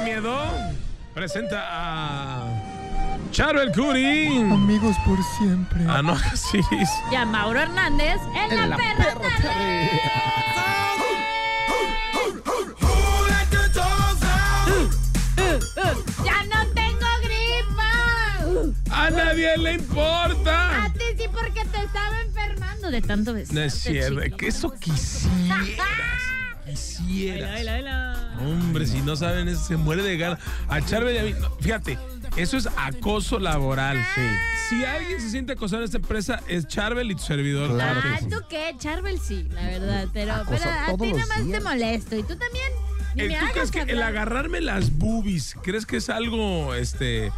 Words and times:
¡Qué 0.00 0.06
miedo! 0.06 0.40
Presenta 1.14 1.66
a 1.68 2.46
Charo 3.32 3.60
el 3.60 3.72
Curi. 3.72 4.38
Amigos 4.50 4.96
por 5.04 5.18
siempre. 5.38 5.84
A 5.88 6.00
Noah 6.00 6.36
Ciris. 6.36 6.88
Y 7.10 7.14
a 7.16 7.26
Mauro 7.26 7.60
Hernández 7.60 8.16
en, 8.34 8.70
la, 8.70 8.76
perra, 8.76 9.14
tarde. 9.14 9.90
¡Ya 16.24 16.44
no 16.44 16.66
tengo 16.72 17.06
gripa! 17.22 18.72
A 18.90 19.10
nadie 19.10 19.58
le 19.58 19.74
importa. 19.74 20.84
A 20.84 20.92
ti 20.92 21.04
sí 21.18 21.24
porque 21.30 21.64
te 21.66 21.84
estaba 21.84 22.20
enfermando 22.22 22.90
de 22.90 23.02
tanto 23.02 23.34
besarte, 23.34 23.54
No 23.54 23.66
es 23.66 23.74
cierto, 23.74 24.36
que 24.36 24.48
eso 24.48 24.70
quisieras. 24.72 25.68
Quisieras. 26.70 27.50
Baila, 27.52 27.72
baila, 27.72 28.12
baila. 28.36 28.50
Hombre, 28.50 28.86
si 28.86 29.00
no 29.02 29.16
saben, 29.16 29.48
eso 29.48 29.64
se 29.64 29.76
muere 29.76 30.02
de 30.02 30.16
ganas. 30.16 30.38
A 30.68 30.80
Charbel 30.80 31.14
y 31.14 31.18
a 31.18 31.22
mí, 31.22 31.34
no, 31.40 31.50
fíjate, 31.60 31.98
eso 32.36 32.56
es 32.56 32.68
acoso 32.76 33.38
laboral. 33.38 33.98
Si 34.68 34.84
alguien 34.84 35.20
se 35.20 35.30
siente 35.30 35.52
acosado 35.54 35.82
en 35.82 35.86
esta 35.86 35.96
empresa, 35.98 36.40
es 36.46 36.66
Charbel 36.68 37.10
y 37.10 37.14
tu 37.16 37.22
servidor. 37.22 37.70
Claro 37.74 38.00
Ah, 38.04 38.14
que 38.18 38.24
sí. 38.24 38.30
¿tú 38.30 38.36
qué? 38.48 38.74
Charbel 38.78 39.20
sí, 39.20 39.46
la 39.52 39.62
verdad. 39.66 40.08
Pero, 40.12 40.34
pero 40.48 40.64
a 40.70 40.96
ti 40.96 41.08
los 41.10 41.18
nada 41.18 41.26
más 41.26 41.36
te 41.38 41.44
días. 41.44 41.62
molesto. 41.62 42.16
Y 42.16 42.22
tú 42.22 42.36
también. 42.36 42.72
Ni 43.16 43.22
Eh, 43.24 43.28
me 43.28 43.38
¿Tú 43.38 43.46
crees 43.52 43.70
que 43.72 43.80
el 43.82 44.00
agarrarme 44.02 44.60
las 44.60 44.96
boobies, 44.96 45.56
crees 45.62 45.84
que 45.84 45.96
es 45.96 46.08
algo, 46.08 46.74
este, 46.76 47.32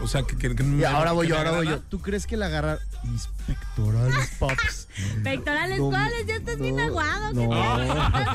o 0.00 0.08
sea, 0.08 0.24
que... 0.24 0.36
que- 0.36 0.56
que 0.56 0.62
Y 0.64 0.66
me- 0.66 0.84
ahora 0.86 1.12
voy 1.12 1.26
que 1.28 1.30
yo, 1.30 1.38
ahora 1.38 1.52
voy 1.52 1.68
yo. 1.68 1.78
¿Tú 1.78 2.00
crees 2.00 2.26
que 2.26 2.34
el 2.34 2.42
agarrar 2.42 2.80
mis 3.04 3.28
pectorales, 3.46 4.30
pops? 4.40 4.88
Pectorales, 5.22 5.78
No, 5.78 5.90
¿cuáles? 5.90 6.26
Ya 6.26 6.34
estás 6.34 6.58
bien 6.58 6.74
no, 6.74 6.82
aguado. 6.82 7.32
no. 7.32 7.42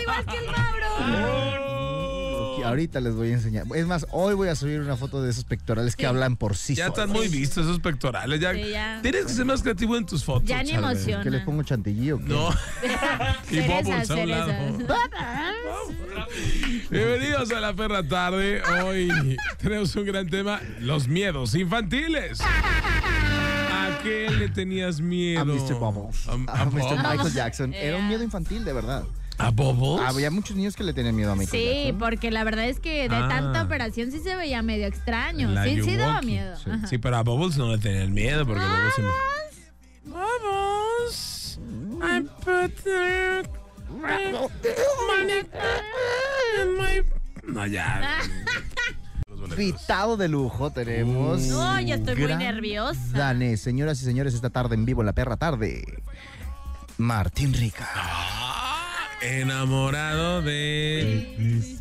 Igual 0.01 0.25
que 0.25 0.37
el 0.37 0.45
Mauro. 0.45 1.49
Ahorita 2.65 2.99
les 2.99 3.15
voy 3.15 3.29
a 3.29 3.33
enseñar. 3.33 3.65
Es 3.73 3.87
más, 3.87 4.05
hoy 4.11 4.35
voy 4.35 4.47
a 4.49 4.55
subir 4.55 4.79
una 4.79 4.95
foto 4.95 5.23
de 5.23 5.31
esos 5.31 5.43
pectorales 5.43 5.95
que 5.95 6.05
hablan 6.05 6.35
por 6.37 6.55
sí 6.55 6.75
Ya 6.75 6.85
solos. 6.85 6.99
están 6.99 7.09
muy 7.15 7.27
vistos 7.27 7.65
esos 7.65 7.79
pectorales. 7.79 8.39
Ya, 8.39 8.53
Sí, 8.53 8.69
ya. 8.69 8.99
Tienes 9.01 9.25
que 9.25 9.33
ser 9.33 9.45
más 9.45 9.63
creativo 9.63 9.97
en 9.97 10.05
tus 10.05 10.23
fotos. 10.23 10.47
Ya 10.47 10.61
ni 10.61 10.71
emociona. 10.71 11.23
¿Qué 11.23 11.31
les 11.31 11.43
pongo 11.43 11.63
chantilly 11.63 12.11
o 12.11 12.19
qué? 12.19 12.25
No. 12.25 12.49
y 13.49 13.59
bubbles 13.61 14.11
a 14.11 14.15
un 14.15 14.29
lado. 14.29 14.53
Bienvenidos 16.91 17.51
a 17.51 17.59
la 17.59 17.73
perra 17.73 18.07
tarde. 18.07 18.61
Hoy 18.85 19.35
tenemos 19.57 19.95
un 19.95 20.05
gran 20.05 20.29
tema: 20.29 20.59
los 20.79 21.07
miedos 21.07 21.55
infantiles. 21.55 22.39
¿A 22.41 23.97
qué 24.03 24.29
le 24.29 24.47
tenías 24.49 25.01
miedo? 25.01 25.41
A 25.41 25.45
Mr. 25.45 25.73
Bubbles. 25.73 26.27
A, 26.27 26.33
A, 26.51 26.61
a 26.61 26.65
Mr. 26.65 26.97
Michael 26.97 27.33
Jackson. 27.33 27.73
Era 27.73 27.97
un 27.97 28.07
miedo 28.09 28.23
infantil, 28.23 28.63
de 28.63 28.73
verdad. 28.73 29.03
¿A 29.39 29.51
Bubbles? 29.51 30.05
Había 30.07 30.29
muchos 30.31 30.55
niños 30.57 30.75
que 30.75 30.83
le 30.83 30.93
tenían 30.93 31.15
miedo 31.15 31.31
a 31.31 31.35
Michael 31.35 31.49
Sí, 31.63 31.73
Jackson. 31.85 31.97
porque 31.99 32.29
la 32.31 32.43
verdad 32.43 32.65
es 32.65 32.79
que 32.79 33.07
de 33.07 33.15
Ah. 33.15 33.27
tanta 33.29 33.63
operación 33.63 34.11
sí 34.11 34.19
se 34.19 34.35
veía 34.35 34.61
medio 34.61 34.85
extraño. 34.85 35.49
La 35.49 35.63
Sí, 35.63 35.81
sí 35.81 35.95
daba 35.95 36.21
miedo. 36.21 36.55
Sí. 36.89 36.97
Pero 36.97 37.17
a 37.17 37.23
Bubbles 37.23 37.57
no 37.57 37.71
le 37.71 37.77
tenían 37.77 38.13
miedo 38.13 38.45
porque 38.45 38.61
Bubbles 38.61 38.93
siempre. 38.95 39.15
Bubbles. 40.03 41.59
I 42.01 42.21
put 42.43 42.75
the 42.83 43.43
money 45.07 45.39
in 46.61 46.77
my. 46.77 47.01
No, 47.53 47.65
ya. 47.65 48.19
Invitado 49.51 50.15
de 50.17 50.27
lujo 50.27 50.69
tenemos. 50.71 51.41
No, 51.47 51.79
ya 51.79 51.95
estoy 51.95 52.15
muy 52.17 52.35
nerviosa. 52.35 52.99
Dane, 53.13 53.55
señoras 53.57 54.01
y 54.01 54.05
señores, 54.05 54.33
esta 54.33 54.49
tarde 54.49 54.75
en 54.75 54.85
vivo 54.85 55.01
en 55.01 55.07
la 55.07 55.13
perra 55.13 55.37
tarde. 55.37 55.83
Martín 56.97 57.53
Rica. 57.53 57.87
Enamorado 59.21 60.41
de. 60.41 61.77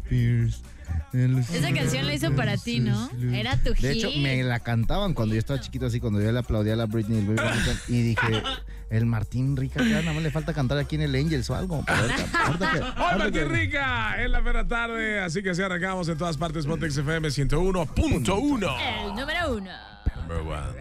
Esa 1.53 1.73
canción 1.73 2.07
la 2.07 2.15
hizo 2.15 2.35
para 2.35 2.57
ti, 2.57 2.81
¿no? 2.81 3.11
Era 3.33 3.57
tu 3.57 3.73
hit. 3.75 3.81
De 3.83 3.93
hecho, 3.93 4.11
me 4.19 4.43
la 4.43 4.61
cantaban 4.61 5.15
cuando 5.15 5.35
yo 5.35 5.39
estaba 5.39 5.61
chiquito, 5.61 5.87
así 5.87 6.01
cuando 6.01 6.21
yo 6.21 6.31
le 6.33 6.39
aplaudía 6.39 6.75
a 6.75 6.77
la 6.77 6.87
Britney. 6.87 7.19
el 7.21 7.27
Baby 7.27 7.39
Hamilton, 7.49 7.77
y 7.89 8.03
dije, 8.03 8.43
el 8.91 9.07
Martín 9.07 9.57
Rica, 9.57 9.83
ya 9.83 10.01
nada 10.01 10.13
más 10.13 10.23
le 10.23 10.31
falta 10.31 10.53
cantar 10.53 10.79
aquí 10.79 10.97
en 10.97 11.03
el 11.03 11.15
Angels 11.15 11.49
o 11.51 11.55
algo. 11.55 11.79
¡Hoy 11.79 11.85
Martín 13.19 13.33
que- 13.33 13.45
Rica! 13.45 14.23
En 14.23 14.33
la 14.33 14.43
perra 14.45 14.67
tarde. 14.69 15.21
Así 15.21 15.43
que 15.43 15.51
así 15.51 15.63
arrancamos 15.63 16.09
en 16.09 16.19
todas 16.19 16.37
partes. 16.37 16.67
Pontex 16.67 16.97
FM 16.99 17.29
101.1. 17.29 18.77
El 19.09 19.15
número 19.15 19.55
uno. 19.55 19.71
Number 20.17 20.41
one. 20.41 20.79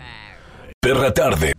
Perra 0.81 1.13
Tarde. 1.13 1.53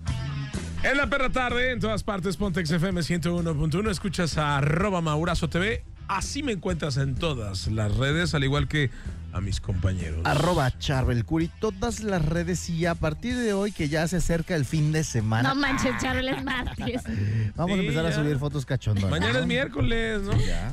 En 0.84 0.96
la 0.96 1.08
perra 1.08 1.30
tarde, 1.30 1.72
en 1.72 1.80
todas 1.80 2.04
partes, 2.04 2.36
Pontex 2.36 2.70
FM 2.70 3.00
101.1. 3.00 3.90
Escuchas 3.90 4.38
a 4.38 4.58
arroba 4.58 5.00
Maurazo 5.00 5.48
TV. 5.48 5.82
Así 6.08 6.42
me 6.42 6.52
encuentras 6.52 6.96
en 6.96 7.14
todas 7.14 7.66
las 7.68 7.94
redes, 7.96 8.34
al 8.34 8.42
igual 8.44 8.66
que 8.66 8.90
a 9.30 9.42
mis 9.42 9.60
compañeros. 9.60 10.20
Arroba 10.24 10.70
Charbelcuri, 10.78 11.50
todas 11.60 12.00
las 12.00 12.24
redes 12.24 12.70
y 12.70 12.86
a 12.86 12.94
partir 12.94 13.36
de 13.36 13.52
hoy 13.52 13.72
que 13.72 13.90
ya 13.90 14.08
se 14.08 14.16
acerca 14.16 14.56
el 14.56 14.64
fin 14.64 14.90
de 14.90 15.04
semana, 15.04 15.50
No 15.50 15.54
manches, 15.54 15.92
Charles 16.00 16.42
martes. 16.42 17.02
vamos 17.54 17.74
Sí, 17.74 17.80
a 17.80 17.82
empezar 17.82 18.06
a 18.06 18.12
subir 18.14 18.38
fotos 18.38 18.64
cachondonas. 18.64 19.10
Mañana 19.10 19.40
es 19.40 19.46
miércoles, 19.46 20.22
¿no? 20.22 20.32
Ya. 20.40 20.68
A 20.68 20.72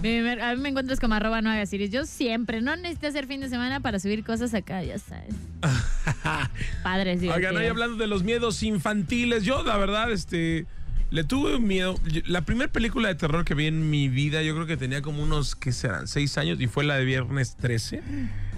mí 0.55 0.61
me 0.61 0.69
encuentras 0.69 1.01
como 1.01 1.15
arroba 1.15 1.41
nueve 1.41 1.61
Asiris. 1.61 1.91
Yo 1.91 2.05
siempre, 2.05 2.61
no 2.61 2.73
necesito 2.77 3.07
hacer 3.07 3.27
fin 3.27 3.41
de 3.41 3.49
semana 3.49 3.81
para 3.81 3.99
subir 3.99 4.23
cosas 4.23 4.53
acá, 4.53 4.81
ya 4.83 4.97
sabes. 4.99 5.35
Padres, 6.83 7.19
Oigan, 7.21 7.33
hoy 7.35 7.41
divertidos. 7.41 7.69
hablando 7.71 7.97
de 7.97 8.07
los 8.07 8.23
miedos 8.23 8.63
infantiles, 8.63 9.43
yo 9.43 9.63
la 9.63 9.75
verdad, 9.77 10.11
este, 10.11 10.65
le 11.15 11.23
tuve 11.23 11.55
un 11.55 11.65
miedo. 11.65 11.99
La 12.25 12.41
primera 12.41 12.71
película 12.71 13.07
de 13.07 13.15
terror 13.15 13.45
que 13.45 13.53
vi 13.55 13.67
en 13.67 13.89
mi 13.89 14.09
vida, 14.09 14.41
yo 14.43 14.53
creo 14.53 14.67
que 14.67 14.77
tenía 14.77 15.01
como 15.01 15.23
unos, 15.23 15.55
¿qué 15.55 15.71
serán? 15.71 16.07
Seis 16.07 16.37
años 16.37 16.59
y 16.59 16.67
fue 16.67 16.83
la 16.83 16.95
de 16.97 17.05
Viernes 17.05 17.55
13. 17.55 18.01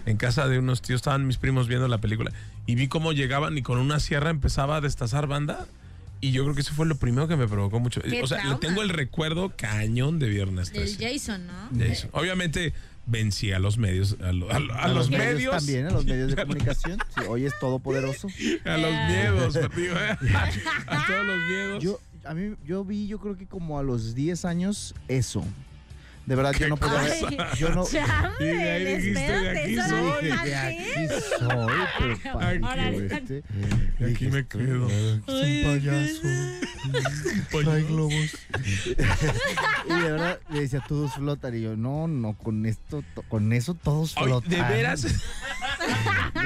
En 0.06 0.18
casa 0.18 0.48
de 0.48 0.58
unos 0.60 0.82
tíos 0.82 0.98
estaban 1.00 1.28
mis 1.28 1.38
primos 1.38 1.68
viendo 1.68 1.88
la 1.88 2.00
película 2.00 2.32
y 2.66 2.76
vi 2.76 2.88
cómo 2.88 3.12
llegaban 3.14 3.58
y 3.58 3.62
con 3.62 3.78
una 3.78 4.00
sierra 4.00 4.30
empezaba 4.30 4.78
a 4.78 4.82
destazar 4.82 5.28
banda. 5.28 5.68
Y 6.20 6.32
yo 6.32 6.44
creo 6.44 6.56
que 6.56 6.62
eso 6.62 6.74
fue 6.74 6.88
lo 6.88 6.96
primero 6.96 7.28
que 7.28 7.36
me 7.36 7.48
provocó 7.48 7.80
mucho. 7.80 8.02
Qué 8.02 8.24
O 8.24 8.28
sea, 8.28 8.38
le 8.40 8.44
trauma. 8.46 8.60
tengo 8.60 8.82
el 8.82 8.90
recuerdo 8.90 9.54
cañón 9.56 10.18
de 10.18 10.28
Viernes 10.30 10.74
Del 10.74 10.98
13. 10.98 11.14
Jason, 11.20 11.46
¿no? 11.46 11.70
Jason. 11.78 12.10
Obviamente 12.14 12.74
vencí 13.06 13.52
a 13.54 13.60
los 13.60 13.78
medios, 13.78 14.18
a, 14.22 14.32
lo- 14.34 14.52
a 14.52 14.56
a 14.56 14.88
los, 14.90 15.10
medios. 15.12 15.56
también, 15.56 15.86
a 15.86 15.92
los 15.92 16.06
medios 16.12 16.30
de 16.36 16.36
comunicación. 16.42 16.98
Sí, 17.16 17.22
hoy 17.30 17.46
es 17.46 17.54
todopoderoso. 17.60 18.28
A 18.66 18.78
los 18.78 18.92
miedos, 18.92 19.56
¿eh? 19.58 19.60
a 20.88 21.06
todos 21.08 21.26
los 21.26 21.38
miedos. 21.48 21.84
Yo, 21.84 22.00
a 22.30 22.34
mí, 22.34 22.56
yo 22.66 22.84
vi, 22.84 23.08
yo 23.08 23.20
creo 23.20 23.38
que 23.38 23.46
como 23.48 23.80
a 23.80 23.84
los 23.84 24.14
10 24.16 24.46
años, 24.46 24.94
eso. 25.08 25.44
De 26.26 26.36
verdad, 26.36 26.52
yo 26.60 26.68
no 26.68 26.76
podía 26.76 27.02
ver. 27.04 27.14
Ay, 27.24 27.38
Yo 27.58 27.70
no. 27.70 27.86
Chávez, 27.90 28.34
Y 28.42 28.44
de 28.44 28.70
ahí 28.72 28.96
dijiste, 28.98 29.20
de 29.40 29.50
aquí 29.62 29.76
soy. 29.78 29.92
no 30.02 30.18
Dije, 30.20 30.36
es 30.36 30.44
de 30.44 30.56
aquí 30.58 30.86
soy, 31.40 32.16
papá. 32.22 32.50
Aquí. 32.50 32.98
Este, 32.98 33.44
Y 33.98 34.04
aquí 34.04 34.28
me 34.28 34.46
quedo. 34.46 34.90
Es 34.90 35.22
un 35.26 35.64
payaso. 35.64 36.28
Trae 37.64 37.84
globos. 37.84 38.14
y 39.86 39.94
de 39.94 40.12
verdad 40.12 40.40
le 40.50 40.60
decía, 40.60 40.84
todos 40.86 41.14
flotan. 41.14 41.56
Y 41.56 41.62
yo, 41.62 41.78
no, 41.78 42.10
no, 42.10 42.34
con 42.34 42.66
esto, 42.66 43.06
to- 43.16 43.22
con 43.30 43.54
eso 43.54 43.74
todos 43.74 44.14
Ay, 44.18 44.26
flotan. 44.26 44.50
¿De 44.50 44.62
veras? 44.64 45.06
No, 46.36 46.42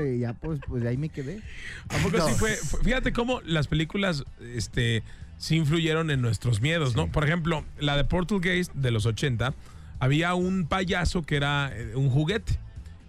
hombre, 0.00 0.18
ya 0.18 0.32
pues, 0.34 0.60
pues 0.66 0.84
ahí 0.84 0.96
me 0.96 1.08
quedé. 1.08 1.40
¿A 1.88 1.96
poco 1.98 2.10
sí 2.16 2.16
No. 2.18 2.28
fue, 2.36 2.54
fue- 2.56 2.82
Fíjate 2.82 3.12
cómo 3.12 3.40
las 3.42 3.66
películas 3.68 4.24
este, 4.54 5.02
sí 5.38 5.56
influyeron 5.56 6.10
en 6.10 6.20
nuestros 6.22 6.60
miedos, 6.60 6.96
¿no? 6.96 7.10
Por 7.10 7.24
ejemplo, 7.24 7.64
la 7.78 7.96
de 7.96 8.04
Portuguese 8.04 8.70
de 8.74 8.90
los 8.90 9.06
80, 9.06 9.54
había 9.98 10.34
un 10.34 10.66
payaso 10.66 11.22
que 11.22 11.36
era 11.36 11.70
eh, 11.74 11.94
un 11.96 12.10
juguete. 12.10 12.58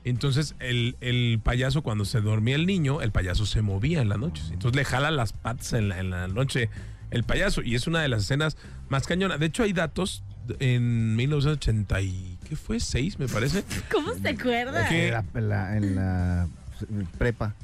Entonces, 0.06 0.56
el, 0.60 0.96
el 1.02 1.42
payaso, 1.44 1.82
cuando 1.82 2.06
se 2.06 2.22
dormía 2.22 2.56
el 2.56 2.66
niño, 2.66 3.02
el 3.02 3.12
payaso 3.12 3.46
se 3.46 3.62
movía 3.62 4.02
en 4.02 4.08
la 4.08 4.16
noche. 4.18 4.42
Entonces, 4.54 4.74
le 4.76 4.86
jala 4.86 5.12
las 5.12 5.34
patas 5.34 5.74
en 5.74 5.90
la, 5.90 6.00
en 6.00 6.10
la 6.12 6.28
noche 6.30 6.70
el 7.12 7.24
payaso. 7.26 7.62
Y 7.62 7.76
es 7.76 7.88
una 7.88 8.02
de 8.02 8.08
las 8.08 8.24
escenas 8.24 8.56
más 8.88 9.06
cañonas. 9.06 9.38
De 9.40 9.48
hecho, 9.48 9.64
hay 9.64 9.74
datos 9.74 10.24
en 10.60 11.18
1980 11.18 12.02
y... 12.02 12.38
¿Qué 12.48 12.56
fue? 12.56 12.78
¿6, 12.78 13.18
me 13.18 13.28
parece? 13.28 13.66
¿Cómo 13.92 14.14
se 14.14 14.30
acuerda? 14.30 14.90
La, 15.34 15.76
en 15.76 15.96
la- 15.96 16.48
la 16.90 17.06
prepa. 17.18 17.56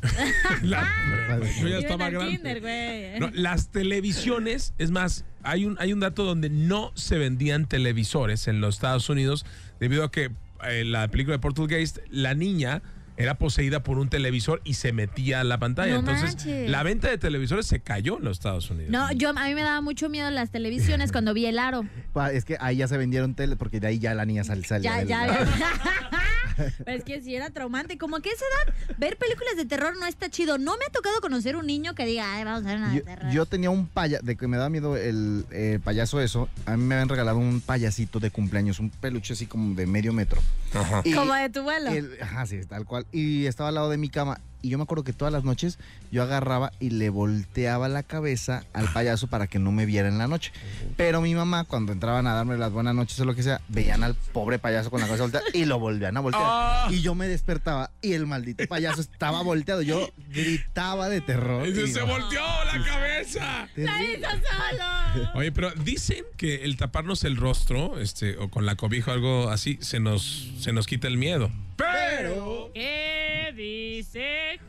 La- 0.61 1.39
yo 1.61 1.67
ya 1.67 1.77
estaba 1.79 2.09
grande. 2.09 2.31
kinder, 2.31 2.61
güey. 2.61 3.19
No, 3.19 3.29
las 3.33 3.69
televisiones, 3.69 4.73
es 4.77 4.91
más, 4.91 5.25
hay 5.43 5.65
un, 5.65 5.77
hay 5.79 5.93
un 5.93 5.99
dato 5.99 6.23
donde 6.23 6.49
no 6.49 6.91
se 6.95 7.17
vendían 7.17 7.67
televisores 7.67 8.47
en 8.47 8.61
los 8.61 8.75
Estados 8.75 9.09
Unidos 9.09 9.45
debido 9.79 10.03
a 10.03 10.11
que 10.11 10.31
en 10.63 10.91
la 10.91 11.07
película 11.09 11.35
de 11.35 11.39
Portuguese, 11.39 12.01
la 12.09 12.33
niña 12.35 12.81
era 13.15 13.35
poseída 13.37 13.83
por 13.83 13.99
un 13.99 14.09
televisor 14.09 14.59
y 14.63 14.73
se 14.73 14.91
metía 14.91 15.41
a 15.41 15.43
la 15.43 15.59
pantalla. 15.59 15.93
No 15.93 15.99
Entonces, 15.99 16.35
manches. 16.35 16.69
la 16.69 16.81
venta 16.81 17.09
de 17.09 17.19
televisores 17.19 17.67
se 17.67 17.79
cayó 17.79 18.17
en 18.17 18.23
los 18.23 18.37
Estados 18.37 18.71
Unidos. 18.71 18.89
No, 18.91 19.11
yo 19.11 19.29
a 19.29 19.33
mí 19.33 19.53
me 19.53 19.61
daba 19.61 19.81
mucho 19.81 20.09
miedo 20.09 20.31
las 20.31 20.49
televisiones 20.49 21.11
cuando 21.11 21.31
vi 21.35 21.45
el 21.45 21.59
aro. 21.59 21.85
Es 22.31 22.43
que 22.43 22.57
ahí 22.59 22.77
ya 22.77 22.87
se 22.87 22.97
vendieron 22.97 23.35
tele, 23.35 23.55
porque 23.55 23.79
de 23.79 23.85
ahí 23.87 23.99
ya 23.99 24.15
la 24.15 24.25
niña 24.25 24.43
sal- 24.43 24.65
salía. 24.65 24.89
Ya, 24.91 24.97
del- 24.99 25.07
ya, 25.09 25.27
ya. 25.27 26.09
Pero 26.85 26.97
es 26.97 27.03
que 27.03 27.21
si 27.21 27.35
era 27.35 27.49
traumante. 27.49 27.97
Como 27.97 28.19
que 28.19 28.29
a 28.29 28.33
esa 28.33 28.45
edad, 28.67 28.97
ver 28.97 29.17
películas 29.17 29.55
de 29.57 29.65
terror 29.65 29.95
no 29.99 30.05
está 30.05 30.29
chido. 30.29 30.57
No 30.57 30.77
me 30.77 30.85
ha 30.85 30.89
tocado 30.91 31.19
conocer 31.21 31.55
un 31.55 31.65
niño 31.67 31.95
que 31.95 32.05
diga, 32.05 32.33
ay, 32.35 32.43
vamos 32.43 32.65
a 32.65 32.69
ver 32.69 32.77
una 32.77 32.89
de 32.91 32.97
Yo, 32.99 33.03
terror. 33.03 33.31
yo 33.31 33.45
tenía 33.45 33.69
un 33.69 33.87
payaso, 33.87 34.23
de 34.25 34.35
que 34.35 34.47
me 34.47 34.57
daba 34.57 34.69
miedo 34.69 34.97
el 34.97 35.45
eh, 35.51 35.79
payaso 35.83 36.19
eso, 36.21 36.49
a 36.65 36.75
mí 36.77 36.83
me 36.83 36.95
habían 36.95 37.09
regalado 37.09 37.37
un 37.37 37.61
payasito 37.61 38.19
de 38.19 38.31
cumpleaños, 38.31 38.79
un 38.79 38.89
peluche 38.89 39.33
así 39.33 39.45
como 39.45 39.75
de 39.75 39.85
medio 39.87 40.13
metro. 40.13 40.41
Ajá. 40.73 41.01
Y 41.03 41.13
Como 41.13 41.33
de 41.33 41.49
tu 41.49 41.63
vuelo. 41.63 41.89
el- 41.91 42.17
ajá, 42.21 42.45
sí, 42.45 42.61
tal 42.65 42.85
cual. 42.85 43.05
Y 43.11 43.45
estaba 43.45 43.69
al 43.69 43.75
lado 43.75 43.89
de 43.89 43.97
mi 43.97 44.09
cama. 44.09 44.39
Y 44.63 44.69
yo 44.69 44.77
me 44.77 44.85
acuerdo 44.85 45.03
que 45.03 45.11
todas 45.11 45.33
las 45.33 45.43
noches 45.43 45.77
yo 46.09 46.23
agarraba 46.23 46.71
y 46.79 46.89
le 46.89 47.09
volteaba 47.09 47.89
la 47.89 48.01
cabeza 48.01 48.63
al 48.71 48.87
payaso 48.93 49.27
para 49.27 49.45
que 49.47 49.59
no 49.59 49.73
me 49.73 49.85
viera 49.85 50.07
en 50.07 50.17
la 50.17 50.27
noche. 50.27 50.53
Pero 50.95 51.19
mi 51.19 51.35
mamá, 51.35 51.65
cuando 51.65 51.91
entraban 51.91 52.25
a 52.27 52.33
darme 52.33 52.57
las 52.57 52.71
buenas 52.71 52.95
noches 52.95 53.19
o 53.19 53.25
lo 53.25 53.35
que 53.35 53.43
sea, 53.43 53.59
veían 53.67 54.03
al 54.03 54.15
pobre 54.15 54.59
payaso 54.59 54.89
con 54.89 55.01
la 55.01 55.07
cabeza 55.07 55.23
volteada 55.23 55.45
y 55.53 55.65
lo 55.65 55.79
volvían 55.79 56.15
a 56.15 56.21
voltear. 56.21 56.43
Ah. 56.45 56.87
Y 56.89 57.01
yo 57.01 57.13
me 57.13 57.27
despertaba 57.27 57.91
y 58.01 58.13
el 58.13 58.25
maldito 58.25 58.65
payaso 58.67 59.01
estaba 59.01 59.43
volteado. 59.43 59.81
Yo 59.81 60.09
gritaba 60.29 61.09
de 61.09 61.19
terror. 61.19 61.67
Y 61.67 61.87
se 61.87 62.01
volteó 62.01 62.41
la 62.65 62.85
cabeza. 62.85 63.67
terrible. 63.75 64.13
¡Está 64.13 64.31
solo! 64.31 65.31
Oye, 65.35 65.51
pero 65.51 65.71
dicen 65.71 66.23
que 66.37 66.63
el 66.63 66.77
taparnos 66.77 67.25
el 67.25 67.35
rostro, 67.35 67.99
este, 67.99 68.37
o 68.37 68.49
con 68.49 68.65
la 68.65 68.75
cobija 68.75 69.11
o 69.11 69.13
algo 69.13 69.49
así, 69.49 69.77
se 69.81 69.99
nos, 69.99 70.53
se 70.59 70.71
nos 70.71 70.87
quita 70.87 71.09
el 71.09 71.17
miedo. 71.17 71.51
Pero. 71.91 72.71
¿Qué 72.73 73.53
dice 73.55 74.59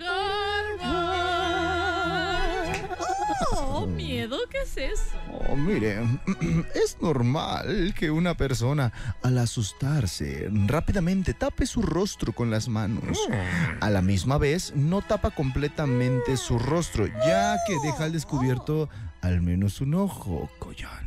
Oh, 3.57 3.87
miedo, 3.87 4.39
¿qué 4.51 4.59
es 4.63 4.77
eso? 4.77 5.17
Oh, 5.49 5.57
mire, 5.57 5.99
es 6.75 6.97
normal 7.01 7.95
que 7.97 8.11
una 8.11 8.37
persona 8.37 8.93
al 9.23 9.39
asustarse 9.39 10.49
rápidamente 10.67 11.35
tape 11.35 11.67
su 11.67 11.83
rostro 11.83 12.33
con 12.33 12.51
las 12.51 12.69
manos. 12.69 13.19
A 13.81 13.91
la 13.91 14.01
misma 14.01 14.39
vez, 14.39 14.73
no 14.75 15.03
tapa 15.03 15.31
completamente 15.31 16.37
su 16.37 16.59
rostro, 16.59 17.07
ya 17.07 17.57
que 17.67 17.75
deja 17.85 18.05
al 18.05 18.13
descubierto 18.13 18.89
al 19.21 19.41
menos 19.41 19.81
un 19.81 19.95
ojo, 19.95 20.51
collán. 20.59 21.04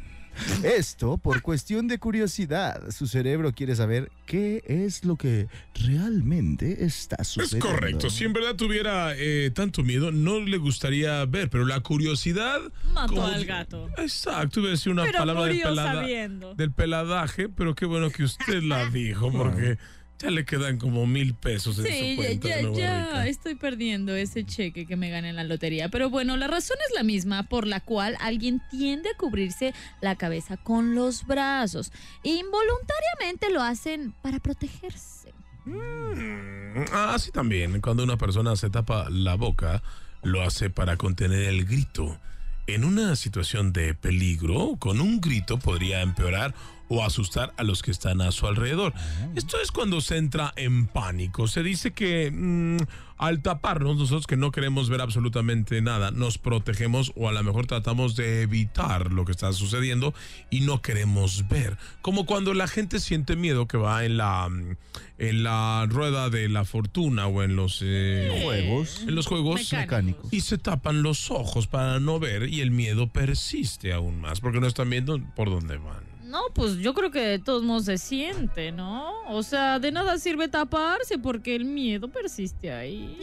Esto 0.64 1.18
por 1.18 1.42
cuestión 1.42 1.88
de 1.88 1.98
curiosidad. 2.00 2.92
Su 2.92 3.08
cerebro 3.08 3.52
quiere 3.54 3.76
saber 3.76 4.12
qué 4.26 4.64
es 4.68 5.04
lo 5.06 5.16
que 5.16 5.48
realmente 5.86 6.84
está 6.86 7.18
Es 7.20 7.28
sucediendo. 7.30 7.68
correcto. 7.68 8.10
Si 8.10 8.24
en 8.26 8.34
verdad 8.34 8.56
tuviera 8.56 9.14
eh, 9.16 9.52
tanto 9.54 9.84
miedo, 9.84 10.12
no 10.12 10.40
le 10.40 10.58
gustaría 10.58 11.26
ver, 11.26 11.50
pero 11.50 11.66
la 11.66 11.80
curiosidad. 11.82 12.60
Mató 12.94 13.16
como 13.16 13.28
al 13.28 13.46
gato. 13.46 13.90
Exacto, 13.98 14.60
iba 14.60 14.70
a 14.70 14.72
decir 14.72 14.92
una 14.92 15.04
Pero 15.06 15.20
palabra 15.20 15.46
del, 15.46 15.62
pelada- 15.62 15.94
sabiendo. 15.94 16.56
del 16.56 16.72
peladaje, 16.72 17.50
pero 17.50 17.76
qué 17.76 17.86
bueno 17.86 18.10
que 18.12 18.24
usted 18.24 18.62
la 18.64 18.86
dijo, 18.90 19.32
porque 19.32 19.78
ya 20.20 20.32
le 20.32 20.46
quedan 20.46 20.78
como 20.78 21.06
mil 21.06 21.34
pesos 21.36 21.78
en 21.80 21.86
Sí, 21.86 21.92
su 22.16 22.22
ya, 22.22 22.28
cuenta. 22.28 22.48
ya, 22.48 22.62
ya 22.62 23.06
Rica. 23.06 23.28
estoy 23.28 23.56
perdiendo 23.56 24.16
ese 24.16 24.44
cheque 24.46 24.86
que 24.86 24.96
me 24.96 25.10
gané 25.10 25.30
en 25.30 25.36
la 25.36 25.44
lotería. 25.44 25.90
Pero 25.90 26.10
bueno, 26.10 26.38
la 26.38 26.48
razón 26.48 26.78
es 26.90 26.96
la 26.96 27.04
misma 27.04 27.44
por 27.44 27.68
la 27.68 27.80
cual 27.82 28.18
alguien 28.20 28.62
tiende 28.72 29.10
a 29.10 29.18
cubrirse 29.18 29.74
la 30.02 30.16
cabeza 30.16 30.58
con 30.58 30.96
los 30.96 31.26
brazos. 31.28 31.92
Involuntariamente 32.24 33.50
lo 33.52 33.62
hacen 33.62 34.14
para 34.22 34.40
protegerse. 34.40 35.34
Mm, 35.66 36.86
Ah, 36.94 37.16
sí, 37.20 37.32
también. 37.32 37.82
Cuando 37.82 38.04
una 38.04 38.18
persona 38.18 38.56
se 38.56 38.70
tapa 38.70 39.10
la 39.10 39.36
boca, 39.36 39.82
lo 40.24 40.42
hace 40.44 40.70
para 40.70 40.98
contener 40.98 41.44
el 41.44 41.66
grito. 41.66 42.20
En 42.68 42.84
una 42.84 43.16
situación 43.16 43.72
de 43.74 43.94
peligro, 43.94 44.76
con 44.80 45.00
un 45.02 45.22
grito 45.22 45.58
podría 45.60 46.02
empeorar 46.02 46.54
o 46.90 47.04
asustar 47.04 47.54
a 47.58 47.64
los 47.64 47.82
que 47.82 47.92
están 47.92 48.22
a 48.22 48.32
su 48.32 48.48
alrededor. 48.48 48.94
Esto 49.36 49.58
es 49.62 49.72
cuando 49.72 50.02
se 50.02 50.18
entra 50.18 50.54
en 50.56 50.88
pánico. 50.88 51.48
Se 51.48 51.64
dice 51.64 51.92
que 51.92 52.32
mm, 52.32 52.78
al 53.18 53.42
taparnos, 53.42 53.98
nosotros 53.98 54.28
que 54.28 54.38
no 54.38 54.52
queremos 54.52 54.90
ver 54.90 55.02
absolutamente 55.02 55.82
nada, 55.82 56.12
nos 56.12 56.38
protegemos 56.38 57.12
o 57.16 57.28
a 57.28 57.32
lo 57.32 57.44
mejor 57.44 57.66
tratamos 57.66 58.16
de 58.16 58.44
evitar 58.44 59.12
lo 59.12 59.26
que 59.26 59.32
está 59.32 59.52
sucediendo 59.54 60.14
y 60.50 60.62
no 60.62 60.82
queremos 60.82 61.48
ver. 61.48 61.78
Como 62.02 62.26
cuando 62.26 62.54
la 62.54 62.68
gente 62.68 63.00
siente 63.00 63.36
miedo 63.36 63.68
que 63.68 63.78
va 63.78 64.06
en 64.06 64.18
la, 64.18 64.48
mm, 64.48 64.78
en 65.18 65.44
la 65.44 65.88
rueda 65.90 66.30
de 66.30 66.48
la 66.48 66.64
fortuna 66.64 67.28
o 67.28 67.44
en 67.44 67.56
los 67.56 67.82
eh, 67.84 68.42
Juegos 68.44 69.04
en 69.08 69.16
los 69.16 69.26
juegos 69.26 69.74
mecánicos. 69.74 70.32
y 70.32 70.42
se 70.42 70.58
tapan 70.58 71.02
los 71.02 71.32
ojos 71.32 71.68
para 71.68 72.00
no 72.00 72.20
ver 72.20 72.48
y 72.48 72.62
el 72.62 72.72
miedo 72.72 73.08
persiste 73.08 73.94
aún 73.94 74.22
más 74.22 74.40
porque 74.40 74.60
no 74.60 74.68
están 74.68 74.90
viendo 74.90 75.20
por 75.36 75.50
dónde 75.50 75.78
van. 75.78 76.17
No, 76.28 76.42
pues 76.54 76.76
yo 76.78 76.94
creo 76.94 77.10
que 77.10 77.22
de 77.22 77.40
todos 77.40 77.64
modos 77.64 77.86
se 77.86 77.98
siente, 77.98 78.74
¿no? 78.74 79.14
O 79.30 79.44
sea, 79.44 79.80
de 79.80 79.92
nada 79.94 80.18
sirve 80.18 80.50
taparse 80.50 81.18
porque 81.18 81.56
el 81.56 81.64
miedo 81.64 82.10
persiste 82.10 82.72
ahí. 82.72 83.18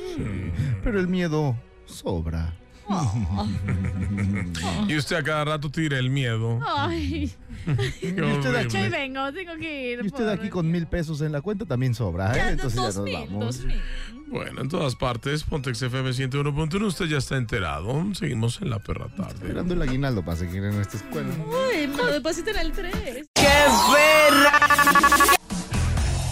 Pero 0.82 0.98
el 0.98 1.08
miedo 1.08 1.54
sobra. 1.84 2.54
Y 4.88 4.96
usted 4.96 5.16
a 5.16 5.22
cada 5.22 5.44
rato 5.44 5.70
tira 5.70 5.98
el 5.98 6.10
miedo. 6.10 6.60
Ay, 6.66 7.32
Qué 8.00 8.22
usted 8.22 8.54
aquí- 8.56 8.88
vengo, 8.90 9.32
tengo 9.32 9.54
que 9.56 9.92
ir. 9.92 10.00
Y 10.02 10.06
usted 10.06 10.24
por- 10.24 10.28
aquí 10.38 10.48
con 10.50 10.70
mil 10.70 10.86
pesos 10.86 11.20
en 11.22 11.32
la 11.32 11.40
cuenta 11.40 11.64
también 11.64 11.94
sobra, 11.94 12.32
¿eh? 12.32 12.36
Ya, 12.36 12.50
Entonces 12.50 12.78
ya 12.78 12.86
dos 12.86 12.96
nos 12.96 13.04
mil, 13.04 13.14
vamos. 13.14 13.56
dos 13.58 13.66
mil. 13.66 13.80
Bueno, 14.26 14.62
en 14.62 14.68
todas 14.68 14.96
partes, 14.96 15.44
Pontex 15.44 15.80
FM 15.82 16.12
101.1, 16.12 16.86
usted 16.86 17.06
ya 17.06 17.18
está 17.18 17.36
enterado. 17.36 18.04
Seguimos 18.14 18.60
en 18.62 18.70
la 18.70 18.78
perra 18.80 19.06
tarde. 19.16 19.34
Esperando 19.34 19.74
el 19.74 19.82
aguinaldo 19.82 20.24
para 20.24 20.36
seguir 20.36 20.64
en 20.64 20.80
esta 20.80 20.96
escuela. 20.96 21.28
Uy, 21.46 21.86
me 21.88 21.96
lo 21.96 22.06
depositen 22.06 22.56
el 22.58 22.72
3. 22.72 22.94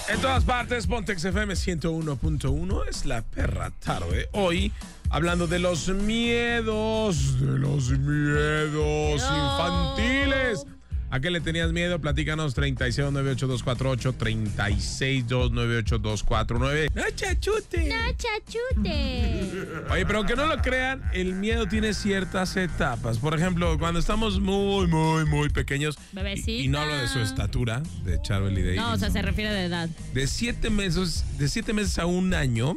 En 0.08 0.20
todas 0.20 0.44
partes, 0.44 0.86
Pontex 0.86 1.24
FM 1.24 1.54
101.1 1.54 2.82
es 2.88 3.06
la 3.06 3.22
perra 3.22 3.70
tarde. 3.70 4.28
Hoy, 4.32 4.72
hablando 5.12 5.46
de 5.46 5.58
los 5.60 5.88
miedos, 5.88 7.40
de 7.40 7.58
los 7.58 7.90
miedos 7.90 9.22
No. 9.22 9.96
infantiles. 9.96 10.66
¿A 11.10 11.20
qué 11.20 11.30
le 11.30 11.40
tenías 11.42 11.70
miedo? 11.72 12.00
Platícanos 12.00 12.54
36298248, 12.56 14.14
36298249. 14.16 16.88
¡No, 16.94 17.02
chachute! 17.14 17.92
chachute. 18.16 19.50
Oye, 19.90 20.06
pero 20.06 20.18
aunque 20.20 20.34
no 20.36 20.46
lo 20.46 20.56
crean, 20.62 21.02
el 21.12 21.34
miedo 21.34 21.66
tiene 21.68 21.92
ciertas 21.92 22.56
etapas. 22.56 23.18
Por 23.18 23.34
ejemplo, 23.34 23.78
cuando 23.78 24.00
estamos 24.00 24.40
muy, 24.40 24.86
muy, 24.86 25.26
muy 25.26 25.50
pequeños. 25.50 25.98
Bebecita. 26.12 26.50
Y, 26.50 26.60
y 26.64 26.68
no 26.68 26.80
hablo 26.80 26.96
de 26.96 27.06
su 27.08 27.18
estatura, 27.18 27.82
de 28.04 28.18
Charbel 28.22 28.58
y 28.58 28.62
de 28.62 28.76
No, 28.76 28.94
o 28.94 28.96
sea, 28.96 29.10
se 29.10 29.20
refiere 29.20 29.52
de 29.52 29.64
edad. 29.66 29.90
de 30.14 30.26
siete 30.26 30.70
meses, 30.70 31.26
de 31.38 31.46
siete 31.48 31.74
meses 31.74 31.98
a 31.98 32.06
un 32.06 32.32
año, 32.32 32.74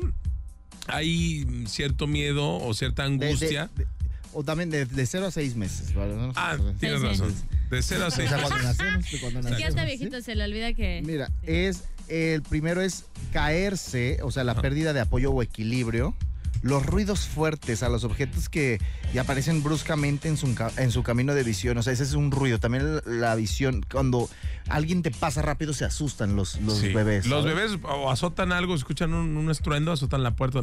hay 0.87 1.45
cierto 1.67 2.07
miedo 2.07 2.57
o 2.57 2.73
cierta 2.73 3.03
De- 3.03 3.17
de- 3.17 3.25
angustia. 3.27 3.69
de- 3.75 3.85
o 4.33 4.43
también 4.43 4.69
de, 4.69 4.85
de 4.85 5.05
cero 5.05 5.27
a 5.27 5.31
seis 5.31 5.55
meses. 5.55 5.93
ah, 6.35 6.57
tienes 6.79 7.01
razón. 7.01 7.33
De 7.69 7.81
cero 7.81 8.03
a 8.03 8.07
o 8.07 8.11
seis 8.11 8.29
sea, 8.29 8.37
meses. 8.37 8.51
cuando 8.51 8.67
nacemos, 8.67 9.11
de 9.11 9.19
cuando 9.19 9.39
Es 9.39 9.45
que 9.45 9.51
ya 9.51 9.69
nacemos, 9.69 9.69
está 9.69 9.81
¿sí? 9.81 9.87
viejito, 9.87 10.21
se 10.21 10.35
le 10.35 10.43
olvida 10.43 10.73
que. 10.73 11.01
Mira, 11.05 11.29
es 11.43 11.83
el 12.09 12.41
primero 12.43 12.81
es 12.81 13.05
caerse, 13.31 14.19
o 14.23 14.31
sea, 14.31 14.43
la 14.43 14.61
pérdida 14.61 14.91
de 14.93 14.99
apoyo 14.99 15.31
o 15.31 15.41
equilibrio. 15.41 16.15
Los 16.61 16.85
ruidos 16.85 17.27
fuertes 17.27 17.83
a 17.83 17.89
los 17.89 18.03
objetos 18.03 18.49
que 18.49 18.79
ya 19.13 19.21
aparecen 19.21 19.61
bruscamente 19.63 20.27
en 20.27 20.37
su, 20.37 20.53
en 20.77 20.91
su 20.91 21.03
camino 21.03 21.33
de 21.35 21.43
visión. 21.43 21.77
O 21.77 21.83
sea, 21.83 21.93
ese 21.93 22.03
es 22.03 22.13
un 22.13 22.31
ruido. 22.31 22.59
También 22.59 23.01
la 23.05 23.35
visión, 23.35 23.85
cuando 23.91 24.29
alguien 24.67 25.03
te 25.03 25.11
pasa 25.11 25.41
rápido, 25.41 25.73
se 25.73 25.85
asustan 25.85 26.35
los, 26.35 26.59
los 26.61 26.79
Sí. 26.79 26.91
bebés. 26.93 27.27
Los 27.27 27.45
bebés 27.45 27.77
o 27.83 28.09
azotan 28.11 28.51
algo, 28.51 28.73
escuchan 28.75 29.13
un, 29.13 29.37
un 29.37 29.51
estruendo, 29.51 29.91
azotan 29.91 30.23
la 30.23 30.31
puerta. 30.35 30.61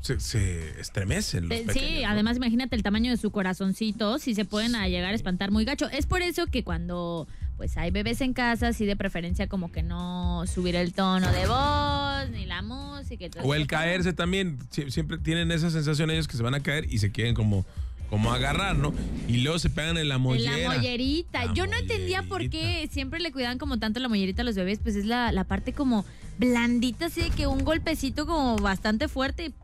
Se, 0.00 0.18
se 0.20 0.80
estremecen 0.80 1.48
los 1.48 1.58
Eh, 1.58 1.64
pequeños. 1.66 1.88
Sí, 1.90 2.02
¿no? 2.02 2.08
además 2.08 2.36
imagínate 2.36 2.74
el 2.76 2.82
tamaño 2.82 3.10
de 3.10 3.16
su 3.16 3.30
corazoncito, 3.30 4.18
si 4.18 4.34
se 4.34 4.44
pueden 4.44 4.74
a 4.74 4.88
llegar 4.88 5.12
a 5.12 5.14
espantar 5.14 5.50
muy 5.50 5.64
gacho. 5.64 5.88
Es 5.90 6.06
por 6.06 6.20
eso 6.22 6.46
que 6.46 6.64
cuando 6.64 7.28
pues 7.56 7.76
hay 7.76 7.90
bebés 7.90 8.20
en 8.20 8.32
casa, 8.32 8.72
sí 8.72 8.84
de 8.86 8.96
preferencia 8.96 9.46
como 9.46 9.70
que 9.70 9.82
no 9.82 10.44
subir 10.46 10.74
el 10.76 10.92
tono 10.92 11.30
de 11.32 11.46
voz, 11.46 12.30
ni 12.30 12.46
la 12.46 12.62
música. 12.62 13.26
y 13.26 13.30
todo 13.30 13.44
O 13.44 13.54
el 13.54 13.66
caerse 13.66 14.12
también. 14.12 14.58
Sie- 14.70 14.90
Siempre 14.90 15.18
tienen 15.18 15.50
esa 15.52 15.70
sensación 15.70 16.10
ellos 16.10 16.26
que 16.28 16.36
se 16.36 16.42
van 16.42 16.54
a 16.54 16.60
caer 16.60 16.86
y 16.92 16.98
se 16.98 17.12
quieren 17.12 17.34
como, 17.34 17.64
como 18.10 18.32
agarrar, 18.32 18.76
¿no? 18.76 18.92
Y 19.28 19.38
luego 19.38 19.58
se 19.58 19.70
pegan 19.70 19.96
en 19.98 20.08
la 20.08 20.16
En 20.16 20.20
mollera. 20.22 20.56
la 20.58 20.74
mollerita. 20.74 21.44
La 21.46 21.54
Yo 21.54 21.66
no 21.66 21.76
entendía 21.76 22.22
por 22.24 22.48
qué 22.50 22.88
siempre 22.92 23.20
le 23.20 23.30
cuidaban 23.32 23.58
como 23.58 23.78
tanto 23.78 24.00
la 24.00 24.08
mollerita 24.08 24.42
a 24.42 24.44
los 24.44 24.56
bebés, 24.56 24.80
pues 24.82 24.96
es 24.96 25.04
la, 25.06 25.30
la 25.32 25.44
parte 25.44 25.72
como 25.72 26.04
blandita, 26.38 27.06
así 27.06 27.20
de 27.22 27.30
que 27.30 27.46
un 27.46 27.64
golpecito 27.64 28.26
como 28.26 28.56
bastante 28.56 29.06
fuerte 29.08 29.46
y 29.46 29.54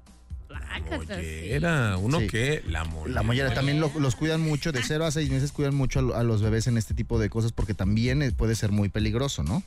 Era 1.21 1.97
uno 1.97 2.21
Sí. 2.21 2.27
que 2.29 2.63
la 2.69 2.85
mollera. 2.85 3.15
La 3.15 3.23
mollera 3.23 3.55
también 3.55 3.81
lo- 3.81 3.93
los 3.99 4.17
cuidan 4.17 4.41
mucho, 4.41 4.73
de 4.73 4.83
0 4.83 5.05
a 5.05 5.11
6 5.11 5.31
meses 5.31 5.53
cuidan 5.53 5.75
mucho 5.75 5.99
a, 6.01 6.03
lo- 6.03 6.17
a 6.17 6.23
los 6.23 6.43
bebés 6.43 6.67
en 6.67 6.77
este 6.79 6.95
tipo 6.95 7.19
de 7.19 7.31
cosas 7.31 7.53
porque 7.53 7.75
también 7.75 8.23
eh, 8.23 8.33
puede 8.33 8.55
ser 8.55 8.73
muy 8.73 8.89
peligroso, 8.89 9.43
¿no? 9.43 9.63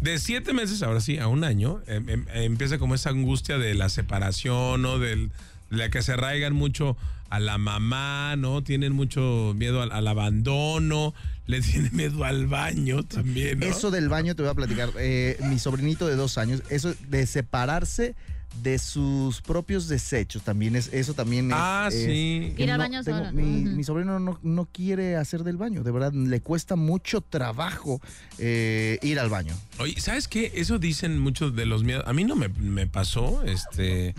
De 0.00 0.18
siete 0.18 0.52
meses, 0.52 0.82
ahora 0.82 1.00
sí, 1.00 1.18
a 1.18 1.26
un 1.28 1.44
año, 1.44 1.80
em- 1.86 2.08
em- 2.08 2.26
empieza 2.34 2.78
como 2.78 2.94
esa 2.94 3.10
angustia 3.10 3.58
de 3.58 3.74
la 3.74 3.88
separación, 3.88 4.82
¿no? 4.82 4.98
Del, 4.98 5.30
de 5.70 5.76
la 5.76 5.88
que 5.90 6.02
se 6.02 6.12
arraigan 6.12 6.52
mucho 6.54 6.96
a 7.30 7.40
la 7.40 7.56
mamá, 7.58 8.36
¿no? 8.36 8.62
Tienen 8.62 8.92
mucho 8.92 9.54
miedo 9.56 9.80
al, 9.82 9.90
al 9.92 10.06
abandono, 10.06 11.14
le 11.46 11.60
tienen 11.62 11.90
miedo 11.96 12.24
al 12.24 12.46
baño 12.46 13.02
también, 13.04 13.60
¿no? 13.60 13.66
Eso 13.66 13.90
del 13.90 14.08
baño 14.08 14.34
te 14.36 14.42
voy 14.42 14.50
a 14.50 14.54
platicar. 14.54 14.90
Eh, 14.98 15.38
mi 15.48 15.58
sobrinito 15.58 16.06
de 16.06 16.14
dos 16.16 16.36
años, 16.38 16.62
eso 16.68 16.94
de 17.08 17.26
separarse 17.26 18.14
de 18.62 18.78
sus 18.78 19.40
propios 19.40 19.88
desechos 19.88 20.42
también 20.42 20.76
es 20.76 20.92
eso 20.92 21.14
también 21.14 21.46
es, 21.46 21.56
Ah, 21.56 21.88
es- 21.90 22.04
sí. 22.04 22.52
Ir 22.58 22.70
al 22.70 22.78
no- 22.78 22.84
baño 22.84 23.02
tengo- 23.02 23.18
solo, 23.18 23.32
¿no? 23.32 23.42
mi, 23.42 23.82
sobrino 23.84 24.18
no, 24.20 24.38
no 24.42 24.66
quiere 24.66 25.16
hacer 25.16 25.42
del 25.42 25.56
baño, 25.56 25.82
de 25.82 25.90
verdad 25.90 26.12
le 26.12 26.40
cuesta 26.40 26.76
mucho 26.76 27.20
trabajo 27.22 28.00
eh, 28.38 28.98
ir 29.02 29.18
al 29.18 29.30
baño. 29.30 29.54
Oye, 29.78 29.98
¿sabes 30.00 30.28
qué? 30.28 30.52
Eso 30.54 30.78
dicen 30.78 31.18
muchos 31.18 31.56
de 31.56 31.66
los 31.66 31.82
miedos. 31.84 32.04
A 32.06 32.12
mí 32.12 32.24
no 32.24 32.36
me, 32.36 32.48
me 32.48 32.86
pasó, 32.86 33.42
este... 33.44 34.14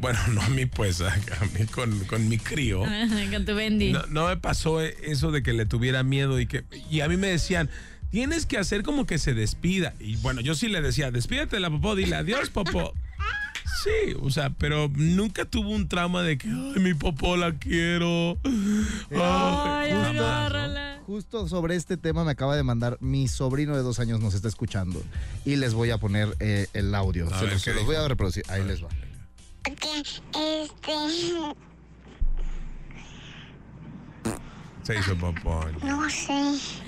Bueno, 0.00 0.18
no 0.34 0.42
a 0.42 0.48
mí 0.50 0.66
pues, 0.66 1.00
a, 1.00 1.08
a 1.40 1.44
mí 1.58 1.66
con, 1.70 1.98
con 2.04 2.28
mi 2.28 2.38
crío. 2.38 2.82
Con 3.32 3.44
tu 3.46 3.54
Bendy. 3.54 3.92
No, 3.92 4.06
no 4.06 4.28
me 4.28 4.36
pasó 4.36 4.80
eso 4.82 5.30
de 5.32 5.42
que 5.42 5.52
le 5.54 5.66
tuviera 5.66 6.02
miedo 6.02 6.38
y 6.38 6.46
que 6.46 6.64
y 6.90 7.00
a 7.00 7.08
mí 7.08 7.16
me 7.16 7.28
decían 7.28 7.68
tienes 8.10 8.46
que 8.46 8.58
hacer 8.58 8.82
como 8.82 9.04
que 9.06 9.18
se 9.18 9.34
despida 9.34 9.94
y 9.98 10.16
bueno 10.16 10.40
yo 10.40 10.54
sí 10.54 10.68
le 10.68 10.80
decía 10.80 11.10
despídete 11.10 11.56
de 11.56 11.60
la 11.60 11.70
popó 11.70 11.96
dile 11.96 12.14
adiós 12.14 12.50
popó 12.50 12.92
sí 13.82 14.16
o 14.20 14.30
sea 14.30 14.50
pero 14.50 14.90
nunca 14.94 15.44
tuvo 15.44 15.70
un 15.70 15.88
trauma 15.88 16.22
de 16.22 16.38
que 16.38 16.48
ay 16.48 16.80
mi 16.80 16.94
popó 16.94 17.36
la 17.36 17.52
quiero 17.52 18.38
Ay, 19.10 19.90
jamás, 19.90 20.14
¿no? 20.14 20.26
agárrala. 20.26 21.02
Justo 21.06 21.46
sobre 21.48 21.76
este 21.76 21.96
tema 21.96 22.24
me 22.24 22.32
acaba 22.32 22.56
de 22.56 22.64
mandar 22.64 22.98
mi 23.00 23.28
sobrino 23.28 23.76
de 23.76 23.82
dos 23.82 24.00
años 24.00 24.18
nos 24.20 24.34
está 24.34 24.48
escuchando 24.48 25.00
y 25.44 25.54
les 25.54 25.72
voy 25.72 25.90
a 25.92 25.98
poner 25.98 26.36
eh, 26.40 26.66
el 26.72 26.92
audio. 26.96 27.28
A 27.32 27.38
se 27.38 27.44
ver, 27.46 27.76
los, 27.76 27.86
voy 27.86 27.94
a 27.94 28.08
reproducir. 28.08 28.42
Ahí 28.48 28.64
les 28.64 28.82
va. 28.82 28.88
Porque, 29.62 30.00
este, 30.00 30.92
se 34.82 34.98
hizo 34.98 35.16
popó 35.16 35.64
no 35.84 36.10
sé. 36.10 36.84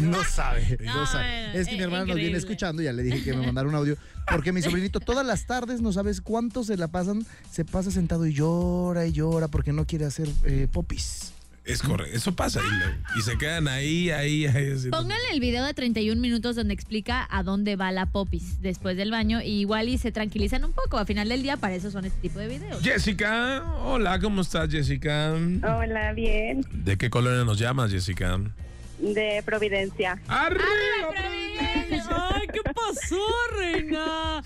No 0.00 0.24
sabe, 0.24 0.78
no, 0.80 0.94
No, 0.94 1.06
sabe. 1.06 1.44
bueno, 1.44 1.58
Es 1.58 1.68
que 1.68 1.74
mi 1.74 1.80
eh, 1.80 1.84
hermana 1.84 2.04
nos 2.06 2.16
viene 2.16 2.38
escuchando, 2.38 2.82
ya 2.82 2.92
le 2.92 3.02
dije 3.02 3.22
que 3.22 3.34
me 3.34 3.46
mandara 3.46 3.68
un 3.68 3.74
audio, 3.74 3.96
porque 4.30 4.52
mi 4.52 4.62
sobrinito 4.62 5.00
todas 5.00 5.26
las 5.26 5.46
tardes, 5.46 5.80
no 5.80 5.92
sabes 5.92 6.20
cuánto 6.20 6.64
se 6.64 6.76
la 6.76 6.88
pasan, 6.88 7.24
se 7.50 7.64
pasa 7.64 7.90
sentado 7.90 8.26
y 8.26 8.34
llora 8.34 9.06
y 9.06 9.12
llora 9.12 9.48
porque 9.48 9.72
no 9.72 9.86
quiere 9.86 10.04
hacer 10.04 10.28
eh, 10.44 10.68
popis. 10.70 11.32
Es 11.68 11.82
correcto 11.82 12.16
eso 12.16 12.34
pasa 12.34 12.60
y, 12.60 12.70
lo- 12.78 13.18
y 13.18 13.22
se 13.22 13.36
quedan 13.38 13.68
ahí 13.68 14.10
ahí 14.10 14.46
ahí 14.46 14.72
así. 14.72 14.88
Pónganle 14.90 15.30
el 15.32 15.40
video 15.40 15.64
de 15.64 15.74
31 15.74 16.20
minutos 16.20 16.56
donde 16.56 16.74
explica 16.74 17.26
a 17.30 17.42
dónde 17.42 17.76
va 17.76 17.92
la 17.92 18.06
popis 18.06 18.60
después 18.62 18.96
del 18.96 19.10
baño 19.10 19.40
y 19.42 19.60
igual 19.60 19.88
y 19.88 19.98
se 19.98 20.10
tranquilizan 20.12 20.64
un 20.64 20.72
poco. 20.72 20.98
A 20.98 21.04
final 21.04 21.28
del 21.28 21.42
día 21.42 21.56
para 21.56 21.74
eso 21.74 21.90
son 21.90 22.04
este 22.04 22.20
tipo 22.20 22.38
de 22.38 22.48
videos. 22.48 22.82
Jessica 22.82 23.62
hola 23.84 24.18
cómo 24.20 24.40
estás 24.42 24.68
Jessica 24.70 25.32
Hola, 25.32 26.12
bien. 26.14 26.64
de 26.72 26.96
qué 26.96 27.10
colonia 27.10 27.44
nos 27.44 27.58
llamas 27.58 27.90
Jessica 27.90 28.38
De 28.98 29.42
Providencia. 29.44 30.18
arriba 30.26 30.64
Ay, 31.16 31.37
¿qué 32.52 32.60
pasó, 32.62 33.16
reina? 33.56 34.42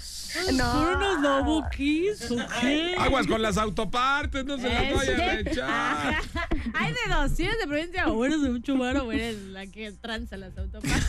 No. 0.52 0.72
¿Fueron 0.72 0.96
unos 0.96 1.22
dobuquis 1.22 2.30
o 2.30 2.36
qué? 2.60 2.94
Aguas 2.98 3.26
con 3.26 3.40
las 3.42 3.56
autopartes, 3.58 4.44
no 4.44 4.58
se 4.58 4.68
las 4.68 4.94
vayan 4.94 5.20
a 5.20 5.40
echar. 5.40 6.14
Hay 6.74 6.92
de 6.92 7.14
dos, 7.14 7.32
si 7.36 7.44
eres 7.44 7.58
de 7.58 7.66
provincia 7.66 8.08
o 8.08 8.24
eres 8.24 8.42
de 8.42 8.50
mucho 8.50 8.76
varo 8.78 9.04
o 9.04 9.12
eres 9.12 9.36
la 9.44 9.66
que 9.66 9.92
tranza 9.92 10.36
las 10.36 10.56
autopartes. 10.58 11.06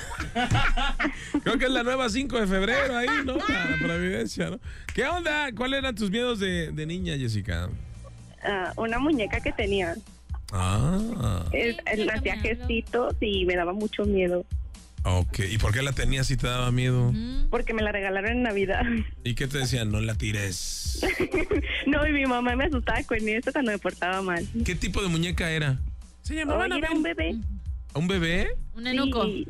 Creo 1.43 1.57
que 1.57 1.65
es 1.65 1.71
la 1.71 1.83
nueva 1.83 2.09
5 2.09 2.39
de 2.39 2.47
febrero 2.47 2.97
ahí, 2.97 3.07
¿no? 3.25 3.35
La 3.37 3.77
Providencia, 3.81 4.49
¿no? 4.49 4.59
¿Qué 4.93 5.05
onda? 5.05 5.51
¿Cuáles 5.55 5.79
eran 5.79 5.95
tus 5.95 6.09
miedos 6.11 6.39
de, 6.39 6.71
de 6.71 6.85
niña, 6.85 7.15
Jessica? 7.17 7.69
Ah, 8.43 8.73
una 8.75 8.99
muñeca 8.99 9.39
que 9.39 9.51
tenía. 9.51 9.95
Ah, 10.51 11.45
Es- 11.51 11.77
él 11.85 12.09
hacía 12.09 12.37
gestitos 12.37 13.15
y 13.21 13.45
me 13.45 13.55
daba 13.55 13.73
mucho 13.73 14.05
miedo. 14.05 14.45
Ok. 15.03 15.39
¿Y 15.51 15.57
por 15.57 15.73
qué 15.73 15.81
la 15.81 15.91
tenías 15.93 16.27
si 16.27 16.37
te 16.37 16.47
daba 16.47 16.71
miedo? 16.71 17.13
Porque 17.49 17.73
me 17.73 17.81
la 17.81 17.91
regalaron 17.91 18.31
en 18.31 18.43
Navidad. 18.43 18.83
¿Y 19.23 19.35
qué 19.35 19.47
te 19.47 19.57
decían? 19.59 19.91
No 19.91 19.99
la 20.01 20.15
tires. 20.15 21.01
No, 21.85 22.07
y 22.07 22.13
mi 22.13 22.25
mamá 22.25 22.55
me 22.55 22.63
asustaba 22.63 23.03
con 23.03 23.17
eso 23.27 23.51
cuando 23.51 23.71
me 23.71 23.77
portaba 23.77 24.21
mal. 24.21 24.47
¿Qué 24.63 24.73
tipo 24.73 25.01
de 25.01 25.09
muñeca 25.09 25.51
era? 25.51 25.79
Se 26.21 26.33
llamaba 26.33 26.63
Oye, 26.65 26.77
era 26.77 26.91
un 26.91 27.03
bebé. 27.03 27.35
¿Un 27.93 28.07
bebé? 28.07 28.55
Un 28.75 28.87
enuco. 28.87 29.25
Sí, 29.25 29.45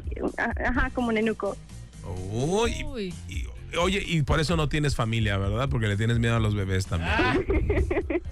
ajá, 0.65 0.89
como 0.89 1.09
un 1.09 1.17
enuco. 1.17 1.55
Oh, 2.03 2.67
y- 2.67 2.83
Uy. 2.83 3.13
y- 3.29 3.45
oye, 3.77 4.03
y 4.05 4.23
por 4.23 4.39
eso 4.39 4.57
no 4.57 4.67
tienes 4.67 4.95
familia, 4.95 5.37
¿verdad? 5.37 5.69
Porque 5.69 5.87
le 5.87 5.95
tienes 5.95 6.17
miedo 6.17 6.35
a 6.35 6.39
los 6.39 6.55
bebés 6.55 6.87
también. 6.87 7.13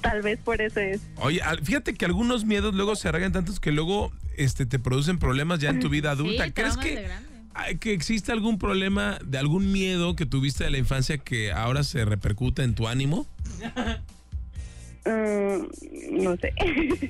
Tal 0.00 0.22
vez 0.22 0.38
por 0.38 0.60
eso 0.62 0.80
es. 0.80 1.00
Oye, 1.16 1.40
fíjate 1.62 1.94
que 1.94 2.06
algunos 2.06 2.44
miedos 2.46 2.74
luego 2.74 2.96
se 2.96 3.08
arraigan 3.08 3.32
tantos 3.32 3.60
que 3.60 3.72
luego 3.72 4.10
este, 4.40 4.66
te 4.66 4.78
producen 4.78 5.18
problemas 5.18 5.60
ya 5.60 5.70
en 5.70 5.80
tu 5.80 5.88
vida 5.88 6.10
adulta. 6.12 6.46
Sí, 6.46 6.52
¿Crees 6.52 6.76
que, 6.76 7.08
que 7.78 7.92
existe 7.92 8.32
algún 8.32 8.58
problema 8.58 9.18
de 9.24 9.38
algún 9.38 9.70
miedo 9.70 10.16
que 10.16 10.26
tuviste 10.26 10.64
de 10.64 10.70
la 10.70 10.78
infancia 10.78 11.18
que 11.18 11.52
ahora 11.52 11.84
se 11.84 12.04
repercute 12.04 12.62
en 12.62 12.74
tu 12.74 12.88
ánimo? 12.88 13.26
Mm, 15.04 16.22
no 16.24 16.36
sé. 16.36 16.52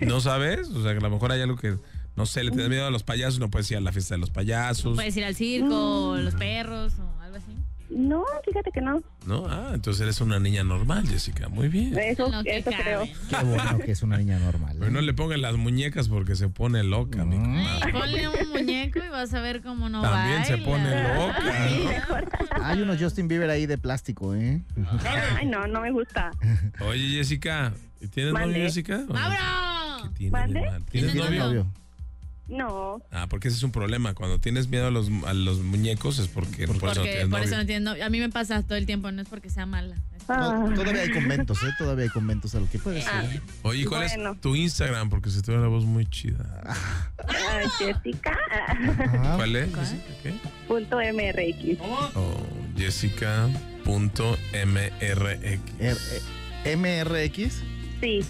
¿No 0.07 0.21
sabes? 0.21 0.69
O 0.69 0.83
sea, 0.83 0.93
que 0.93 0.99
a 0.99 1.03
lo 1.03 1.11
mejor 1.11 1.33
hay 1.33 1.41
algo 1.41 1.57
que, 1.57 1.77
no 2.17 2.27
sé, 2.27 2.43
le 2.43 2.51
tienes 2.51 2.69
miedo 2.69 2.87
a 2.87 2.91
los 2.91 3.03
payasos, 3.03 3.39
no 3.39 3.51
puedes 3.51 3.71
ir 3.71 3.77
a 3.77 3.81
la 3.81 3.93
fiesta 3.93 4.15
de 4.15 4.19
los 4.19 4.31
payasos. 4.31 4.97
Puedes 4.97 5.17
ir 5.17 5.25
al 5.25 5.37
circo, 5.37 6.17
los 6.19 6.35
perros 6.35 6.95
o. 6.99 7.20
No, 7.91 8.25
fíjate 8.45 8.71
que 8.73 8.81
no. 8.81 9.03
¿No? 9.27 9.47
Ah, 9.49 9.73
entonces 9.75 10.01
eres 10.03 10.21
una 10.21 10.39
niña 10.39 10.63
normal, 10.63 11.09
Jessica. 11.09 11.49
Muy 11.49 11.69
bien. 11.69 11.99
Eso, 11.99 12.31
eso 12.45 12.71
creo. 12.71 13.03
Qué 13.29 13.37
bueno 13.45 13.79
que 13.79 13.91
es 13.93 14.03
una 14.03 14.17
niña 14.17 14.39
normal. 14.39 14.77
¿eh? 14.77 14.79
Pero 14.79 14.93
no 14.93 15.01
le 15.01 15.13
pongan 15.13 15.43
las 15.43 15.57
muñecas 15.57 16.09
porque 16.09 16.37
se 16.37 16.49
pone 16.49 16.85
loca, 16.85 17.25
mi 17.25 17.37
comadre. 17.37 17.67
Ay, 17.83 17.93
ponle 17.93 18.29
un 18.29 18.49
muñeco 18.51 19.01
y 19.05 19.09
vas 19.09 19.35
a 19.35 19.41
ver 19.41 19.61
cómo 19.63 19.89
no 19.89 20.03
También 20.03 20.45
se 20.45 20.53
baila. 20.53 20.67
pone 20.67 21.15
loca. 21.15 22.29
Hay 22.63 22.81
unos 22.81 23.01
Justin 23.01 23.27
Bieber 23.27 23.51
ahí 23.51 23.67
de 23.67 23.77
plástico, 23.79 24.35
¿eh? 24.35 24.63
Ay, 25.37 25.47
no, 25.47 25.67
no 25.67 25.81
me 25.81 25.91
gusta. 25.91 26.31
Oye, 26.81 27.09
Jessica, 27.17 27.73
¿y 28.01 28.07
¿tienes 28.07 28.33
Mande. 28.33 28.49
novio, 28.55 28.65
Jessica? 28.67 29.05
¿O 29.09 29.13
no? 29.13 30.13
¿Qué. 30.17 30.31
¿Tienes 30.31 30.87
¿Tienes 30.91 31.15
novio? 31.15 31.45
novio? 31.45 31.67
No, 32.51 33.01
Ah, 33.13 33.27
porque 33.29 33.49
ese 33.49 33.57
es 33.59 33.63
un 33.63 33.71
problema. 33.73 34.13
Cuando 34.15 34.39
tienes 34.41 34.69
miedo 34.69 34.87
a 34.89 34.91
los, 34.91 35.09
a 35.27 35.33
los 35.35 35.61
muñecos 35.61 36.19
es 36.19 36.27
porque 36.29 36.67
por 36.67 36.77
eso 36.77 36.87
no 36.87 37.03
tienes 37.03 37.29
por 37.29 37.39
eso 37.41 37.45
novio. 37.47 37.55
no 37.57 37.61
entiendo. 37.61 37.95
A 38.05 38.09
mí 38.11 38.19
me 38.19 38.29
pasa 38.29 38.63
todo 38.63 38.77
el 38.77 38.87
tiempo, 38.87 39.11
no 39.13 39.23
es 39.23 39.29
porque 39.29 39.51
sea 39.51 39.67
mala. 39.67 39.97
Ah. 40.29 40.69
Todavía 40.75 41.03
hay 41.03 41.11
conventos, 41.13 41.63
¿eh? 41.63 41.71
Todavía 41.79 42.05
hay 42.05 42.11
conventos 42.11 42.55
a 42.55 42.61
lo 42.61 42.69
que 42.69 42.79
puede 42.79 43.03
ser. 43.03 43.41
Oye, 43.63 43.83
¿y 43.83 43.85
¿cuál 43.85 44.07
Bueno. 44.07 44.33
es 44.33 44.41
tu 44.41 44.55
Instagram? 44.55 45.11
Porque 45.11 45.31
se 45.31 45.43
te 45.43 45.51
ve 45.53 45.59
la 45.59 45.67
voz 45.69 45.85
muy 45.85 46.07
chida. 46.07 46.61
Ah, 46.67 46.75
Jessica. 47.79 48.37
Ah, 49.23 49.35
¿Cuál 49.37 49.57
es? 49.57 49.75
Jessica? 49.75 50.03
¿Qué? 50.23 50.35
Punto 50.69 50.99
MRX. 50.99 51.81
Oh, 52.15 52.47
Jessica.mrx. 52.77 53.51
R- 55.01 55.39
eh, 56.65 56.77
MRX. 56.77 57.63
Sí. 58.01 58.21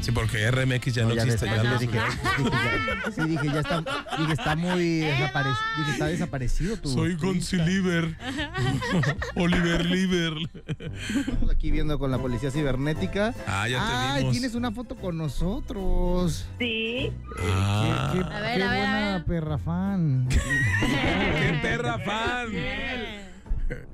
Sí, 0.00 0.12
porque 0.12 0.50
RMX 0.50 0.94
ya 0.94 1.02
no, 1.02 1.10
No, 1.10 1.14
ya 1.14 1.22
existe. 1.24 1.46
ya 1.46 1.62
dije, 1.62 1.78
dije, 1.86 1.92
ya- 1.94 3.12
sí, 3.12 3.20
dije, 3.28 3.46
ya 3.46 3.60
está, 3.60 3.84
dije, 4.18 4.32
está 4.32 4.56
muy 4.56 5.00
desaparecido. 5.00 5.56
Dije, 5.78 5.90
está 5.92 6.06
desaparecido 6.06 6.76
tu. 6.78 6.88
Soy 6.88 7.16
tu 7.16 7.32
Insta. 7.32 7.56
Gonzi 7.58 7.70
Liver. 7.70 8.16
Oliver 9.36 9.84
Liver. 9.86 10.32
Estamos 11.26 11.50
aquí 11.50 11.70
viendo 11.70 11.98
con 11.98 12.10
la 12.10 12.18
policía 12.18 12.50
cibernética. 12.50 13.34
Ah, 13.46 13.68
ya 13.68 13.78
te 13.78 13.84
Ay, 13.94 14.18
vimos. 14.20 14.32
tienes 14.32 14.54
una 14.54 14.70
foto 14.72 14.96
con 14.96 15.18
nosotros. 15.18 16.46
Sí. 16.58 17.12
Ah. 17.38 18.10
Qué, 18.14 18.18
qué- 18.20 18.24
A 18.34 18.40
ver, 18.40 18.56
qué 18.58 18.62
a 18.64 18.70
ver, 18.70 18.82
a 18.86 18.90
buena 18.90 19.12
ver. 19.16 19.24
perra 19.24 19.58
fan. 19.58 20.28
¡Qué 20.80 21.58
perra 21.62 21.98
fan! 21.98 22.48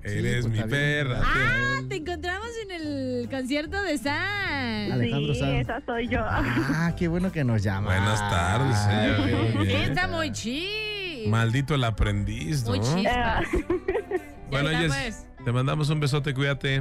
Eres 0.02 0.46
pues, 0.46 0.52
mi 0.58 0.62
perra. 0.70 1.20
Ah, 1.24 1.80
te 1.88 1.96
encontramos 1.96 2.48
en 2.64 2.70
el 2.70 3.28
concierto 3.30 3.82
de 3.82 3.98
San. 3.98 4.92
Alejandro 4.92 5.34
sí, 5.34 5.40
Sanz. 5.40 5.60
esa 5.60 5.80
soy 5.86 6.08
yo. 6.08 6.20
Ah, 6.22 6.94
qué 6.96 7.08
bueno 7.08 7.30
que 7.32 7.44
nos 7.44 7.62
llama. 7.62 7.86
Buenas 7.88 8.20
tardes, 8.30 8.78
señor. 8.78 9.66
Está 9.68 10.08
muy 10.08 10.32
chido. 10.32 11.28
Maldito 11.30 11.74
el 11.74 11.84
aprendiz, 11.84 12.64
¿no? 12.64 12.70
Muy 12.70 12.80
Ah, 13.08 13.42
chispas. 13.44 13.66
Bueno, 14.48 14.68
pues. 14.86 15.26
te 15.44 15.50
mandamos 15.50 15.90
un 15.90 15.98
besote, 15.98 16.32
cuídate. 16.32 16.80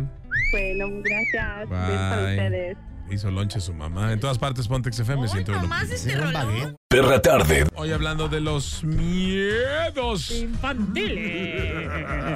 bueno, 0.51 0.85
gracias. 1.03 1.67
Bye. 1.67 2.29
Ustedes. 2.35 2.77
Hizo 3.11 3.31
lonche 3.31 3.59
su 3.61 3.73
mamá. 3.73 4.11
En 4.11 4.19
todas 4.19 4.37
partes, 4.37 4.67
Pontex 4.67 4.99
FM 4.99 5.23
Hoy 5.23 5.29
101. 5.29 5.61
nomás 5.61 5.89
este 5.89 6.15
rolón. 6.15 6.77
Perra 6.87 7.21
tarde. 7.21 7.65
Hoy 7.75 7.91
hablando 7.91 8.27
de 8.27 8.41
los 8.41 8.83
miedos. 8.83 10.31
Infantiles. 10.31 11.89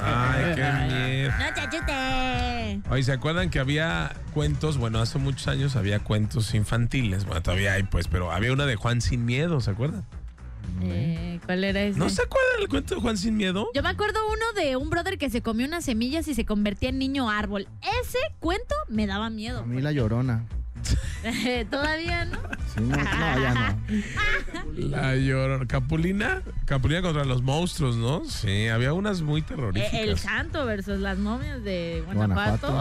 Ay, 0.04 0.56
qué 0.56 0.72
miedo. 0.88 1.32
No 1.40 1.54
te 1.54 1.62
achute. 1.62 2.90
Oye, 2.90 3.04
¿se 3.04 3.12
acuerdan 3.12 3.50
que 3.50 3.60
había 3.60 4.14
cuentos? 4.34 4.78
Bueno, 4.78 5.00
hace 5.00 5.18
muchos 5.20 5.48
años 5.48 5.76
había 5.76 6.00
cuentos 6.00 6.54
infantiles. 6.54 7.26
Bueno, 7.26 7.42
todavía 7.42 7.74
hay, 7.74 7.84
pues, 7.84 8.08
pero 8.08 8.32
había 8.32 8.54
una 8.54 8.66
de 8.66 8.76
Juan 8.76 9.02
Sin 9.02 9.26
Miedo, 9.26 9.60
¿se 9.62 9.72
acuerdan? 9.72 10.06
Eh, 10.84 11.40
¿Cuál 11.46 11.64
era 11.64 11.82
ese? 11.82 11.98
¿No 12.00 12.10
se 12.10 12.22
acuerdan 12.22 12.60
del 12.60 12.70
cuento 12.70 12.96
de 12.96 13.02
Juan 13.02 13.18
Sin 13.18 13.36
Miedo? 13.38 13.70
Yo 13.74 13.82
me 13.84 13.90
acuerdo 13.90 14.20
uno 14.28 14.62
de 14.62 14.76
un 14.76 14.90
brother 14.90 15.18
que 15.18 15.30
se 15.30 15.42
comió 15.42 15.66
unas 15.68 15.86
semillas 15.86 16.28
y 16.28 16.36
se 16.36 16.46
convertía 16.46 16.90
en 16.90 17.00
niño 17.00 17.30
árbol. 17.30 17.68
Ese 18.02 18.18
cuento 18.40 18.76
me 18.88 19.08
daba 19.08 19.28
A 19.28 19.30
miedo. 19.30 19.66
mí 19.66 19.82
la 19.82 19.92
llorona. 19.92 20.46
Todavía, 21.70 22.26
¿no? 22.26 22.38
Sí, 22.74 22.82
no, 22.82 22.96
no, 22.98 23.40
ya 23.42 23.54
no. 23.54 23.80
La 24.90 25.16
llorona. 25.16 25.66
Capulina. 25.68 26.42
Capulina 26.66 27.02
contra 27.02 27.26
los 27.26 27.42
monstruos, 27.42 27.96
¿no? 27.98 28.24
Sí, 28.26 28.68
había 28.68 28.94
unas 28.94 29.22
muy 29.22 29.42
terroríficas. 29.42 29.94
Eh, 29.94 30.04
El 30.04 30.18
santo 30.18 30.66
versus 30.66 31.00
las 31.00 31.18
momias 31.18 31.64
de 31.64 32.04
Guanajuato. 32.06 32.68
Guanajuato. 32.72 32.74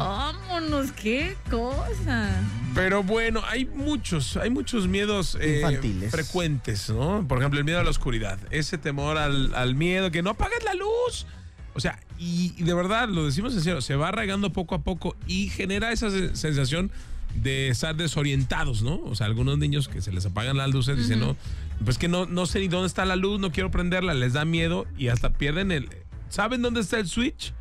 Vámonos, 0.49 0.93
qué 0.93 1.37
cosa. 1.51 2.31
Pero 2.75 3.03
bueno, 3.03 3.43
hay 3.49 3.65
muchos, 3.67 4.37
hay 4.37 4.51
muchos 4.51 4.87
miedos 4.87 5.37
eh, 5.41 5.57
Infantiles. 5.63 6.11
frecuentes, 6.13 6.91
¿no? 6.91 7.25
Por 7.27 7.39
ejemplo, 7.39 7.59
el 7.59 7.65
miedo 7.65 7.81
a 7.81 7.85
la 7.85 7.91
oscuridad, 7.91 8.39
ese 8.51 8.79
temor 8.79 9.19
al, 9.19 9.55
al 9.55 9.75
miedo, 9.75 10.11
que 10.11 10.23
no 10.23 10.31
apagues 10.31 10.63
la 10.65 10.75
luz. 10.75 11.27
O 11.75 11.81
sea, 11.81 11.99
y, 12.19 12.55
y 12.57 12.63
de 12.65 12.75
verdad, 12.75 13.09
lo 13.09 13.25
decimos 13.27 13.55
en 13.55 13.63
serio, 13.63 13.81
se 13.81 13.97
va 13.97 14.09
arraigando 14.09 14.53
poco 14.53 14.75
a 14.75 14.81
poco 14.83 15.17
y 15.27 15.49
genera 15.49 15.93
esa 15.93 16.11
se- 16.11 16.35
sensación 16.37 16.91
de 17.35 17.69
estar 17.69 17.97
desorientados, 17.97 18.83
¿no? 18.83 19.01
O 19.05 19.15
sea, 19.15 19.27
algunos 19.27 19.59
niños 19.59 19.89
que 19.89 20.03
se 20.03 20.13
les 20.13 20.27
apagan 20.27 20.57
las 20.57 20.71
luces 20.71 20.97
dicen, 20.97 21.21
no, 21.21 21.37
pues 21.85 21.99
que 21.99 22.09
no, 22.09 22.27
no 22.27 22.47
sé 22.47 22.61
ni 22.61 22.69
dónde 22.69 22.89
está 22.89 23.05
la 23.05 23.17
luz, 23.17 23.41
no 23.41 23.53
quiero 23.53 23.71
prenderla, 23.71 24.15
les 24.15 24.33
da 24.33 24.45
miedo 24.45 24.87
y 24.97 25.09
hasta 25.09 25.31
pierden 25.31 25.73
el... 25.73 25.89
¿Saben 26.29 26.61
dónde 26.61 26.81
está 26.81 26.99
el 26.99 27.09
switch? 27.09 27.55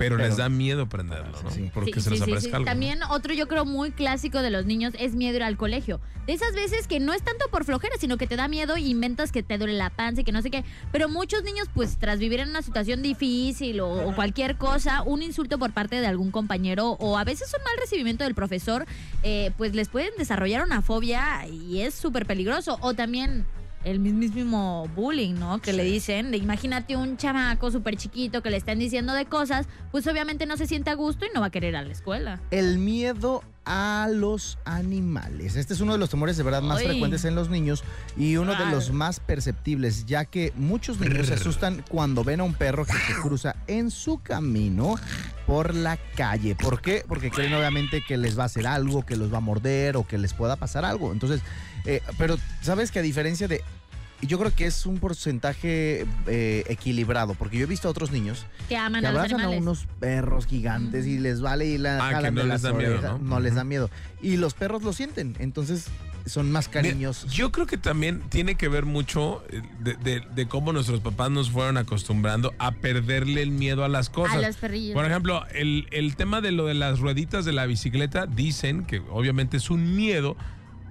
Pero, 0.00 0.16
les 0.16 0.36
da 0.36 0.48
miedo 0.48 0.88
prenderlo, 0.88 1.40
¿no? 1.42 1.50
Sí. 1.50 1.70
Porque 1.72 1.92
Sí, 1.94 2.00
se 2.00 2.10
les 2.10 2.18
sí, 2.18 2.22
aparezca 2.24 2.48
sí. 2.50 2.56
algo. 2.56 2.64
¿no? 2.64 2.70
También 2.72 3.02
otro 3.10 3.32
yo 3.34 3.46
creo 3.46 3.64
muy 3.64 3.92
clásico 3.92 4.42
de 4.42 4.50
los 4.50 4.66
niños 4.66 4.94
es 4.98 5.14
miedo 5.14 5.36
ir 5.36 5.42
al 5.42 5.56
colegio. 5.56 6.00
De 6.26 6.32
esas 6.32 6.54
veces 6.54 6.86
que 6.86 7.00
no 7.00 7.12
es 7.12 7.22
tanto 7.22 7.46
por 7.50 7.64
flojera, 7.64 7.94
sino 7.98 8.16
que 8.16 8.26
te 8.26 8.36
da 8.36 8.48
miedo 8.48 8.76
y 8.76 8.88
inventas 8.90 9.32
que 9.32 9.42
te 9.42 9.58
duele 9.58 9.74
la 9.74 9.90
panza 9.90 10.20
y 10.20 10.24
que 10.24 10.32
no 10.32 10.42
sé 10.42 10.50
qué. 10.50 10.64
Pero 10.92 11.08
muchos 11.08 11.42
niños, 11.44 11.68
pues 11.74 11.98
tras 11.98 12.18
vivir 12.18 12.40
en 12.40 12.50
una 12.50 12.62
situación 12.62 13.02
difícil 13.02 13.80
o, 13.80 14.08
o 14.08 14.14
cualquier 14.14 14.56
cosa, 14.56 15.02
un 15.02 15.22
insulto 15.22 15.58
por 15.58 15.72
parte 15.72 16.00
de 16.00 16.06
algún 16.06 16.30
compañero 16.30 16.92
o 17.00 17.18
a 17.18 17.24
veces 17.24 17.52
un 17.56 17.62
mal 17.64 17.74
recibimiento 17.78 18.24
del 18.24 18.34
profesor, 18.34 18.86
eh, 19.22 19.50
pues 19.56 19.74
les 19.74 19.88
pueden 19.88 20.10
desarrollar 20.18 20.64
una 20.64 20.82
fobia 20.82 21.46
y 21.48 21.80
es 21.80 21.94
súper 21.94 22.26
peligroso. 22.26 22.78
O 22.80 22.94
también 22.94 23.44
el 23.84 23.98
mismísimo 23.98 24.88
bullying, 24.94 25.34
¿no? 25.34 25.60
Que 25.60 25.72
le 25.72 25.84
dicen, 25.84 26.30
de, 26.30 26.36
imagínate 26.36 26.96
un 26.96 27.16
chamaco 27.16 27.70
súper 27.70 27.96
chiquito 27.96 28.42
que 28.42 28.50
le 28.50 28.56
están 28.56 28.78
diciendo 28.78 29.12
de 29.12 29.24
cosas, 29.24 29.66
pues 29.90 30.06
obviamente 30.06 30.46
no 30.46 30.56
se 30.56 30.66
siente 30.66 30.90
a 30.90 30.94
gusto 30.94 31.24
y 31.24 31.28
no 31.34 31.40
va 31.40 31.46
a 31.46 31.50
querer 31.50 31.70
ir 31.70 31.76
a 31.76 31.82
la 31.82 31.92
escuela. 31.92 32.40
El 32.50 32.78
miedo 32.78 33.42
a 33.64 34.08
los 34.10 34.58
animales. 34.64 35.54
Este 35.56 35.74
es 35.74 35.80
uno 35.80 35.92
de 35.92 35.98
los 35.98 36.10
temores 36.10 36.36
de 36.36 36.42
verdad 36.42 36.62
más 36.62 36.82
frecuentes 36.82 37.24
en 37.24 37.34
los 37.34 37.50
niños 37.50 37.84
y 38.16 38.36
uno 38.36 38.56
de 38.56 38.66
los 38.66 38.90
más 38.90 39.20
perceptibles, 39.20 40.06
ya 40.06 40.24
que 40.24 40.52
muchos 40.56 40.98
niños 40.98 41.28
se 41.28 41.34
asustan 41.34 41.84
cuando 41.88 42.24
ven 42.24 42.40
a 42.40 42.44
un 42.44 42.54
perro 42.54 42.84
que 42.84 42.92
se 42.92 43.14
cruza 43.22 43.56
en 43.66 43.90
su 43.90 44.18
camino 44.22 44.96
por 45.46 45.74
la 45.74 45.98
calle. 46.16 46.54
¿Por 46.54 46.80
qué? 46.80 47.04
Porque 47.06 47.30
creen 47.30 47.54
obviamente 47.54 48.02
que 48.06 48.16
les 48.16 48.38
va 48.38 48.44
a 48.44 48.46
hacer 48.46 48.66
algo, 48.66 49.04
que 49.04 49.16
los 49.16 49.32
va 49.32 49.38
a 49.38 49.40
morder 49.40 49.96
o 49.96 50.06
que 50.06 50.18
les 50.18 50.34
pueda 50.34 50.56
pasar 50.56 50.84
algo. 50.84 51.12
Entonces, 51.12 51.40
eh, 51.86 52.00
pero 52.18 52.38
sabes 52.62 52.90
que 52.90 52.98
a 52.98 53.02
diferencia 53.02 53.48
de... 53.48 53.62
Yo 54.22 54.38
creo 54.38 54.54
que 54.54 54.66
es 54.66 54.84
un 54.84 54.98
porcentaje 54.98 56.04
eh, 56.26 56.64
equilibrado, 56.68 57.32
porque 57.34 57.56
yo 57.56 57.62
he 57.64 57.66
visto 57.66 57.88
a 57.88 57.90
otros 57.90 58.10
niños 58.10 58.44
Que 58.68 58.76
aman 58.76 59.00
que 59.00 59.06
a 59.06 59.12
los 59.12 59.20
abrazan 59.20 59.40
a 59.46 59.48
unos 59.48 59.86
perros 59.98 60.46
gigantes 60.46 61.06
y 61.06 61.18
les 61.18 61.40
vale 61.40 61.64
y 61.66 61.78
la 61.78 61.96
Ah, 62.04 62.08
que 62.10 62.14
jalan 62.16 62.34
no 62.34 62.40
de 62.42 62.46
les 62.48 62.52
las 62.52 62.62
da 62.62 62.72
miedo, 62.74 62.98
orejas. 62.98 63.20
¿no? 63.22 63.40
les 63.40 63.54
da 63.54 63.64
miedo. 63.64 63.88
Y 64.20 64.36
los 64.36 64.52
perros 64.52 64.82
lo 64.82 64.92
sienten, 64.92 65.36
entonces 65.38 65.86
son 66.26 66.52
más 66.52 66.68
Mira, 66.68 66.82
cariñosos. 66.82 67.32
Yo 67.32 67.50
creo 67.50 67.66
que 67.66 67.78
también 67.78 68.20
tiene 68.28 68.56
que 68.56 68.68
ver 68.68 68.84
mucho 68.84 69.42
eh, 69.48 69.62
de, 69.80 69.94
de- 69.94 70.20
de 70.34 70.46
cómo 70.48 70.74
nuestros 70.74 71.00
papás 71.00 71.30
nos 71.30 71.48
fueron 71.50 71.78
acostumbrando 71.78 72.52
a 72.58 72.72
perderle 72.72 73.40
el 73.40 73.52
miedo 73.52 73.84
a 73.86 73.88
las 73.88 74.10
cosas. 74.10 74.36
A 74.36 74.40
los 74.42 74.56
perrillos. 74.56 74.92
Por 74.94 75.06
ejemplo, 75.06 75.46
el, 75.54 75.88
el 75.92 76.14
tema 76.16 76.42
de 76.42 76.52
lo 76.52 76.66
de 76.66 76.74
las 76.74 76.98
rueditas 77.00 77.46
de 77.46 77.52
la 77.52 77.64
bicicleta, 77.64 78.26
dicen 78.26 78.84
que 78.84 78.98
obviamente 79.10 79.56
es 79.56 79.70
un 79.70 79.96
miedo. 79.96 80.36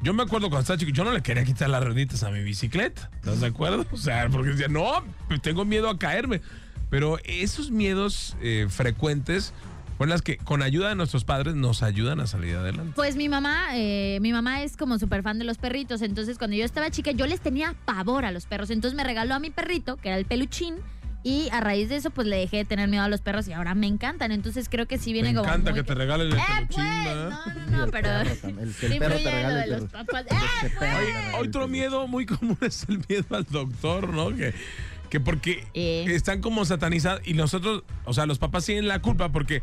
Yo 0.01 0.13
me 0.13 0.23
acuerdo 0.23 0.49
cuando 0.49 0.61
estaba 0.61 0.77
chico, 0.77 0.91
yo 0.91 1.03
no 1.03 1.11
le 1.11 1.21
quería 1.21 1.43
quitar 1.43 1.69
las 1.69 1.83
rueditas 1.83 2.23
a 2.23 2.31
mi 2.31 2.41
bicicleta. 2.41 3.09
¿Estás 3.15 3.41
de 3.41 3.47
acuerdo? 3.47 3.85
O 3.91 3.97
sea, 3.97 4.29
porque 4.29 4.51
decía, 4.51 4.69
no, 4.69 5.03
pues 5.27 5.41
tengo 5.41 5.65
miedo 5.65 5.89
a 5.89 5.99
caerme. 5.99 6.41
Pero 6.89 7.17
esos 7.25 7.69
miedos 7.69 8.37
eh, 8.41 8.67
frecuentes 8.69 9.53
fueron 9.97 10.11
las 10.11 10.21
que, 10.21 10.37
con 10.37 10.63
ayuda 10.63 10.87
de 10.87 10.95
nuestros 10.95 11.25
padres, 11.25 11.55
nos 11.55 11.83
ayudan 11.83 12.21
a 12.21 12.27
salir 12.27 12.55
adelante. 12.55 12.93
Pues 12.95 13.17
mi 13.17 13.27
mamá, 13.27 13.67
eh, 13.73 14.19
mi 14.21 14.31
mamá 14.31 14.63
es 14.63 14.77
como 14.77 14.97
súper 14.97 15.21
fan 15.21 15.37
de 15.37 15.43
los 15.43 15.57
perritos, 15.57 16.01
entonces 16.01 16.37
cuando 16.37 16.55
yo 16.55 16.63
estaba 16.63 16.89
chica 16.89 17.11
yo 17.11 17.27
les 17.27 17.41
tenía 17.41 17.75
pavor 17.83 18.23
a 18.23 18.31
los 18.31 18.45
perros, 18.45 18.69
entonces 18.69 18.95
me 18.95 19.03
regaló 19.03 19.35
a 19.35 19.39
mi 19.39 19.49
perrito, 19.49 19.97
que 19.97 20.07
era 20.07 20.17
el 20.17 20.23
peluchín, 20.23 20.75
y 21.23 21.49
a 21.51 21.59
raíz 21.59 21.89
de 21.89 21.97
eso 21.97 22.09
pues 22.11 22.27
le 22.27 22.37
dejé 22.37 22.57
de 22.57 22.65
tener 22.65 22.87
miedo 22.87 23.03
a 23.03 23.09
los 23.09 23.21
perros 23.21 23.47
y 23.47 23.53
ahora 23.53 23.75
me 23.75 23.87
encantan, 23.87 24.31
entonces 24.31 24.67
creo 24.69 24.87
que 24.87 24.97
sí 24.97 25.11
viene 25.13 25.29
Me 25.29 25.35
como 25.35 25.47
encanta 25.49 25.71
muy- 25.71 25.79
que 25.81 25.83
te 25.85 25.93
regalen 25.95 26.27
el 26.27 26.33
¡Eh, 26.37 26.41
pues! 26.71 26.77
¿verdad? 27.05 27.29
No, 27.29 27.71
no, 27.71 27.85
no, 27.85 27.91
pero... 27.91 28.09
el 28.21 28.73
que 28.73 28.85
el 28.85 28.93
sí 28.93 28.99
perro 28.99 29.15
te 29.17 29.31
regala 29.31 29.49
lo 29.49 29.63
el 29.63 29.69
de 29.69 29.77
los 29.81 29.89
papás. 29.89 30.25
¡Eh, 30.29 30.35
que 30.61 30.69
pues! 30.77 30.91
el 31.39 31.47
Otro 31.47 31.67
miedo 31.67 32.07
muy 32.07 32.25
común 32.25 32.57
es 32.61 32.85
el 32.89 33.01
miedo 33.09 33.25
al 33.35 33.45
doctor, 33.45 34.13
¿no? 34.13 34.35
Que, 34.35 34.53
que 35.09 35.19
porque 35.19 35.67
Eh. 35.73 36.05
están 36.09 36.39
como 36.41 36.63
satanizados 36.65 37.21
y 37.25 37.33
nosotros, 37.33 37.83
o 38.05 38.13
sea, 38.13 38.25
los 38.25 38.37
papás 38.39 38.65
tienen 38.65 38.87
la 38.87 38.99
culpa 39.01 39.29
porque 39.29 39.61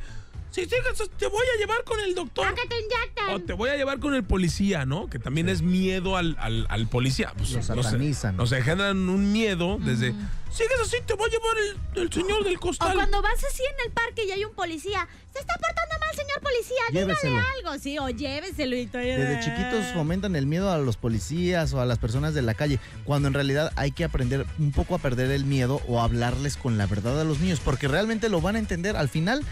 si 0.57 0.63
sigues, 0.65 1.11
te 1.19 1.27
voy 1.27 1.45
a 1.55 1.59
llevar 1.59 1.85
con 1.85 2.01
el 2.01 2.15
doctor. 2.15 2.47
¡Ah, 2.49 2.55
que 2.55 2.67
te 2.67 2.75
inyectan! 2.81 3.35
O 3.35 3.41
te 3.41 3.53
voy 3.53 3.69
a 3.71 3.77
llevar 3.77 3.99
con 4.01 4.15
el 4.15 4.25
policía, 4.25 4.87
¿no? 4.87 5.09
Que 5.11 5.19
también 5.19 5.49
es 5.51 5.61
miedo 5.61 6.17
al, 6.17 6.35
al- 6.41 6.67
al 6.71 6.89
policía. 6.89 7.33
Pues, 7.37 7.51
Lo 7.51 7.59
no 7.59 7.83
sé, 7.83 7.83
satanizan. 7.91 8.37
Nos 8.37 8.51
generan 8.51 9.09
un 9.11 9.33
miedo 9.33 9.79
desde. 9.81 10.15
Sigues 10.51 10.81
así, 10.81 10.97
te 11.05 11.13
voy 11.13 11.29
a 11.29 11.33
llevar 11.33 11.57
el, 11.97 12.03
el 12.03 12.13
señor 12.13 12.43
del 12.43 12.57
O 12.57 12.61
costal. 12.61 12.95
cuando 12.95 13.21
vas 13.21 13.45
así 13.45 13.63
en 13.63 13.87
el 13.87 13.93
parque 13.93 14.25
y 14.25 14.31
hay 14.31 14.43
un 14.47 14.55
policía, 14.55 15.07
se 15.31 15.41
está 15.41 15.53
portando 15.55 15.95
mal, 16.01 16.17
señor 16.17 16.41
policía, 16.41 16.83
Lléveselo. 16.93 17.35
dígale 17.37 17.49
algo, 17.67 17.79
sí, 17.83 17.99
o 17.99 18.09
lléveselo 18.09 18.75
y 18.77 18.87
todo. 18.87 19.03
Desde 19.03 19.41
chiquitos 19.41 19.85
fomentan 19.93 20.35
el 20.35 20.47
miedo 20.47 20.71
a 20.73 20.79
los 20.79 20.97
policías 20.97 21.75
o 21.75 21.81
a 21.83 21.85
las 21.85 21.99
personas 21.99 22.33
de 22.33 22.41
la 22.41 22.55
calle, 22.55 22.79
cuando 23.05 23.29
en 23.29 23.35
realidad 23.35 23.71
hay 23.77 23.91
que 23.91 24.05
aprender 24.05 24.47
un 24.59 24.73
poco 24.73 24.95
a 24.95 24.99
perder 24.99 25.31
el 25.31 25.45
miedo 25.45 25.83
o 25.89 26.01
hablarles 26.01 26.57
con 26.57 26.79
la 26.79 26.87
verdad 26.87 27.21
a 27.21 27.25
los 27.25 27.39
niños, 27.41 27.61
porque 27.63 27.87
realmente 27.87 28.31
lo 28.31 28.41
van 28.41 28.57
a 28.57 28.59
entender. 28.59 28.97
Al 28.97 29.11
final, 29.11 29.43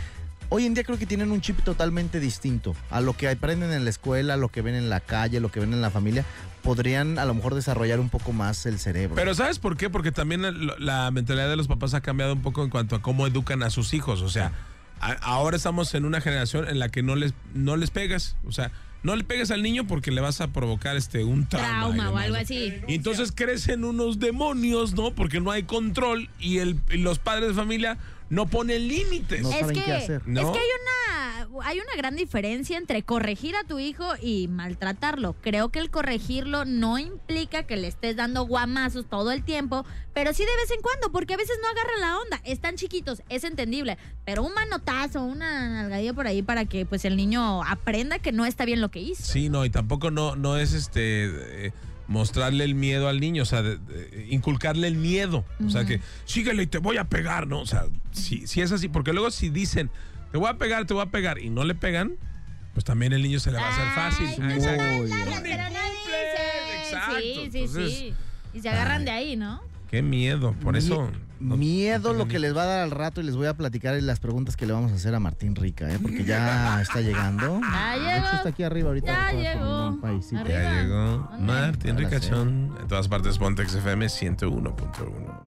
hoy 0.48 0.66
en 0.66 0.74
día 0.74 0.84
creo 0.84 0.98
que 0.98 1.06
tienen 1.06 1.30
un 1.32 1.40
chip 1.40 1.60
totalmente 1.62 2.20
distinto 2.20 2.74
a 2.90 3.00
lo 3.00 3.14
que 3.16 3.28
aprenden 3.28 3.72
en 3.72 3.84
la 3.84 3.90
escuela, 3.90 4.36
lo 4.36 4.48
que 4.48 4.62
ven 4.62 4.74
en 4.74 4.88
la 4.90 5.00
calle, 5.00 5.40
lo 5.40 5.50
que 5.50 5.60
ven 5.60 5.72
en 5.72 5.80
la 5.80 5.90
familia. 5.90 6.24
Podrían 6.62 7.18
a 7.18 7.24
lo 7.26 7.34
mejor 7.34 7.54
desarrollar 7.54 8.00
un 8.00 8.08
poco 8.08 8.32
más 8.32 8.64
el 8.66 8.78
cerebro. 8.78 9.14
Pero 9.16 9.34
¿sabes 9.34 9.58
por 9.58 9.76
qué? 9.76 9.90
Porque 9.90 10.12
también 10.12 10.42
la, 10.42 10.52
la 10.78 11.10
mentalidad 11.10 11.48
de 11.48 11.56
los 11.56 11.68
papás 11.68 11.92
ha 11.94 12.00
cambiado 12.00 12.32
un 12.32 12.42
poco 12.42 12.62
en 12.64 12.70
cuanto 12.70 12.96
a 12.96 13.02
cómo 13.02 13.26
educan 13.26 13.62
a 13.62 13.68
sus 13.70 13.92
hijos. 13.92 14.22
O 14.22 14.30
sea, 14.30 14.52
a- 15.00 15.12
ahora 15.12 15.56
estamos 15.56 15.92
en 15.94 16.04
una 16.06 16.20
generación 16.22 16.66
en 16.68 16.78
la 16.78 16.88
que 16.88 17.02
no 17.02 17.16
les, 17.16 17.34
no 17.52 17.76
les 17.76 17.90
pegas. 17.90 18.36
O 18.46 18.52
sea, 18.52 18.70
no 19.02 19.14
le 19.14 19.24
pegas 19.24 19.50
al 19.50 19.62
niño 19.62 19.86
porque 19.86 20.10
le 20.10 20.22
vas 20.22 20.40
a 20.40 20.48
provocar 20.48 20.96
este 20.96 21.22
un 21.24 21.46
trauma. 21.46 21.68
Trauma 21.68 22.04
o 22.04 22.12
demás, 22.12 22.24
algo 22.24 22.36
así. 22.36 22.72
Y 22.88 22.94
entonces 22.94 23.32
crecen 23.32 23.84
unos 23.84 24.18
demonios, 24.18 24.94
¿no? 24.94 25.10
Porque 25.14 25.40
no 25.42 25.50
hay 25.50 25.64
control 25.64 26.30
y, 26.40 26.58
el, 26.58 26.78
y 26.90 26.96
los 26.96 27.18
padres 27.18 27.48
de 27.48 27.54
familia 27.54 27.98
no 28.30 28.46
ponen 28.46 28.88
límites. 28.88 29.42
No 29.42 29.50
es 29.50 29.60
saben 29.60 29.76
que, 29.76 29.84
qué 29.84 29.92
hacer. 29.92 30.22
Es 30.26 30.34
que 30.34 30.58
hay 30.58 30.68
una, 30.82 31.48
hay 31.64 31.78
una 31.78 31.96
gran 31.96 32.16
diferencia 32.16 32.78
entre 32.78 33.02
corregir 33.02 33.54
a 33.56 33.64
tu 33.64 33.78
hijo 33.78 34.04
y 34.20 34.48
maltratarlo. 34.48 35.34
Creo 35.40 35.68
que 35.68 35.78
el 35.78 35.90
corregirlo 35.90 36.64
no 36.64 36.98
implica 36.98 37.64
que 37.64 37.76
le 37.76 37.88
estés 37.88 38.16
dando 38.16 38.46
guamazos 38.46 39.06
todo 39.08 39.30
el 39.30 39.44
tiempo, 39.44 39.84
pero 40.12 40.32
sí 40.32 40.42
de 40.42 40.56
vez 40.56 40.70
en 40.70 40.82
cuando, 40.82 41.12
porque 41.12 41.34
a 41.34 41.36
veces 41.36 41.58
no 41.62 41.68
agarran 41.68 42.00
la 42.00 42.18
onda. 42.18 42.40
Están 42.44 42.76
chiquitos, 42.76 43.22
es 43.28 43.44
entendible. 43.44 43.98
Pero 44.24 44.42
un 44.42 44.54
manotazo, 44.54 45.22
una 45.22 45.68
nalgadilla 45.68 46.14
por 46.14 46.26
ahí 46.26 46.42
para 46.42 46.64
que 46.64 46.86
pues 46.86 47.04
el 47.04 47.16
niño 47.16 47.62
aprenda 47.62 48.18
que 48.18 48.32
no 48.32 48.46
está 48.46 48.64
bien 48.64 48.80
lo 48.80 48.90
que 48.90 49.00
hizo. 49.00 49.22
Sí, 49.22 49.48
no, 49.48 49.64
y 49.64 49.70
tampoco 49.70 50.10
no, 50.10 50.36
no 50.36 50.56
es 50.56 50.72
este 50.72 51.66
eh, 51.66 51.72
mostrarle 52.06 52.64
el 52.64 52.74
miedo 52.74 53.08
al 53.08 53.20
niño, 53.20 53.42
o 53.42 53.46
sea, 53.46 53.62
de- 53.62 53.76
de- 53.78 54.26
inculcarle 54.30 54.86
el 54.88 54.96
miedo. 54.96 55.44
O 55.66 55.70
sea, 55.70 55.84
que 55.84 56.00
síguele 56.26 56.64
y 56.64 56.66
te 56.66 56.78
voy 56.78 56.96
a 56.98 57.04
pegar, 57.04 57.46
¿no? 57.46 57.60
O 57.60 57.66
sea, 57.66 57.86
si, 58.12 58.46
si 58.46 58.60
es 58.60 58.72
así, 58.72 58.88
porque 58.88 59.12
luego 59.12 59.30
si 59.30 59.48
dicen, 59.48 59.90
te 60.32 60.38
voy 60.38 60.48
a 60.50 60.54
pegar, 60.58 60.86
te 60.86 60.94
voy 60.94 61.02
a 61.02 61.06
pegar, 61.06 61.38
y 61.38 61.48
no 61.50 61.64
le 61.64 61.74
pegan, 61.74 62.12
pues 62.74 62.84
también 62.84 63.12
el 63.12 63.22
niño 63.22 63.38
se 63.40 63.50
le 63.52 63.58
va 63.58 63.68
a 63.68 63.72
hacer 63.72 63.88
fácil. 63.94 64.26
Ay, 64.42 64.56
exacto. 64.56 65.40
pero 65.42 65.62
no 65.62 65.70
dicen. 65.70 67.00
Sí, 67.20 67.48
sí, 67.50 67.58
entonces- 67.58 67.98
sí. 67.98 68.14
Y 68.52 68.60
se 68.60 68.68
agarran 68.68 69.00
Ay. 69.00 69.04
de 69.04 69.10
ahí, 69.10 69.36
¿no? 69.36 69.62
Qué 69.94 70.02
miedo, 70.02 70.54
por 70.60 70.76
eso. 70.76 71.08
no- 71.38 71.56
Miedo 71.56 72.12
no 72.14 72.18
lo 72.18 72.26
que 72.26 72.40
les 72.40 72.56
va 72.56 72.62
a 72.64 72.66
dar 72.66 72.80
al 72.80 72.90
rato 72.90 73.20
y 73.20 73.24
les 73.24 73.36
voy 73.36 73.46
a 73.46 73.54
platicar 73.56 73.94
las 74.02 74.18
preguntas 74.18 74.56
que 74.56 74.66
le 74.66 74.72
vamos 74.72 74.90
a 74.90 74.96
hacer 74.96 75.14
a 75.14 75.20
Martín 75.20 75.54
Rica, 75.54 75.88
¿eh? 75.88 76.00
porque 76.02 76.24
ya 76.24 76.80
está 76.82 77.00
llegando. 77.00 77.60
Ya 77.72 77.92
De 77.92 77.98
hecho, 78.00 78.24
llegó. 78.24 78.36
está 78.38 78.48
aquí 78.48 78.62
arriba 78.64 78.88
ahorita. 78.88 79.06
Ya 79.06 79.32
llegó. 79.54 80.00
Arriba. 80.02 80.44
Ya 80.48 80.82
llegó. 80.82 81.28
Martín. 81.38 81.96
Ricachón. 81.96 82.76
En 82.80 82.88
todas 82.88 83.06
partes, 83.06 83.38
Pontex 83.38 83.72
FM 83.76 84.06
101.1. 84.06 85.44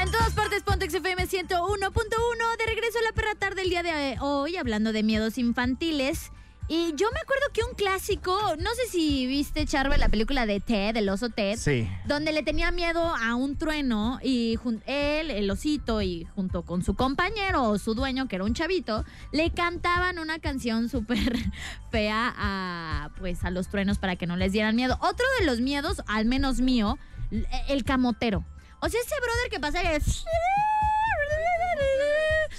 En 0.00 0.10
todas 0.10 0.32
partes, 0.32 0.62
Pontex 0.62 0.94
FM 0.94 1.26
101.1. 1.26 2.56
De 2.58 2.66
regreso 2.66 2.98
a 3.00 3.02
la 3.02 3.12
perra 3.14 3.34
tarde 3.38 3.60
el 3.62 3.68
día 3.68 3.82
de 3.82 4.16
hoy, 4.22 4.56
hablando 4.56 4.94
de 4.94 5.02
miedos 5.02 5.36
infantiles. 5.36 6.32
Y 6.68 6.94
yo 6.96 7.06
me 7.12 7.20
acuerdo 7.20 7.44
que 7.52 7.62
un 7.62 7.74
clásico, 7.76 8.36
no 8.58 8.70
sé 8.74 8.88
si 8.90 9.26
viste, 9.28 9.66
Charvel, 9.66 10.00
la 10.00 10.08
película 10.08 10.46
de 10.46 10.58
Ted, 10.58 10.96
el 10.96 11.08
oso 11.08 11.28
Ted. 11.30 11.56
Sí. 11.58 11.88
donde 12.06 12.32
le 12.32 12.42
tenía 12.42 12.72
miedo 12.72 13.14
a 13.14 13.36
un 13.36 13.56
trueno 13.56 14.18
y 14.20 14.58
él, 14.86 15.30
el 15.30 15.48
osito, 15.48 16.02
y 16.02 16.24
junto 16.34 16.62
con 16.64 16.82
su 16.82 16.94
compañero 16.96 17.62
o 17.62 17.78
su 17.78 17.94
dueño, 17.94 18.26
que 18.26 18.34
era 18.36 18.44
un 18.44 18.52
chavito, 18.54 19.04
le 19.32 19.52
cantaban 19.52 20.18
una 20.18 20.40
canción 20.40 20.88
súper 20.90 21.36
fea 21.92 22.34
a, 22.36 23.10
pues, 23.18 23.44
a 23.44 23.50
los 23.50 23.68
truenos 23.68 23.98
para 23.98 24.16
que 24.16 24.26
no 24.26 24.36
les 24.36 24.50
dieran 24.50 24.74
miedo. 24.74 24.98
Otro 25.02 25.24
de 25.38 25.46
los 25.46 25.60
miedos, 25.60 26.02
al 26.08 26.24
menos 26.26 26.60
mío, 26.60 26.98
l- 27.30 27.46
el 27.68 27.84
camotero. 27.84 28.44
O 28.80 28.88
sea, 28.88 29.00
ese 29.00 29.14
brother 29.20 29.50
que 29.50 29.60
pasa 29.60 29.96
y... 29.96 30.00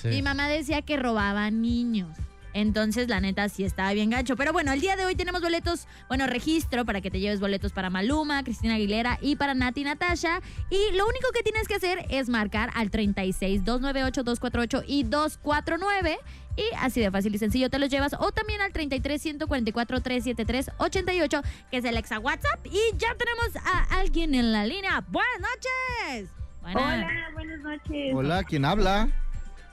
Sí. 0.01 0.07
Mi 0.09 0.21
mamá 0.21 0.47
decía 0.47 0.81
que 0.83 0.95
robaba 0.95 1.49
niños. 1.51 2.15
Entonces, 2.53 3.07
la 3.07 3.19
neta, 3.19 3.49
sí 3.49 3.63
estaba 3.63 3.93
bien 3.93 4.10
gacho. 4.10 4.36
Pero 4.36 4.53
bueno, 4.53 4.71
el 4.71 4.81
día 4.81 4.95
de 4.95 5.05
hoy 5.05 5.15
tenemos 5.15 5.41
boletos, 5.41 5.88
bueno, 6.07 6.27
registro 6.27 6.86
para 6.86 7.01
que 7.01 7.12
te 7.12 7.19
lleves 7.19 7.39
boletos 7.39 7.71
para 7.71 7.89
Maluma, 7.89 8.43
Cristina 8.43 8.75
Aguilera 8.75 9.19
y 9.21 9.36
para 9.36 9.53
Nati 9.53 9.83
Natasha. 9.83 10.41
Y 10.69 10.95
lo 10.95 11.07
único 11.07 11.29
que 11.33 11.43
tienes 11.43 11.67
que 11.67 11.75
hacer 11.75 12.05
es 12.10 12.29
marcar 12.29 12.71
al 12.73 12.89
36 12.89 13.63
298 13.63 14.23
248 14.23 14.83
y 14.88 15.03
249. 15.03 16.17
Y 16.57 16.63
así 16.79 17.01
de 17.01 17.12
fácil 17.12 17.36
y 17.36 17.38
sencillo 17.38 17.69
te 17.69 17.77
los 17.77 17.89
llevas. 17.89 18.13
O 18.19 18.31
también 18.31 18.62
al 18.62 18.73
33 18.73 19.21
144 19.21 20.01
373 20.01 20.71
88, 20.77 21.41
que 21.69 21.77
es 21.77 21.86
el 21.86 21.97
exa 21.97 22.19
WhatsApp. 22.19 22.65
Y 22.65 22.97
ya 22.97 23.13
tenemos 23.15 23.55
a 23.63 23.99
alguien 23.99 24.33
en 24.33 24.51
la 24.51 24.65
línea. 24.65 25.03
Buenas 25.07 25.39
noches. 25.39 26.29
Buenas. 26.62 26.83
Hola, 26.83 27.29
buenas 27.33 27.60
noches. 27.62 28.13
Hola, 28.13 28.43
¿quién 28.43 28.65
habla? 28.65 29.10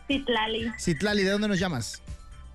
Citlali, 0.07 0.71
Citlali, 0.79 1.23
¿de 1.23 1.31
dónde 1.31 1.49
nos 1.49 1.59
llamas? 1.59 2.03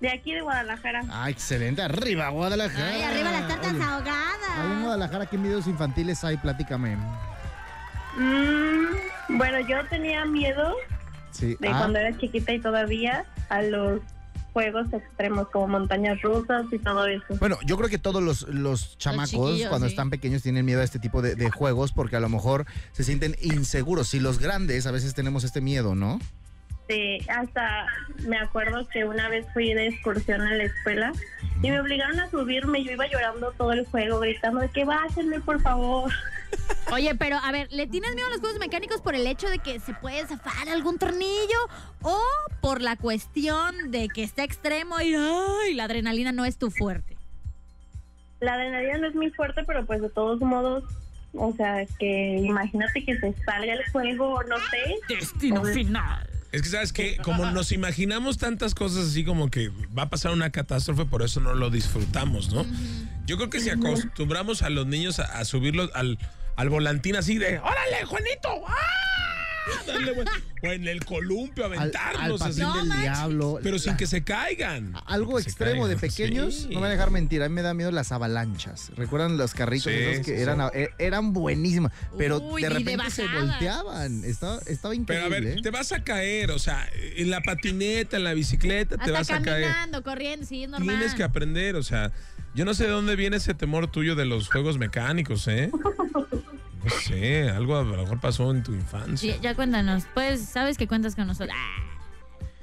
De 0.00 0.10
aquí 0.10 0.32
de 0.32 0.40
Guadalajara. 0.40 1.02
Ah, 1.10 1.30
excelente. 1.30 1.82
Arriba, 1.82 2.28
Guadalajara. 2.30 2.86
Ay, 2.88 3.02
arriba 3.02 3.30
las 3.32 3.48
tartas 3.48 3.74
Oye, 3.74 3.82
ahogadas. 3.82 4.58
Ahí 4.58 4.72
en 4.72 4.82
Guadalajara, 4.82 5.26
¿qué 5.26 5.36
videos 5.36 5.66
infantiles 5.66 6.24
hay? 6.24 6.36
Platícame. 6.38 6.96
Mm, 8.16 9.38
bueno, 9.38 9.60
yo 9.68 9.76
tenía 9.88 10.24
miedo 10.24 10.74
Sí. 11.30 11.56
de 11.60 11.68
Ah, 11.68 11.78
cuando 11.78 11.98
era 12.00 12.16
chiquita 12.18 12.52
y 12.52 12.58
todavía 12.60 13.24
a 13.48 13.62
los 13.62 14.00
juegos 14.52 14.92
extremos 14.92 15.48
como 15.50 15.68
montañas 15.68 16.20
rusas 16.22 16.64
y 16.72 16.78
todo 16.80 17.06
eso. 17.06 17.24
Bueno, 17.38 17.56
yo 17.64 17.76
creo 17.76 17.88
que 17.88 17.98
todos 17.98 18.20
los, 18.20 18.42
los 18.48 18.98
chamacos 18.98 19.60
cuando 19.68 19.86
sí. 19.86 19.92
están 19.92 20.10
pequeños 20.10 20.42
tienen 20.42 20.64
miedo 20.64 20.80
a 20.80 20.84
este 20.84 20.98
tipo 20.98 21.22
de, 21.22 21.36
de 21.36 21.50
juegos 21.52 21.92
porque 21.92 22.16
a 22.16 22.20
lo 22.20 22.28
mejor 22.28 22.66
se 22.90 23.04
sienten 23.04 23.36
inseguros. 23.40 24.12
Y 24.14 24.18
los 24.18 24.40
grandes 24.40 24.86
a 24.86 24.90
veces 24.90 25.14
tenemos 25.14 25.44
este 25.44 25.60
miedo, 25.60 25.94
¿no? 25.94 26.18
Sí, 26.90 27.18
hasta 27.28 27.86
me 28.26 28.36
acuerdo 28.36 28.88
que 28.88 29.04
una 29.04 29.28
vez 29.28 29.46
fui 29.52 29.72
de 29.72 29.86
excursión 29.86 30.40
a 30.40 30.56
la 30.56 30.64
escuela 30.64 31.12
y 31.62 31.70
me 31.70 31.80
obligaron 31.80 32.18
a 32.18 32.28
subirme. 32.28 32.82
Yo 32.82 32.90
iba 32.90 33.06
llorando 33.06 33.52
todo 33.52 33.72
el 33.72 33.86
juego, 33.86 34.18
gritando 34.18 34.58
de 34.58 34.68
que 34.70 34.84
bájenme, 34.84 35.38
por 35.38 35.60
favor. 35.60 36.10
Oye, 36.92 37.14
pero 37.14 37.36
a 37.36 37.52
ver, 37.52 37.68
¿le 37.70 37.86
tienes 37.86 38.12
miedo 38.16 38.26
a 38.26 38.30
los 38.30 38.40
juegos 38.40 38.58
mecánicos 38.58 39.00
por 39.02 39.14
el 39.14 39.24
hecho 39.28 39.48
de 39.48 39.60
que 39.60 39.78
se 39.78 39.94
puede 39.94 40.26
zafar 40.26 40.68
algún 40.68 40.98
tornillo 40.98 41.58
o 42.02 42.18
por 42.60 42.80
la 42.80 42.96
cuestión 42.96 43.92
de 43.92 44.08
que 44.08 44.24
está 44.24 44.42
extremo 44.42 45.00
y 45.00 45.14
ay, 45.14 45.74
la 45.74 45.84
adrenalina 45.84 46.32
no 46.32 46.44
es 46.44 46.58
tu 46.58 46.72
fuerte? 46.72 47.16
La 48.40 48.54
adrenalina 48.54 48.98
no 48.98 49.06
es 49.06 49.14
muy 49.14 49.30
fuerte, 49.30 49.62
pero 49.62 49.86
pues 49.86 50.02
de 50.02 50.10
todos 50.10 50.40
modos, 50.40 50.82
o 51.34 51.52
sea, 51.52 51.86
que 52.00 52.38
imagínate 52.38 53.04
que 53.04 53.16
se 53.16 53.32
salga 53.44 53.74
el 53.74 53.90
juego, 53.92 54.42
no 54.42 54.56
sé. 54.56 54.96
Destino 55.08 55.64
final. 55.66 56.29
Es 56.52 56.62
que, 56.62 56.68
¿sabes 56.68 56.92
qué? 56.92 57.16
Como 57.22 57.46
nos 57.52 57.70
imaginamos 57.70 58.38
tantas 58.38 58.74
cosas 58.74 59.08
así 59.08 59.24
como 59.24 59.50
que 59.50 59.70
va 59.96 60.04
a 60.04 60.10
pasar 60.10 60.32
una 60.32 60.50
catástrofe, 60.50 61.04
por 61.04 61.22
eso 61.22 61.40
no 61.40 61.54
lo 61.54 61.70
disfrutamos, 61.70 62.52
¿no? 62.52 62.66
Yo 63.26 63.36
creo 63.36 63.50
que 63.50 63.60
si 63.60 63.70
acostumbramos 63.70 64.62
a 64.62 64.70
los 64.70 64.86
niños 64.86 65.20
a, 65.20 65.24
a 65.38 65.44
subirlos 65.44 65.90
al, 65.94 66.18
al 66.56 66.68
volantín 66.68 67.14
así 67.14 67.38
de 67.38 67.58
¡Órale, 67.60 68.04
Juanito! 68.04 68.48
¡Ah! 68.66 69.09
Darle 69.86 70.12
o 70.62 70.66
en 70.66 70.88
el 70.88 71.04
columpio, 71.04 71.64
Al, 71.64 71.72
al 71.72 71.78
aventarlos 71.78 72.42
así. 72.42 72.60
No 72.60 72.76
del 72.76 72.86
manches. 72.86 73.02
diablo. 73.02 73.58
Pero 73.62 73.78
sin 73.78 73.96
que 73.96 74.06
se 74.06 74.22
caigan. 74.24 74.94
Algo 75.06 75.38
extremo 75.38 75.88
de 75.88 75.96
pequeños, 75.96 76.54
sí. 76.54 76.64
no 76.68 76.74
me 76.76 76.80
van 76.82 76.90
a 76.90 76.92
dejar 76.92 77.10
mentir, 77.10 77.42
a 77.42 77.48
mí 77.48 77.54
me 77.54 77.62
da 77.62 77.72
miedo 77.74 77.90
las 77.90 78.12
avalanchas. 78.12 78.90
¿Recuerdan 78.96 79.36
los 79.36 79.54
carritos 79.54 79.92
Sí, 79.92 79.98
esos 79.98 80.26
que 80.26 80.36
sí, 80.36 80.42
eran, 80.42 80.58
sí. 80.72 80.78
e- 80.78 80.90
eran 80.98 81.32
buenísimos? 81.32 81.92
Pero 82.18 82.38
Uy, 82.40 82.62
de 82.62 82.68
repente 82.70 83.10
se 83.10 83.26
volteaban. 83.26 84.24
Estaba, 84.24 84.58
estaba 84.66 84.92
Pero 84.92 85.02
increíble. 85.02 85.24
a 85.24 85.28
ver, 85.40 85.46
¿eh? 85.58 85.62
te 85.62 85.70
vas 85.70 85.92
a 85.92 86.04
caer, 86.04 86.50
o 86.50 86.58
sea, 86.58 86.88
en 86.94 87.30
la 87.30 87.40
patineta, 87.40 88.16
en 88.16 88.24
la 88.24 88.34
bicicleta, 88.34 88.96
te 88.98 89.10
vas 89.10 89.30
a 89.30 89.40
caer. 89.42 89.64
caminando, 89.64 90.02
corriendo, 90.02 90.46
sí, 90.46 90.64
es 90.64 90.70
normal. 90.70 90.88
Tienes 90.88 91.14
que 91.14 91.22
aprender, 91.22 91.76
o 91.76 91.82
sea, 91.82 92.12
yo 92.54 92.64
no 92.64 92.74
sé 92.74 92.84
de 92.84 92.90
dónde 92.90 93.16
viene 93.16 93.36
ese 93.36 93.54
temor 93.54 93.90
tuyo 93.90 94.14
de 94.14 94.24
los 94.26 94.48
juegos 94.48 94.76
mecánicos, 94.78 95.46
¿eh? 95.48 95.70
No 96.84 96.90
sé, 96.90 97.50
algo 97.50 97.76
a 97.76 97.82
lo 97.82 97.96
mejor 97.96 98.20
pasó 98.20 98.50
en 98.50 98.62
tu 98.62 98.72
infancia. 98.72 99.34
Sí, 99.34 99.40
ya 99.42 99.54
cuéntanos, 99.54 100.04
pues 100.14 100.40
sabes 100.40 100.78
que 100.78 100.86
cuentas 100.86 101.14
con 101.14 101.26
nosotros. 101.26 101.54
Ah. 101.54 101.90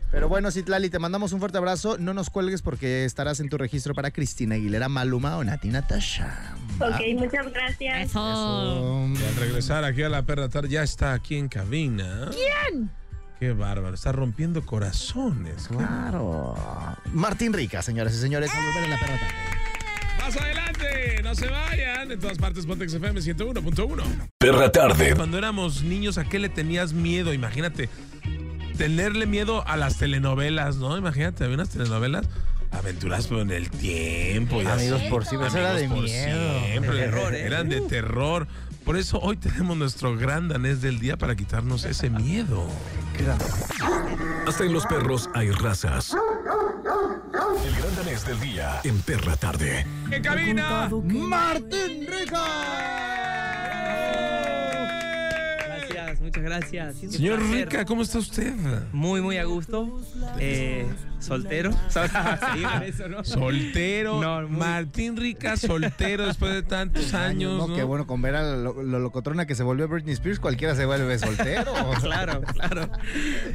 Pero 0.09 0.29
bueno, 0.29 0.51
Citlali, 0.51 0.89
te 0.89 0.99
mandamos 0.99 1.33
un 1.33 1.39
fuerte 1.39 1.57
abrazo. 1.57 1.97
No 1.97 2.13
nos 2.13 2.29
cuelgues 2.29 2.61
porque 2.61 3.03
estarás 3.03 3.41
en 3.41 3.49
tu 3.49 3.57
registro 3.57 3.93
para 3.93 4.11
Cristina 4.11 4.55
Aguilera, 4.55 4.87
Maluma 4.87 5.37
o 5.37 5.43
Nati 5.43 5.67
Natasha. 5.67 6.55
Ok, 6.79 7.01
muchas 7.15 7.51
gracias. 7.51 8.09
Eso. 8.09 9.07
Y 9.13 9.23
al 9.23 9.35
regresar 9.35 9.83
aquí 9.83 10.03
a 10.03 10.09
la 10.09 10.23
perra 10.23 10.47
tarde, 10.47 10.69
ya 10.69 10.83
está 10.83 11.13
aquí 11.13 11.35
en 11.35 11.49
cabina. 11.49 12.29
¿Quién? 12.31 12.89
Qué 13.39 13.51
bárbaro, 13.51 13.93
está 13.93 14.13
rompiendo 14.13 14.65
corazones. 14.65 15.67
Claro. 15.67 16.55
Martín 17.13 17.51
Rica, 17.51 17.81
señoras 17.81 18.13
y 18.13 18.17
señores, 18.17 18.49
a 18.51 18.65
volver 18.65 18.83
en 18.85 18.89
la 18.89 18.97
perra 18.97 19.19
tarde. 19.19 19.66
Más 20.27 20.35
adelante, 20.35 21.21
no 21.23 21.33
se 21.35 21.47
vayan. 21.47 22.11
En 22.11 22.19
todas 22.19 22.37
partes, 22.37 22.65
Pontex 22.65 22.93
FM 22.93 23.21
101.1. 23.21 24.03
Perra 24.37 24.69
tarde. 24.73 25.15
Cuando 25.15 25.37
éramos 25.37 25.83
niños, 25.83 26.17
¿a 26.17 26.25
qué 26.25 26.37
le 26.37 26.49
tenías 26.49 26.91
miedo? 26.91 27.33
Imagínate, 27.33 27.87
tenerle 28.77 29.25
miedo 29.25 29.65
a 29.65 29.77
las 29.77 29.95
telenovelas, 29.97 30.75
¿no? 30.75 30.97
Imagínate, 30.97 31.45
había 31.45 31.55
unas 31.55 31.69
telenovelas, 31.69 32.27
Aventuras 32.71 33.31
en 33.31 33.51
el 33.51 33.69
Tiempo. 33.69 34.61
y 34.61 34.65
Amigos 34.65 34.99
así. 34.99 35.09
por 35.09 35.25
siempre, 35.25 35.47
eso 35.47 35.59
era 35.59 35.73
de 35.75 35.85
Amigos 35.85 35.99
por 35.99 36.09
miedo. 36.09 36.59
siempre. 36.65 36.95
De 36.97 37.03
terror, 37.05 37.33
¿eh? 37.33 37.41
Eran 37.45 37.69
de 37.69 37.81
terror. 37.81 38.47
Por 38.83 38.97
eso 38.97 39.19
hoy 39.19 39.37
tenemos 39.37 39.77
nuestro 39.77 40.17
gran 40.17 40.49
danés 40.49 40.81
del 40.81 40.99
día 40.99 41.15
para 41.15 41.37
quitarnos 41.37 41.85
ese 41.85 42.09
miedo. 42.09 42.67
Hasta 44.45 44.65
en 44.65 44.73
los 44.73 44.85
perros 44.87 45.29
hay 45.33 45.51
razas. 45.51 46.13
El 47.65 47.75
gran 47.75 47.95
danés 47.95 48.25
del 48.25 48.39
día 48.39 48.81
en 48.83 49.01
Perra 49.01 49.35
tarde. 49.35 49.85
¡En 50.11 50.21
cabina! 50.21 50.89
Martín 50.89 52.07
Rica. 52.07 52.96
Muchas 56.27 56.43
gracias. 56.43 56.95
Señor. 56.97 57.39
Rica, 57.41 57.85
¿cómo 57.85 58.01
está 58.03 58.19
usted? 58.19 58.53
Muy, 58.93 59.21
muy 59.21 59.37
a 59.37 59.45
gusto. 59.45 59.99
Eh, 60.39 60.85
soltero. 61.19 61.71
Sí, 61.89 62.63
por 62.63 62.83
eso, 62.83 63.07
¿no? 63.09 63.23
Soltero. 63.23 64.21
No, 64.21 64.47
muy- 64.47 64.57
Martín 64.59 65.17
Rica, 65.17 65.57
soltero 65.57 66.27
después 66.27 66.53
de 66.53 66.63
tantos 66.63 67.13
años. 67.13 67.57
No, 67.57 67.67
¿no? 67.67 67.75
qué 67.75 67.83
bueno, 67.83 68.05
con 68.07 68.21
ver 68.21 68.35
a 68.35 68.55
lo, 68.55 68.81
lo 68.83 68.99
locotrona 68.99 69.45
que 69.45 69.55
se 69.55 69.63
volvió 69.63 69.87
Britney 69.87 70.13
Spears, 70.13 70.39
cualquiera 70.39 70.75
se 70.75 70.85
vuelve 70.85 71.17
soltero. 71.19 71.73
Claro, 72.01 72.41
claro. 72.41 72.89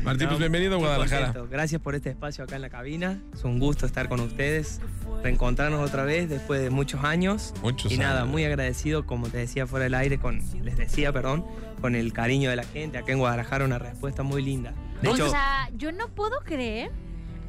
Martín, 0.03 0.25
No, 0.25 0.31
pues 0.31 0.39
bienvenido 0.41 0.75
a 0.75 0.79
Guadalajara. 0.79 1.27
contento. 1.27 1.49
Gracias 1.51 1.81
por 1.81 1.95
este 1.95 2.11
espacio 2.11 2.45
acá 2.45 2.57
en 2.57 2.63
la 2.63 2.71
cabina. 2.71 3.19
Es 3.35 3.45
un 3.45 3.59
gusto 3.59 3.87
estar 3.87 4.09
con 4.09 4.21
ustedes, 4.21 4.81
reencontrarnos 5.23 5.81
otra 5.87 6.05
vez 6.05 6.29
después 6.29 6.61
de 6.61 6.71
muchos 6.71 7.05
años. 7.05 7.55
Muchos 7.63 7.93
y 7.93 7.99
nada, 7.99 8.21
años. 8.23 8.31
muy 8.33 8.45
agradecido, 8.45 9.07
como 9.07 9.29
te 9.29 9.39
decía 9.39 9.67
fuera 9.67 9.85
del 9.85 9.95
aire, 9.95 10.19
con, 10.19 10.41
les 10.65 10.77
decía, 10.77 11.13
perdón, 11.13 11.45
con 11.83 11.95
el 11.95 12.14
cariño 12.14 12.49
de 12.49 12.57
la 12.57 12.64
gente. 12.64 12.97
Acá 12.97 13.12
en 13.12 13.18
Guadalajara 13.18 13.66
una 13.66 13.79
respuesta 13.79 14.23
muy 14.23 14.42
linda. 14.42 14.73
De 15.03 15.09
o 15.11 15.14
hecho, 15.14 15.29
sea, 15.31 15.68
yo 15.77 15.92
no 15.92 16.09
puedo 16.09 16.38
creer. 16.45 16.90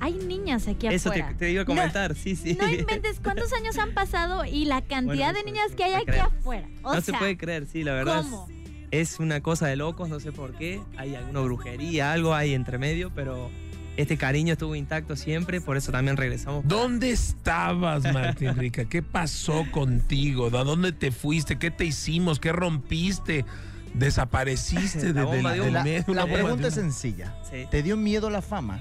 Hay 0.01 0.15
niñas 0.15 0.67
aquí 0.67 0.87
eso 0.87 1.11
te, 1.11 1.21
afuera. 1.21 1.37
te 1.37 1.51
iba 1.51 1.61
a 1.61 1.65
comentar, 1.65 2.13
sí, 2.15 2.35
sí. 2.35 2.57
No 2.59 2.69
inventes 2.69 3.21
cuántos 3.23 3.53
años 3.57 3.77
han 3.77 3.93
pasado 3.93 4.43
y 4.43 4.65
la 4.65 4.81
cantidad 4.81 5.31
Bueno, 5.31 5.39
de 5.39 5.43
niñas 5.45 5.69
no 5.71 5.75
que 5.77 5.83
hay 5.85 5.93
aquí 5.93 6.05
creer. 6.07 6.21
afuera. 6.23 6.67
O 6.81 6.93
no 6.93 6.99
sea, 7.01 7.13
se 7.13 7.13
puede 7.13 7.37
creer, 7.37 7.67
sí, 7.67 7.83
la 7.83 7.93
verdad. 7.93 8.19
es- 8.19 8.25
¿cómo? 8.25 8.47
Es 8.91 9.19
una 9.19 9.41
cosa 9.41 9.65
de 9.67 9.75
locos, 9.77 10.09
no 10.09 10.19
sé 10.19 10.31
por 10.33 10.53
qué. 10.57 10.81
Hay 10.97 11.15
alguna 11.15 11.39
brujería, 11.39 12.11
algo 12.11 12.35
hay 12.35 12.53
entre 12.53 12.77
medio, 12.77 13.11
pero 13.15 13.49
este 13.97 14.17
cariño 14.17 14.53
estuvo 14.53 14.75
intacto 14.75 15.15
siempre, 15.15 15.61
por 15.61 15.77
eso 15.77 15.91
también 15.91 16.15
regresamos. 16.17 16.63
¿Dónde 16.67 17.09
estabas, 17.11 18.03
Martín 18.13 18.55
Rica? 18.55 18.85
¿Qué 18.85 19.01
pasó 19.01 19.65
contigo? 19.71 20.47
¿A 20.47 20.63
dónde 20.63 20.91
te 20.91 21.11
fuiste? 21.11 21.57
¿Qué 21.57 21.71
te 21.71 21.85
hicimos? 21.85 22.39
¿Qué 22.39 22.51
rompiste? 22.51 23.45
¿Desapareciste 23.93 25.13
La 25.13 25.25
de. 25.25 25.41
La, 25.71 25.83
medio? 25.83 26.13
la 26.13 26.25
pregunta 26.25 26.67
es 26.67 26.73
sencilla. 26.73 27.35
Sí. 27.49 27.65
¿Te 27.69 27.83
dio 27.83 27.95
miedo 27.97 28.29
la 28.29 28.41
fama? 28.41 28.79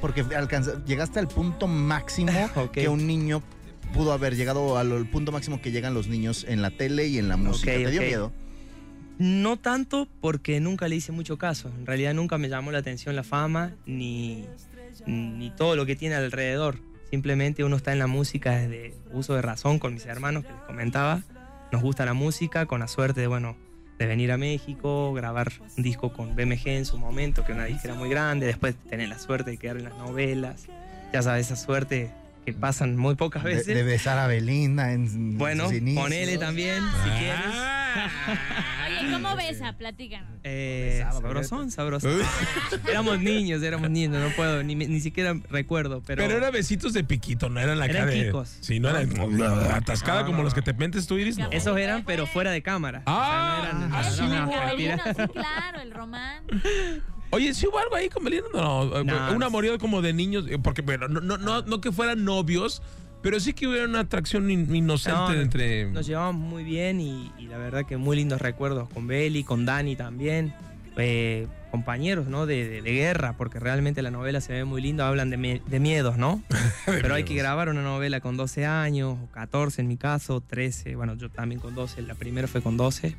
Porque 0.00 0.22
alcanza- 0.22 0.84
llegaste 0.84 1.18
al 1.18 1.28
punto 1.28 1.66
máximo 1.66 2.32
que 2.72 2.88
un 2.88 3.06
niño 3.06 3.42
pudo 3.94 4.12
haber 4.12 4.36
llegado 4.36 4.78
al 4.78 5.06
punto 5.06 5.32
máximo 5.32 5.60
que 5.60 5.70
llegan 5.72 5.94
los 5.94 6.08
niños 6.08 6.44
en 6.48 6.62
la 6.62 6.70
tele 6.70 7.06
y 7.06 7.18
en 7.18 7.28
la 7.28 7.36
música. 7.36 7.72
¿Te 7.72 7.90
dio 7.90 8.00
miedo? 8.02 8.32
No 9.18 9.58
tanto 9.58 10.08
porque 10.22 10.60
nunca 10.60 10.88
le 10.88 10.96
hice 10.96 11.12
mucho 11.12 11.36
caso. 11.36 11.68
En 11.78 11.84
realidad 11.86 12.14
nunca 12.14 12.38
me 12.38 12.48
llamó 12.48 12.72
la 12.72 12.78
atención 12.78 13.14
la 13.16 13.22
fama 13.24 13.72
ni, 13.84 14.46
ni 15.06 15.50
todo 15.50 15.76
lo 15.76 15.84
que 15.84 15.96
tiene 15.96 16.14
alrededor. 16.14 16.78
Simplemente 17.10 17.64
uno 17.64 17.76
está 17.76 17.92
en 17.92 17.98
la 17.98 18.06
música 18.06 18.56
desde 18.56 18.94
uso 19.12 19.34
de 19.34 19.42
razón 19.42 19.78
con 19.78 19.92
mis 19.92 20.06
hermanos 20.06 20.44
que 20.44 20.52
les 20.52 20.62
comentaba. 20.62 21.22
Nos 21.72 21.82
gusta 21.82 22.06
la 22.06 22.14
música 22.14 22.64
con 22.66 22.80
la 22.80 22.88
suerte 22.88 23.20
de, 23.20 23.26
bueno, 23.26 23.56
de 24.00 24.06
venir 24.06 24.32
a 24.32 24.38
México, 24.38 25.12
grabar 25.12 25.52
un 25.76 25.82
disco 25.82 26.12
con 26.12 26.34
BMG 26.34 26.68
en 26.68 26.86
su 26.86 26.96
momento, 26.98 27.44
que 27.44 27.52
una 27.52 27.66
disquera 27.66 27.94
muy 27.94 28.08
grande, 28.08 28.46
después 28.46 28.74
tener 28.88 29.08
la 29.08 29.18
suerte 29.18 29.50
de 29.50 29.56
quedar 29.58 29.76
en 29.76 29.84
las 29.84 29.94
novelas. 29.98 30.66
Ya 31.12 31.22
sabes, 31.22 31.46
esa 31.46 31.56
suerte 31.56 32.10
que 32.46 32.54
pasan 32.54 32.96
muy 32.96 33.14
pocas 33.14 33.44
De, 33.44 33.50
veces. 33.56 33.66
de 33.66 33.82
besar 33.82 34.18
a 34.18 34.26
Belinda 34.26 34.92
en 34.92 35.36
bueno, 35.36 35.64
sus 35.68 35.76
inicios. 35.76 36.02
ponele 36.02 36.38
también, 36.38 36.82
si 37.04 37.10
quieres. 37.10 37.54
Oye, 38.86 39.12
¿cómo 39.12 39.36
besa? 39.36 39.72
Platícanos. 39.76 40.28
Eh, 40.44 41.04
sabrosón, 41.10 41.70
sabrosón. 41.70 42.18
éramos 42.88 43.20
niños, 43.20 43.62
éramos 43.62 43.90
niños, 43.90 44.22
no 44.22 44.34
puedo, 44.34 44.62
ni, 44.62 44.74
ni 44.74 45.00
siquiera 45.00 45.34
recuerdo, 45.50 46.02
pero... 46.06 46.22
Pero 46.22 46.36
era 46.36 46.50
besitos 46.50 46.92
de 46.92 47.04
piquito, 47.04 47.48
no 47.48 47.60
eran 47.60 47.78
la 47.78 47.86
Eran 47.86 47.96
cara 48.06 48.10
de... 48.10 48.26
quicos. 48.26 48.56
Sí, 48.60 48.80
no 48.80 48.90
eran 48.90 49.10
atascada 49.72 50.20
No, 50.20 50.26
como 50.26 50.38
no, 50.38 50.44
los 50.44 50.52
no. 50.52 50.56
que 50.56 50.62
te 50.62 50.72
mentes 50.78 51.06
tú, 51.06 51.18
Iris, 51.18 51.38
no. 51.38 51.50
Esos 51.50 51.76
eran, 51.78 52.04
pero 52.04 52.26
fuera 52.26 52.50
de 52.50 52.62
cámara. 52.62 53.02
Ah, 53.06 53.60
o 53.62 53.64
sea, 53.64 53.72
no 53.72 53.84
eran... 53.84 53.90
no, 53.90 54.10
sí, 54.10 54.22
no, 54.22 55.26
no, 55.26 55.32
claro, 55.32 55.80
el 55.80 55.90
román. 55.92 56.44
Oye, 57.30 57.54
¿sí 57.54 57.66
hubo 57.66 57.78
algo 57.78 57.94
ahí 57.94 58.08
con 58.08 58.24
Belinda? 58.24 58.48
No, 58.52 58.98
eh, 58.98 59.04
No, 59.04 59.32
un 59.32 59.38
no 59.38 59.46
amorío 59.46 59.78
como 59.78 60.02
de 60.02 60.12
niños, 60.12 60.46
porque 60.62 60.82
bueno, 60.82 61.06
no, 61.08 61.20
no, 61.20 61.38
no, 61.38 61.62
no 61.62 61.80
que 61.80 61.92
fueran 61.92 62.24
novios, 62.24 62.82
pero 63.22 63.38
sí 63.40 63.52
que 63.52 63.66
hubiera 63.68 63.84
una 63.86 64.00
atracción 64.00 64.50
in- 64.50 64.74
inocente 64.74 65.18
No, 65.18 65.32
no, 65.34 65.40
entre... 65.40 65.90
Nos 65.90 66.06
llevábamos 66.06 66.40
muy 66.48 66.64
bien 66.64 67.00
y, 67.00 67.30
y 67.38 67.46
la 67.46 67.58
verdad 67.58 67.84
que 67.86 67.96
muy 67.96 68.16
lindos 68.16 68.40
recuerdos 68.40 68.88
con 68.88 69.06
Beli, 69.06 69.44
con 69.44 69.64
Dani 69.66 69.96
también. 69.96 70.54
Eh, 70.96 71.46
compañeros, 71.70 72.26
¿no? 72.26 72.46
De, 72.46 72.68
de- 72.68 72.82
de 72.82 72.92
guerra, 72.92 73.34
porque 73.36 73.58
realmente 73.60 74.02
la 74.02 74.10
novela 74.10 74.40
se 74.40 74.52
ve 74.52 74.64
muy 74.64 74.82
linda, 74.82 75.06
hablan 75.08 75.30
de, 75.30 75.36
miedos, 75.78 76.16
¿no? 76.18 76.42
Pero 76.86 77.14
hay 77.14 77.22
que 77.24 77.34
grabar 77.34 77.68
una 77.68 77.82
novela 77.82 78.20
con 78.20 78.36
12 78.36 78.66
años, 78.66 79.16
o 79.22 79.26
14 79.32 79.80
en 79.82 79.88
mi 79.88 79.96
caso, 79.96 80.40
13, 80.40 80.96
bueno, 80.96 81.14
yo 81.14 81.30
también 81.30 81.60
con 81.60 81.74
12, 81.76 82.02
la 82.02 82.14
primera 82.14 82.48
fue 82.48 82.60
con 82.60 82.76
12. 82.76 83.14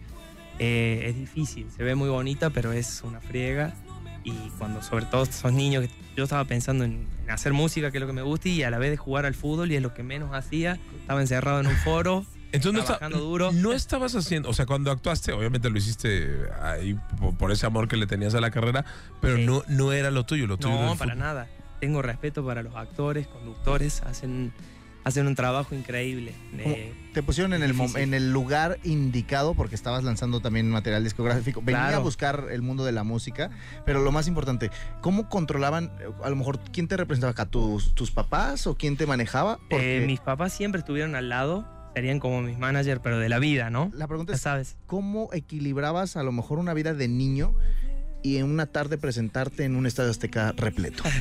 Eh, 0.59 1.05
es 1.07 1.15
difícil, 1.17 1.67
se 1.75 1.81
ve 1.83 1.95
muy 1.95 2.09
bonita, 2.09 2.49
pero 2.49 2.71
es 2.73 3.01
una 3.05 3.19
friega. 3.21 3.73
Y 4.23 4.33
cuando 4.59 4.81
sobre 4.83 5.05
todo 5.05 5.25
sos 5.25 5.51
niños, 5.51 5.83
que 5.87 5.89
yo 6.15 6.25
estaba 6.25 6.43
pensando 6.45 6.83
en, 6.83 7.07
en 7.23 7.29
hacer 7.31 7.53
música, 7.53 7.89
que 7.91 7.97
es 7.97 8.01
lo 8.01 8.07
que 8.07 8.13
me 8.13 8.21
gusta, 8.21 8.49
y 8.49 8.61
a 8.63 8.69
la 8.69 8.77
vez 8.77 8.91
de 8.91 8.97
jugar 8.97 9.25
al 9.25 9.33
fútbol, 9.33 9.71
y 9.71 9.75
es 9.75 9.81
lo 9.81 9.93
que 9.93 10.03
menos 10.03 10.33
hacía. 10.33 10.77
Estaba 10.99 11.21
encerrado 11.21 11.59
en 11.61 11.67
un 11.67 11.75
foro. 11.77 12.25
Entonces 12.53 12.81
no, 12.81 12.85
trabajando 12.85 13.19
duro. 13.19 13.51
no 13.53 13.71
estabas 13.71 14.13
haciendo, 14.13 14.49
o 14.49 14.53
sea, 14.53 14.65
cuando 14.65 14.91
actuaste, 14.91 15.31
obviamente 15.31 15.69
lo 15.69 15.77
hiciste 15.77 16.29
ahí 16.61 16.97
por, 17.17 17.37
por 17.37 17.51
ese 17.51 17.65
amor 17.65 17.87
que 17.87 17.95
le 17.95 18.07
tenías 18.07 18.35
a 18.35 18.41
la 18.41 18.51
carrera, 18.51 18.83
pero 19.21 19.37
Sí. 19.37 19.45
no, 19.45 19.63
no 19.69 19.93
era 19.93 20.11
lo 20.11 20.25
tuyo, 20.25 20.47
lo 20.47 20.57
tuyo 20.57 20.73
No, 20.75 20.97
para 20.97 21.13
fútbol. 21.13 21.17
nada. 21.19 21.47
Tengo 21.79 22.01
respeto 22.01 22.45
para 22.45 22.61
los 22.61 22.75
actores, 22.75 23.25
conductores, 23.27 24.01
hacen, 24.01 24.51
hacen 25.03 25.25
un 25.27 25.35
trabajo 25.35 25.73
increíble. 25.75 26.33
Eh, 26.57 26.93
Te 27.13 27.23
pusieron 27.23 27.53
en 27.53 27.63
el, 27.63 27.73
en 27.95 28.13
el 28.13 28.31
lugar 28.31 28.77
indicado 28.83 29.53
porque 29.55 29.75
estabas 29.75 30.03
lanzando 30.03 30.39
también 30.41 30.69
material 30.69 31.03
discográfico. 31.03 31.61
Venía 31.61 31.81
Claro. 31.81 31.97
a 31.97 31.99
buscar 32.01 32.47
el 32.51 32.61
mundo 32.61 32.85
de 32.85 32.91
la 32.91 33.03
música, 33.03 33.49
pero 33.85 34.01
lo 34.01 34.11
más 34.11 34.27
importante, 34.27 34.69
¿cómo 35.01 35.27
controlaban, 35.29 35.91
a 36.23 36.29
lo 36.29 36.35
mejor, 36.35 36.59
quién 36.71 36.87
te 36.87 36.97
representaba 36.97 37.31
acá? 37.31 37.45
¿Tus, 37.47 37.93
tus 37.95 38.11
papás 38.11 38.67
o 38.67 38.75
quién 38.75 38.95
te 38.97 39.05
manejaba? 39.07 39.57
Porque 39.69 40.03
eh, 40.03 40.05
mis 40.05 40.19
papás 40.19 40.53
siempre 40.53 40.79
estuvieron 40.79 41.15
al 41.15 41.29
lado, 41.29 41.67
serían 41.95 42.19
como 42.19 42.41
mis 42.41 42.57
managers, 42.57 43.01
pero 43.03 43.17
de 43.19 43.27
la 43.29 43.39
vida, 43.39 43.69
¿no? 43.69 43.91
la 43.95 44.07
pregunta 44.07 44.33
es, 44.33 44.41
sabes. 44.41 44.77
¿cómo 44.85 45.29
equilibrabas 45.33 46.15
a 46.15 46.23
lo 46.23 46.31
mejor 46.31 46.59
una 46.59 46.73
vida 46.73 46.93
de 46.93 47.07
niño 47.07 47.53
y 48.23 48.37
en 48.37 48.45
una 48.45 48.67
tarde 48.67 48.97
presentarte 48.99 49.63
en 49.65 49.75
un 49.75 49.85
estadio 49.87 50.11
azteca 50.11 50.51
repleto? 50.55 51.03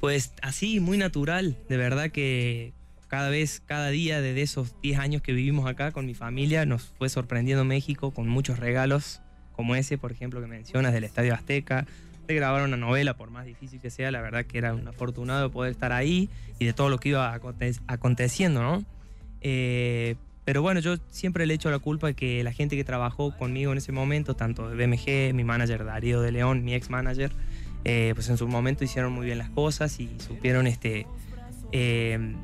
Pues 0.00 0.32
así, 0.42 0.78
muy 0.78 0.96
natural. 0.96 1.56
De 1.68 1.76
verdad 1.76 2.10
que 2.12 2.72
cada 3.08 3.28
vez, 3.30 3.62
cada 3.66 3.88
día 3.88 4.20
de 4.20 4.40
esos 4.40 4.74
10 4.82 4.98
años 4.98 5.22
que 5.22 5.32
vivimos 5.32 5.66
acá 5.68 5.90
con 5.92 6.06
mi 6.06 6.14
familia, 6.14 6.66
nos 6.66 6.82
fue 6.98 7.08
sorprendiendo 7.08 7.64
México 7.64 8.10
con 8.12 8.28
muchos 8.28 8.58
regalos, 8.58 9.20
como 9.52 9.74
ese, 9.74 9.98
por 9.98 10.12
ejemplo, 10.12 10.40
que 10.40 10.46
mencionas 10.46 10.92
del 10.92 11.04
Estadio 11.04 11.34
Azteca. 11.34 11.86
De 12.28 12.34
grabar 12.34 12.62
una 12.62 12.76
novela, 12.76 13.16
por 13.16 13.30
más 13.30 13.46
difícil 13.46 13.80
que 13.80 13.88
sea, 13.88 14.10
la 14.10 14.20
verdad 14.20 14.44
que 14.44 14.58
era 14.58 14.74
un 14.74 14.86
afortunado 14.86 15.44
de 15.44 15.48
poder 15.48 15.72
estar 15.72 15.92
ahí 15.92 16.28
y 16.58 16.66
de 16.66 16.74
todo 16.74 16.90
lo 16.90 16.98
que 16.98 17.08
iba 17.08 17.34
aconte- 17.34 17.80
aconteciendo, 17.86 18.62
¿no? 18.62 18.84
Eh, 19.40 20.16
pero 20.44 20.60
bueno, 20.62 20.80
yo 20.80 20.96
siempre 21.08 21.46
le 21.46 21.54
echo 21.54 21.70
la 21.70 21.78
culpa 21.78 22.12
que 22.12 22.42
la 22.44 22.52
gente 22.52 22.76
que 22.76 22.84
trabajó 22.84 23.36
conmigo 23.36 23.72
en 23.72 23.78
ese 23.78 23.92
momento, 23.92 24.34
tanto 24.34 24.68
de 24.68 24.76
BMG, 24.76 25.34
mi 25.34 25.44
manager 25.44 25.84
Darío 25.86 26.20
de 26.20 26.32
León, 26.32 26.64
mi 26.64 26.74
ex 26.74 26.90
manager, 26.90 27.32
eh, 27.84 28.12
pues 28.14 28.28
en 28.28 28.36
su 28.36 28.46
momento 28.46 28.84
hicieron 28.84 29.12
muy 29.12 29.24
bien 29.26 29.38
las 29.38 29.48
cosas 29.50 29.98
y 29.98 30.10
supieron 30.18 30.66
este, 30.66 31.06
eh, 31.72 32.34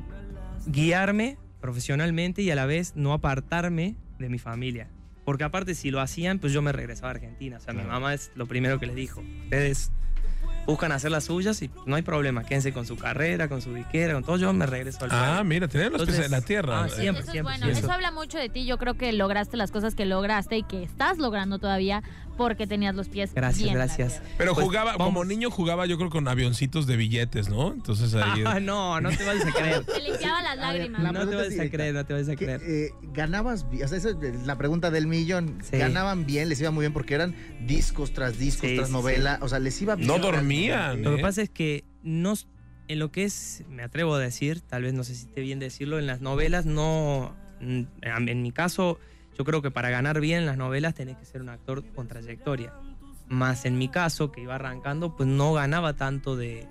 guiarme 0.65 1.37
profesionalmente 1.61 2.41
y 2.41 2.51
a 2.51 2.55
la 2.55 2.65
vez 2.65 2.93
no 2.95 3.13
apartarme 3.13 3.95
de 4.19 4.29
mi 4.29 4.39
familia. 4.39 4.87
Porque 5.23 5.43
aparte 5.43 5.73
si 5.73 5.89
lo 5.89 5.99
hacían, 6.01 6.37
pues 6.39 6.53
yo 6.53 6.61
me 6.61 6.71
regresaba 6.71 7.07
a 7.09 7.11
Argentina. 7.11 7.57
O 7.57 7.59
sea, 7.59 7.73
mi 7.73 7.83
mamá 7.83 8.13
es 8.13 8.31
lo 8.35 8.45
primero 8.45 8.79
que 8.79 8.85
les 8.85 8.95
dijo. 8.95 9.23
Ustedes 9.45 9.91
buscan 10.67 10.91
hacer 10.91 11.09
las 11.11 11.23
suyas 11.25 11.59
y 11.63 11.71
no 11.87 11.95
hay 11.95 12.03
problema. 12.03 12.43
Quédense 12.43 12.71
con 12.73 12.85
su 12.85 12.95
carrera, 12.95 13.47
con 13.49 13.61
su 13.61 13.73
disquera, 13.73 14.13
con 14.13 14.23
todo. 14.23 14.37
Yo 14.37 14.53
me 14.53 14.67
regreso 14.67 15.05
al 15.05 15.09
Ah, 15.11 15.35
país. 15.37 15.47
mira, 15.49 15.67
tener 15.67 15.91
los 15.91 16.05
pies 16.05 16.19
en 16.19 16.31
la 16.31 16.41
tierra. 16.41 16.83
ah, 16.83 16.89
siempre. 16.89 17.23
Eso 17.23 17.33
es 17.33 17.41
bueno, 17.43 17.57
siempre. 17.65 17.79
eso 17.79 17.91
habla 17.91 18.11
mucho 18.11 18.37
de 18.37 18.49
ti. 18.49 18.65
Yo 18.67 18.77
creo 18.77 18.93
que 18.93 19.11
lograste 19.13 19.57
las 19.57 19.71
cosas 19.71 19.95
que 19.95 20.05
lograste 20.05 20.57
y 20.57 20.63
que 20.63 20.83
estás 20.83 21.17
logrando 21.17 21.57
todavía 21.57 22.03
porque 22.37 22.67
tenías 22.67 22.93
los 22.95 23.07
pies 23.09 23.33
Gracias, 23.33 23.63
bien 23.63 23.75
gracias. 23.75 24.21
Pero 24.37 24.53
Pues, 24.53 24.65
jugaba, 24.65 24.91
vamos. 24.97 25.07
como 25.07 25.25
niño 25.25 25.49
jugaba 25.51 25.85
yo 25.85 25.97
creo 25.97 26.09
con 26.09 26.27
avioncitos 26.27 26.85
de 26.87 26.97
billetes, 26.97 27.49
¿no? 27.49 27.73
Entonces 27.73 28.13
ahí... 28.15 28.43
Ah, 28.45 28.59
no, 28.59 28.99
no 29.01 29.09
te 29.09 29.23
vayas 29.25 29.45
a 29.45 29.51
creer. 29.51 29.83
Te 29.85 29.99
limpiaba 30.01 30.41
las 30.43 30.57
lágrimas. 30.57 31.03
la 31.03 31.11
No 31.11 31.27
te 31.27 31.35
vayas 31.35 31.59
a 31.59 31.69
creer, 31.69 31.93
no 31.93 32.05
te 32.05 32.13
vayas 32.13 32.29
a 32.29 32.35
creer. 32.35 32.61
eh, 32.63 32.89
ganabas, 33.13 33.63
o 33.65 33.87
sea, 33.87 33.97
esa 33.97 34.09
es 34.09 34.45
la 34.45 34.57
pregunta 34.57 34.91
del 34.91 35.07
millón. 35.07 35.59
Sí. 35.63 35.77
Ganaban 35.77 36.25
bien, 36.25 36.49
les 36.49 36.59
iba 36.61 36.71
muy 36.71 36.83
bien 36.83 36.93
porque 36.93 37.13
eran 37.15 37.35
discos 37.65 38.11
tras 38.13 38.37
discos 38.37 38.69
Sí, 38.69 38.75
tras 38.75 38.87
sí, 38.89 38.93
novela, 38.93 39.39
o 39.41 39.47
sea, 39.47 39.59
les 39.59 39.81
iba 39.81 39.95
bien. 39.95 40.07
No 40.07 40.19
dormían, 40.19 41.01
Lo 41.01 41.13
¿eh? 41.13 41.15
que 41.17 41.21
pasa 41.21 41.41
es 41.41 41.49
que 41.49 41.83
no, 42.03 42.33
en 42.87 42.99
lo 42.99 43.11
que 43.11 43.23
es, 43.23 43.63
me 43.69 43.81
atrevo 43.83 44.13
a 44.15 44.19
decir, 44.19 44.61
tal 44.61 44.83
vez 44.83 44.93
no 44.93 45.03
sé 45.03 45.15
si 45.15 45.25
esté 45.25 45.41
bien 45.41 45.59
decirlo, 45.59 45.97
en 45.99 46.05
las 46.07 46.21
novelas 46.21 46.65
no, 46.65 47.35
mm, 47.61 47.81
en 48.27 48.41
mi 48.43 48.51
caso, 48.51 48.99
yo 49.37 49.43
creo 49.43 49.61
que 49.61 49.71
para 49.71 49.89
ganar 49.89 50.19
bien 50.19 50.39
en 50.39 50.45
las 50.45 50.57
novelas 50.57 50.93
tenés 50.93 51.17
que 51.17 51.25
ser 51.25 51.41
un 51.41 51.49
actor 51.49 51.83
con 51.93 52.07
trayectoria. 52.07 52.73
Más 53.27 53.65
en 53.65 53.77
mi 53.77 53.89
caso, 53.89 54.31
que 54.31 54.41
iba 54.41 54.55
arrancando, 54.55 55.15
pues 55.15 55.27
no 55.27 55.53
ganaba 55.53 55.93
tanto 55.93 56.35
de, 56.35 56.67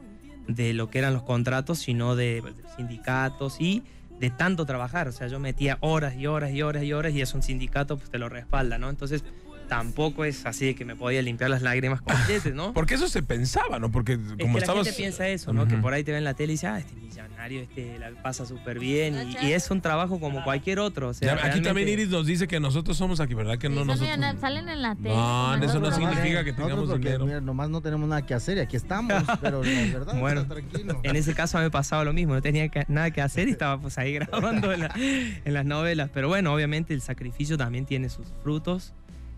lo 0.47 0.89
que 0.89 0.99
eran 0.99 1.15
los 1.15 1.23
contratos, 1.25 1.79
sino 1.79 2.17
de, 2.17 2.41
de 2.41 2.55
sindicatos 2.77 3.61
y 3.61 3.83
de 4.21 4.31
tanto 4.31 4.65
trabajar. 4.65 5.09
O 5.09 5.13
sea, 5.13 5.27
yo 5.27 5.41
metía 5.41 5.79
horas 5.81 6.15
y 6.17 6.27
horas 6.27 6.53
y 6.53 6.63
horas 6.63 6.85
y 6.85 6.93
horas 6.93 7.13
y 7.13 7.21
es 7.21 7.35
un 7.35 7.43
sindicato, 7.43 7.97
pues 7.99 8.11
te 8.11 8.19
lo 8.19 8.29
respalda, 8.29 8.79
¿no? 8.79 8.89
Entonces 8.89 9.25
tampoco 9.69 10.25
es 10.25 10.47
así 10.47 10.67
de 10.67 10.75
que 10.75 10.85
me 10.85 10.97
podía 10.97 11.23
limpiar 11.23 11.51
las 11.51 11.63
lágrimas 11.63 12.01
con 12.01 12.17
billetes, 12.27 12.55
¿no? 12.55 12.73
Porque 12.73 12.95
eso 12.95 13.09
se 13.09 13.23
pensaba, 13.23 13.79
¿no? 13.79 13.91
Porque 13.91 14.13
Es 14.15 14.19
como 14.19 14.37
que 14.37 14.45
la 14.53 14.59
estabas... 14.59 14.85
gente 14.85 14.97
piensa 14.97 15.29
eso, 15.29 15.53
¿no? 15.53 15.67
Que 15.67 15.77
por 15.77 15.93
ahí 15.93 16.05
te 16.05 16.13
ven 16.13 16.19
en 16.19 16.25
la 16.25 16.35
tele 16.35 16.53
y 16.53 16.55
dice, 16.55 16.67
ah, 16.67 16.79
este 16.79 16.95
millonario, 16.95 17.61
este 17.63 17.99
la 17.99 18.11
pasa 18.23 18.47
súper 18.47 18.79
bien. 18.79 19.37
Y, 19.43 19.47
y 19.47 19.53
es 19.53 19.71
un 19.71 19.81
trabajo 19.81 20.21
como 20.21 20.43
cualquier 20.45 20.79
otro. 20.79 21.09
O 21.09 21.15
sea, 21.15 21.27
Ya, 21.29 21.33
aquí 21.35 21.43
realmente- 21.43 21.69
también 21.69 21.89
Iris 21.89 22.09
nos 22.09 22.27
dice 22.27 22.47
que 22.47 22.61
nosotros 22.61 22.97
somos 22.97 23.21
aquí, 23.21 23.35
¿verdad? 23.35 23.59
Que 23.59 23.69
Sí, 23.69 23.75
no 23.75 23.85
nosotros... 23.85 24.09
salen 24.41 24.69
en 24.69 24.83
la 24.83 24.95
tele. 24.95 25.15
No, 25.15 25.55
eso 25.57 25.81
no 25.81 25.91
significa 25.93 26.45
que 26.45 26.53
tengamos 26.53 26.89
porque, 26.89 27.05
dinero. 27.07 27.27
mira, 27.27 27.41
nomás 27.41 27.69
no 27.71 27.81
tenemos 27.81 28.09
nada 28.09 28.25
que 28.27 28.35
hacer 28.35 28.59
y 28.59 28.61
aquí 28.61 28.77
estamos, 28.77 29.13
pero 29.41 29.63
la 29.63 29.71
verdad, 29.99 30.19
Bueno. 30.21 30.41
está 30.43 30.55
tranquilo. 30.55 31.01
En 31.03 31.17
ese 31.17 31.35
caso 31.35 31.59
me 31.59 31.71
pasaba 31.71 32.05
lo 32.05 32.13
mismo, 32.13 32.35
no 32.35 32.43
tenía 32.43 32.69
que- 32.69 32.85
nada 32.89 33.11
que 33.11 33.21
hacer 33.23 33.49
y 33.49 33.53
estaba 33.53 33.81
pues 33.81 33.99
ahí 33.99 34.13
grabando 34.15 34.73
en, 34.73 34.81
la- 34.81 34.95
en 34.97 35.55
las 35.55 35.65
novelas. 35.65 36.11
Pero 36.13 36.29
bueno, 36.29 36.53
obviamente 36.55 36.95
el 36.95 37.01
sacrificio 37.01 37.57
también 37.57 37.87
tiene 37.87 38.09
sus 38.09 38.27
frutos. 38.43 38.95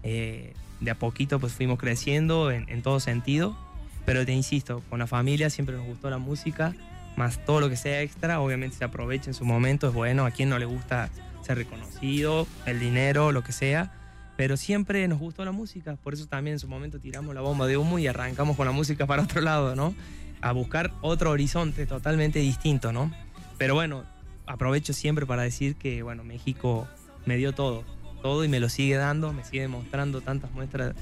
Eh, 0.07 0.55
de 0.81 0.90
a 0.90 0.95
poquito 0.95 1.40
pues 1.40 1.53
fuimos 1.53 1.79
creciendo 1.79 2.51
en, 2.51 2.69
en 2.69 2.83
todo 2.83 3.01
sentido. 3.01 3.57
Pero 4.05 4.25
te 4.25 4.33
insisto, 4.33 4.83
con 4.88 5.01
la 5.01 5.07
familia 5.07 5.51
siempre 5.51 5.77
nos 5.77 5.85
gustó 5.85 6.11
la 6.11 6.19
música, 6.19 6.75
más 7.16 7.45
todo 7.45 7.61
lo 7.61 7.69
que 7.69 7.77
sea 7.77 8.03
extra, 8.03 8.40
obviamente 8.40 8.77
se 8.77 8.85
aprovecha 8.85 9.31
en 9.31 9.35
su 9.35 9.45
momento, 9.45 9.88
es 9.88 9.95
bueno, 9.95 10.25
a 10.25 10.31
quien 10.31 10.49
no 10.49 10.61
le 10.61 10.64
gusta 10.64 11.11
ser 11.42 11.59
reconocido, 11.59 12.47
el 12.66 12.79
dinero, 12.79 13.33
lo 13.33 13.42
que 13.42 13.51
sea. 13.51 13.92
Pero 14.37 14.57
siempre 14.57 15.09
nos 15.09 15.19
gustó 15.19 15.45
la 15.45 15.51
música, 15.51 15.97
por 15.97 16.14
eso 16.14 16.27
también 16.27 16.55
en 16.55 16.61
su 16.61 16.69
momento 16.69 17.01
tiramos 17.01 17.35
la 17.35 17.40
bomba 17.40 17.66
de 17.66 17.77
humo 17.77 17.99
y 17.99 18.07
arrancamos 18.07 18.57
con 18.57 18.66
la 18.66 18.73
música 18.73 19.07
para 19.07 19.23
otro 19.23 19.40
lado, 19.40 19.75
¿no? 19.75 19.92
a 20.40 20.53
buscar 20.53 20.92
otro 21.01 21.31
horizonte 21.31 21.87
totalmente 21.87 22.38
distinto, 22.38 22.92
¿no? 22.92 23.11
Pero 23.59 23.75
bueno, 23.75 24.05
aprovecho 24.47 24.92
siempre 24.92 25.27
para 25.27 25.42
decir 25.42 25.77
que, 25.77 26.03
bueno, 26.03 26.25
México 26.25 26.87
me 27.25 27.37
dio 27.37 27.53
todo, 27.53 27.85
todo 28.27 28.43
y 28.43 28.49
me 28.49 28.59
lo 28.59 28.69
sigue 28.69 28.97
dando, 28.97 29.33
me 29.33 29.45
sigue 29.45 29.69
mostrando 29.69 30.21
tantas 30.21 30.51
muestras, 30.51 30.97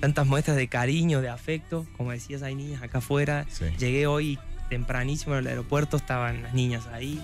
tantas 0.00 0.26
muestras 0.26 0.56
de 0.56 0.66
cariño, 0.66 1.20
de 1.20 1.28
afecto. 1.28 1.84
Como 1.98 2.10
decías, 2.10 2.42
hay 2.42 2.54
niñas 2.54 2.82
acá 2.82 2.98
afuera. 2.98 3.44
Sí. 3.50 3.66
Llegué 3.78 4.06
hoy 4.06 4.38
tempranísimo 4.70 5.34
al 5.34 5.46
aeropuerto, 5.46 5.98
estaban 5.98 6.42
las 6.42 6.54
niñas 6.54 6.86
ahí. 6.90 7.22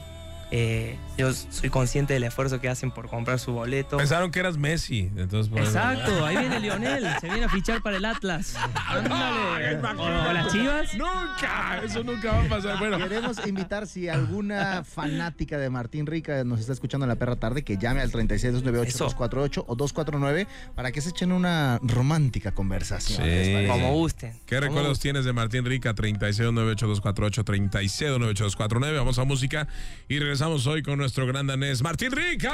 Eh, 0.52 0.96
yo 1.18 1.32
soy 1.32 1.70
consciente 1.70 2.14
del 2.14 2.22
esfuerzo 2.22 2.60
que 2.60 2.68
hacen 2.68 2.92
por 2.92 3.08
comprar 3.08 3.40
su 3.40 3.52
boleto. 3.52 3.96
Pensaron 3.96 4.30
que 4.30 4.38
eras 4.38 4.56
Messi. 4.56 5.10
Entonces, 5.16 5.52
Exacto, 5.56 6.24
ahí 6.26 6.36
viene 6.36 6.60
Lionel, 6.60 7.04
se 7.20 7.28
viene 7.28 7.46
a 7.46 7.48
fichar 7.48 7.82
para 7.82 7.96
el 7.96 8.04
Atlas. 8.04 8.54
Ándale. 8.86 9.76
O, 9.76 10.28
o 10.28 10.32
las 10.32 10.52
Chivas. 10.52 10.94
Nunca, 10.94 11.80
eso 11.84 12.04
nunca 12.04 12.32
va 12.32 12.44
a 12.44 12.48
pasar. 12.48 12.78
Bueno, 12.78 12.98
Queremos 12.98 13.44
invitar 13.46 13.86
si 13.86 14.08
alguna 14.08 14.84
fanática 14.84 15.58
de 15.58 15.68
Martín 15.68 16.06
Rica 16.06 16.44
nos 16.44 16.60
está 16.60 16.72
escuchando 16.72 17.04
en 17.04 17.08
la 17.08 17.16
perra 17.16 17.36
tarde 17.36 17.64
que 17.64 17.76
llame 17.76 18.00
al 18.02 18.12
36298248 18.12 19.64
o 19.66 19.74
249 19.74 20.46
para 20.74 20.92
que 20.92 21.00
se 21.00 21.10
echen 21.10 21.32
una 21.32 21.80
romántica 21.82 22.52
conversación. 22.52 23.26
Como 23.68 23.92
gusten. 23.94 24.32
¿Qué 24.46 24.56
Como 24.56 24.68
recuerdos 24.68 25.00
tienes 25.00 25.24
de 25.24 25.32
Martín 25.32 25.64
Rica? 25.64 25.94
36982448, 25.94 27.44
36982449. 27.44 28.96
Vamos 28.96 29.18
a 29.18 29.24
música 29.24 29.66
y 30.08 30.18
regresamos 30.18 30.35
hoy 30.42 30.82
con 30.82 30.98
nuestro 30.98 31.26
gran 31.26 31.46
danés 31.46 31.82
Martín 31.82 32.12
Rica. 32.12 32.52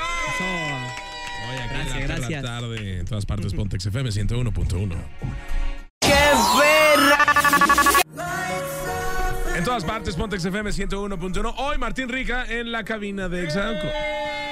Hoy 1.50 1.56
aquí 1.58 1.74
Gracias, 1.74 1.96
en 1.96 2.08
la 2.08 2.16
gracias. 2.16 2.42
tarde, 2.42 2.98
en 3.00 3.04
todas 3.06 3.26
partes 3.26 3.54
Pontex 3.54 3.86
FM 3.86 4.10
101.1. 4.10 4.94
En 9.56 9.64
todas 9.64 9.84
partes, 9.84 10.16
Pontex 10.16 10.44
FM 10.44 10.70
101.1. 10.70 11.54
Hoy 11.58 11.78
Martín 11.78 12.08
Rica 12.08 12.44
en 12.48 12.72
la 12.72 12.84
cabina 12.84 13.28
de 13.28 13.44
Exanco. 13.44 13.86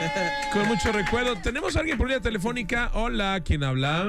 Con 0.52 0.66
mucho 0.66 0.92
recuerdo. 0.92 1.36
Tenemos 1.42 1.76
a 1.76 1.80
alguien 1.80 1.98
por 1.98 2.06
línea 2.06 2.20
telefónica. 2.22 2.90
Hola, 2.94 3.40
¿quién 3.44 3.62
habla? 3.64 4.04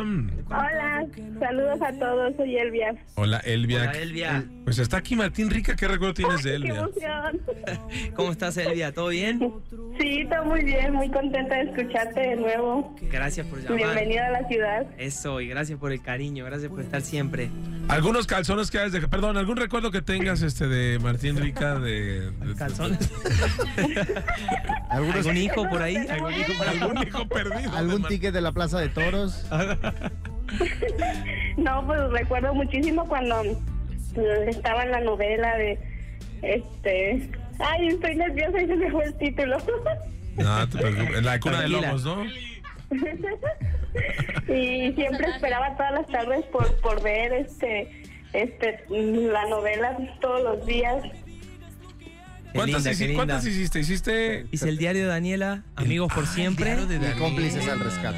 Hola, 0.48 1.06
saludos 1.40 1.82
a 1.82 1.92
todos, 2.00 2.34
soy 2.38 2.56
Elvia. 2.58 2.96
Hola, 3.16 3.40
Elvia. 3.40 3.82
Hola, 3.82 3.92
Elvia. 3.98 4.46
Pues 4.64 4.80
está 4.80 4.98
aquí 4.98 5.16
Martín 5.18 5.50
Rica. 5.50 5.76
¿Qué 5.76 5.88
recuerdo 5.88 6.14
tienes 6.14 6.44
de 6.44 6.52
¡Qué 6.52 6.56
Elvia? 6.56 6.76
emoción! 6.78 7.42
¿Cómo 8.16 8.32
estás, 8.32 8.56
Elvia? 8.58 8.94
¿Todo 8.94 9.10
bien? 9.10 9.40
Sí, 10.00 10.26
todo 10.30 10.46
muy 10.46 10.64
bien, 10.64 10.94
muy 10.94 11.10
contenta 11.10 11.56
de 11.56 11.64
escucharte 11.64 12.20
de 12.22 12.36
nuevo. 12.38 12.96
Gracias 13.02 13.46
por 13.48 13.60
llamar. 13.60 13.78
Bienvenida 13.78 14.28
a 14.28 14.32
la 14.32 14.48
ciudad. 14.48 14.86
Eso, 14.98 15.42
y 15.42 15.48
gracias 15.50 15.78
por 15.78 15.92
el 15.92 16.02
cariño, 16.02 16.46
gracias 16.46 16.72
por 16.72 16.80
estar 16.82 17.02
siempre. 17.02 17.50
Algunos 17.90 18.28
calzones 18.28 18.72
que 18.72 18.80
hayas 18.80 18.94
de... 18.94 19.02
Perdón, 19.10 19.36
¿algún 19.36 19.58
recuerdo 19.58 19.92
que 19.92 20.02
tengas 20.02 20.42
este 20.42 20.68
de 20.70 20.81
Martín 21.02 21.38
Rica 21.38 21.80
de... 21.80 22.32
de- 22.32 22.56
¿Calzones? 22.56 23.00
¿Algunos- 24.90 25.16
¿Algún 25.18 25.38
hijo 25.38 25.70
por 25.70 25.82
ahí? 25.82 25.96
¿Algún 25.98 26.34
hijo 26.34 26.54
por 26.58 26.68
ahí? 26.68 26.80
¿Algún 26.80 27.08
hijo 27.08 27.28
perdido? 27.28 27.78
¿Algún 27.78 28.04
ticket 28.04 28.34
de 28.34 28.42
la 28.42 28.52
Plaza 28.52 28.80
de 28.80 28.90
Toros? 28.90 29.46
No, 31.58 31.86
pues 31.86 32.00
recuerdo 32.12 32.54
muchísimo 32.54 33.08
cuando 33.08 33.42
mm, 33.44 34.50
estaba 34.50 34.84
en 34.84 34.92
la 34.92 35.00
novela 35.02 35.56
de 35.56 35.80
este. 36.42 37.30
Ay, 37.60 37.88
estoy 37.90 38.16
nerviosa 38.16 38.62
y 38.62 38.68
se 38.68 38.76
me 38.76 38.92
fue 38.92 39.06
el 39.06 39.14
título. 39.16 39.58
No, 40.36 40.68
te 40.68 40.78
preocupes. 40.78 41.18
En 41.20 41.26
la 41.26 41.40
cuna 41.40 41.62
de 41.62 41.70
lobos, 41.70 42.04
¿no? 42.04 42.26
y 44.54 44.92
siempre 44.94 45.28
esperaba 45.30 45.76
todas 45.78 45.94
las 45.94 46.08
tardes 46.08 46.44
por, 46.46 46.76
por 46.82 47.02
ver 47.02 47.32
este 47.34 48.01
este 48.34 48.84
la 48.90 49.48
novela 49.50 49.98
todos 50.20 50.44
los 50.44 50.66
días. 50.66 51.04
¿Cuántas, 52.54 52.84
linda, 52.84 52.92
hici- 52.92 52.98
qué 52.98 53.04
linda. 53.08 53.16
cuántas 53.18 53.46
hiciste? 53.46 53.80
¿Hiciste...? 53.80 54.46
Hice 54.52 54.68
el 54.68 54.78
diario 54.78 55.04
de 55.04 55.08
Daniela, 55.08 55.64
Amigos 55.78 56.12
por 56.14 56.28
siempre. 56.28 56.74
Y 56.74 57.18
cómplices 57.20 57.66
al 57.70 57.80
rescate. 57.80 58.18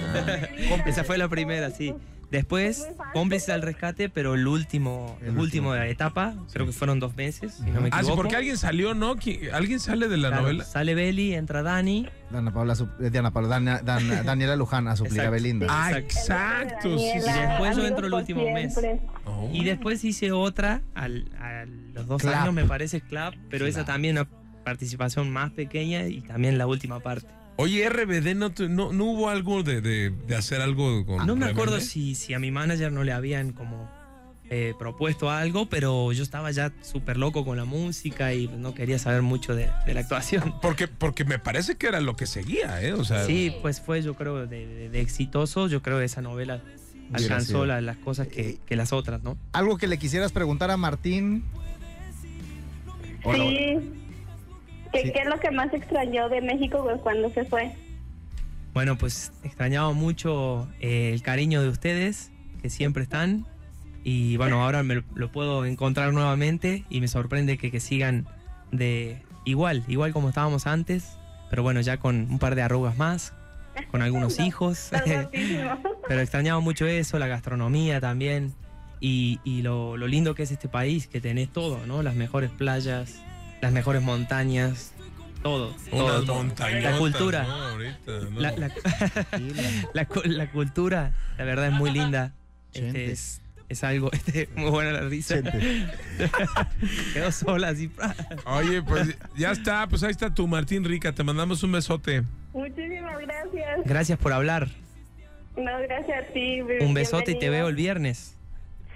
Esa 0.90 1.04
fue 1.04 1.20
la 1.20 1.30
primera, 1.30 1.70
sí. 1.70 1.94
Después, 2.34 2.88
cómplices 3.14 3.50
al 3.50 3.62
rescate, 3.62 4.10
pero 4.10 4.34
el 4.34 4.48
último, 4.48 5.20
el 5.22 5.28
El 5.30 5.38
último 5.38 5.72
de 5.74 5.82
la 5.82 5.88
etapa, 5.88 6.34
creo 6.52 6.66
que 6.66 6.72
fueron 6.72 7.00
dos 7.00 7.16
meses, 7.16 7.54
si 7.64 7.70
no 7.70 7.80
me 7.80 7.90
Ah, 7.90 7.98
sí, 7.98 8.00
equivoco. 8.00 8.16
porque 8.24 8.36
alguien 8.36 8.58
salió, 8.58 8.96
¿no? 8.96 9.16
¿Qui- 9.18 9.52
¿Alguien 9.54 9.80
sale 9.80 10.08
de 10.08 10.18
la 10.18 10.30
Claro, 10.30 10.42
novela? 10.42 10.64
Sale 10.66 10.96
Beli, 10.96 11.36
entra 11.36 11.62
Dani. 11.62 12.10
Dana 12.32 12.52
Paula, 12.52 12.74
su- 12.74 12.90
eh, 13.00 13.12
Diana 13.12 13.30
Paula, 13.30 13.50
Dana- 13.50 13.82
Daniela 14.26 14.56
Luján 14.56 14.88
a 14.88 14.96
suplir 14.96 15.12
a 15.22 15.26
Exacto. 15.26 15.32
Belinda. 15.32 15.68
Ah, 15.70 15.92
Exacto. 15.96 16.98
sí, 16.98 17.06
sí. 17.22 17.30
Y 17.30 17.40
después 17.48 17.78
yo 17.78 17.86
entro 17.86 18.08
el 18.08 18.14
último 18.16 18.52
mes. 18.52 18.80
Oh. 19.26 19.50
Y 19.54 19.64
después 19.64 20.04
hice 20.04 20.32
otra 20.32 20.82
al- 20.96 21.30
a 21.40 21.66
los 21.94 22.08
dos 22.08 22.20
Clap. 22.24 22.42
años, 22.42 22.54
me 22.56 22.66
parece, 22.66 23.00
Club, 23.02 23.36
pero 23.52 23.68
esa 23.68 23.82
Clap. 23.84 23.88
también 23.94 24.18
una 24.18 24.28
participación 24.64 25.30
más 25.30 25.52
pequeña 25.52 26.08
y 26.08 26.22
también 26.22 26.58
la 26.58 26.66
última 26.66 27.00
parte. 27.00 27.28
Oye, 27.56 27.88
RBD, 27.88 28.36
¿no, 28.36 28.52
no, 28.70 28.92
no 28.94 29.04
hubo 29.06 29.30
algo 29.30 29.62
de, 29.64 29.82
de- 29.82 30.10
de 30.10 30.36
hacer 30.36 30.62
algo 30.62 31.06
con 31.06 31.26
no 31.28 31.36
me 31.36 31.46
RBD? 31.48 31.52
acuerdo 31.52 31.80
si, 31.80 32.16
si 32.16 32.34
a 32.34 32.40
mi 32.40 32.50
manager 32.52 32.92
no 32.92 33.04
le 33.04 33.12
habían 33.12 33.52
como 33.54 33.90
eh, 34.50 34.74
propuesto 34.78 35.30
algo, 35.30 35.68
pero 35.68 36.12
yo 36.12 36.24
estaba 36.24 36.52
ya 36.52 36.74
súper 36.82 37.18
loco 37.18 37.46
con 37.46 37.58
la 37.58 37.66
música 37.66 38.34
y 38.34 38.48
no 38.48 38.74
quería 38.74 38.98
saber 39.00 39.22
mucho 39.22 39.56
de, 39.56 39.70
de 39.86 39.94
la 39.94 40.02
actuación. 40.02 40.56
Porque, 40.62 40.88
porque 40.88 41.26
me 41.26 41.40
parece 41.40 41.76
que 41.76 41.88
era 41.88 42.02
lo 42.02 42.16
que 42.16 42.26
seguía, 42.26 42.82
¿eh? 42.82 42.94
O 42.94 43.04
sea, 43.06 43.24
Sí, 43.26 43.54
pues 43.62 43.82
fue 43.82 44.02
yo 44.02 44.16
creo 44.16 44.46
de, 44.48 44.66
de- 44.68 44.90
de 44.90 45.02
exitoso, 45.02 45.68
yo 45.68 45.82
creo 45.82 46.00
que 46.00 46.06
esa 46.06 46.22
novela 46.22 46.62
alcanzó 47.14 47.66
la- 47.66 47.82
las 47.82 47.98
cosas 47.98 48.28
que, 48.28 48.58
que 48.66 48.76
las 48.76 48.94
otras, 48.94 49.22
¿no? 49.24 49.38
Algo 49.52 49.78
que 49.78 49.88
le 49.88 49.98
quisieras 50.00 50.32
preguntar 50.32 50.72
a 50.72 50.78
Martín. 50.78 51.44
Hola, 53.24 53.44
Sí. 53.50 53.78
¿Qué, 54.94 55.02
Sí. 55.02 55.12
¿Qué 55.12 55.20
es 55.20 55.26
lo 55.26 55.40
que 55.40 55.52
más 55.52 55.74
extrañó 55.74 56.30
de 56.30 56.42
México 56.42 56.86
cuando 57.02 57.30
se 57.32 57.44
fue? 57.46 57.72
Bueno, 58.74 58.98
pues 58.98 59.32
extrañaba 59.44 59.92
mucho 59.92 60.68
eh, 60.80 61.12
el 61.14 61.22
cariño 61.22 61.62
de 61.62 61.70
ustedes, 61.70 62.32
que 62.62 62.70
siempre 62.70 63.04
están. 63.04 63.46
Y 64.04 64.38
bueno, 64.38 64.64
ahora 64.64 64.84
me 64.84 64.96
lo, 64.96 65.04
lo 65.16 65.32
puedo 65.32 65.66
encontrar 65.66 66.14
nuevamente 66.14 66.84
y 66.90 67.02
me 67.02 67.08
sorprende 67.08 67.58
que, 67.58 67.72
que 67.72 67.80
sigan 67.80 68.28
de 68.72 69.22
igual, 69.46 69.84
igual 69.88 70.14
como 70.14 70.30
estábamos 70.30 70.68
antes, 70.68 71.18
pero 71.50 71.64
bueno, 71.64 71.82
ya 71.82 71.98
con 71.98 72.28
un 72.30 72.40
par 72.40 72.56
de 72.56 72.64
arrugas 72.64 72.98
más, 72.98 73.34
con 73.92 74.02
algunos 74.02 74.40
hijos. 74.42 74.92
Estás 74.94 75.06
guapísimo. 75.06 75.78
pero 76.08 76.22
extrañaba 76.22 76.60
mucho 76.60 76.86
eso, 76.86 77.20
la 77.20 77.28
gastronomía 77.28 78.02
también. 78.02 78.54
Y, 79.00 79.40
y 79.44 79.62
lo, 79.64 79.98
lo 79.98 80.08
lindo 80.08 80.34
que 80.34 80.44
es 80.44 80.52
este 80.52 80.70
país, 80.70 81.08
que 81.08 81.20
tenés 81.20 81.50
todo, 81.50 81.86
¿no? 81.86 82.04
Las 82.04 82.16
mejores 82.16 82.52
playas, 82.52 83.22
las 83.64 83.72
mejores 83.72 84.02
montañas, 84.02 84.92
todo. 85.42 85.74
todo, 85.90 86.24
todo. 86.26 86.44
La 86.82 86.98
cultura. 86.98 87.44
¿no? 87.44 87.54
Ahorita, 87.54 88.12
¿no? 88.30 88.40
La, 88.42 88.52
la- 88.52 88.70
tranquila. 88.70 89.62
la 89.94 90.06
cu- 90.06 90.22
la 90.26 90.52
cultura, 90.52 91.14
la 91.38 91.46
verdad 91.46 91.68
es 91.68 91.74
muy 91.74 91.92
linda. 91.92 92.34
Este 92.74 93.12
es, 93.12 93.42
es 93.70 93.84
algo, 93.86 94.12
este, 94.14 94.50
muy 94.56 94.70
buena 94.70 94.92
la 94.92 95.02
risa. 95.02 95.42
Quedó 97.14 97.32
sola 97.32 97.70
así. 97.70 97.90
Oye, 98.46 98.82
pues 98.84 99.18
ya 99.38 99.52
está, 99.52 99.88
pues 99.88 100.04
ahí 100.04 100.12
está 100.12 100.34
tu 100.34 100.46
Martín 100.48 100.84
Rica, 100.84 101.14
te 101.14 101.24
mandamos 101.24 101.64
un 101.64 101.72
besote. 101.72 102.24
Muchísimas 102.54 103.18
gracias. 103.20 103.80
Gracias 103.86 104.20
por 104.20 104.34
hablar. 104.34 104.68
No, 105.56 105.72
gracias 105.88 106.26
a 106.30 106.34
ti. 106.34 106.62
Un 106.82 106.94
besote 106.94 107.32
y 107.32 107.40
te 107.40 107.50
veo 107.50 107.70
el 107.70 107.76
viernes. 107.76 108.36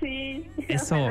Sí. 0.02 0.46
Eso. 0.68 1.08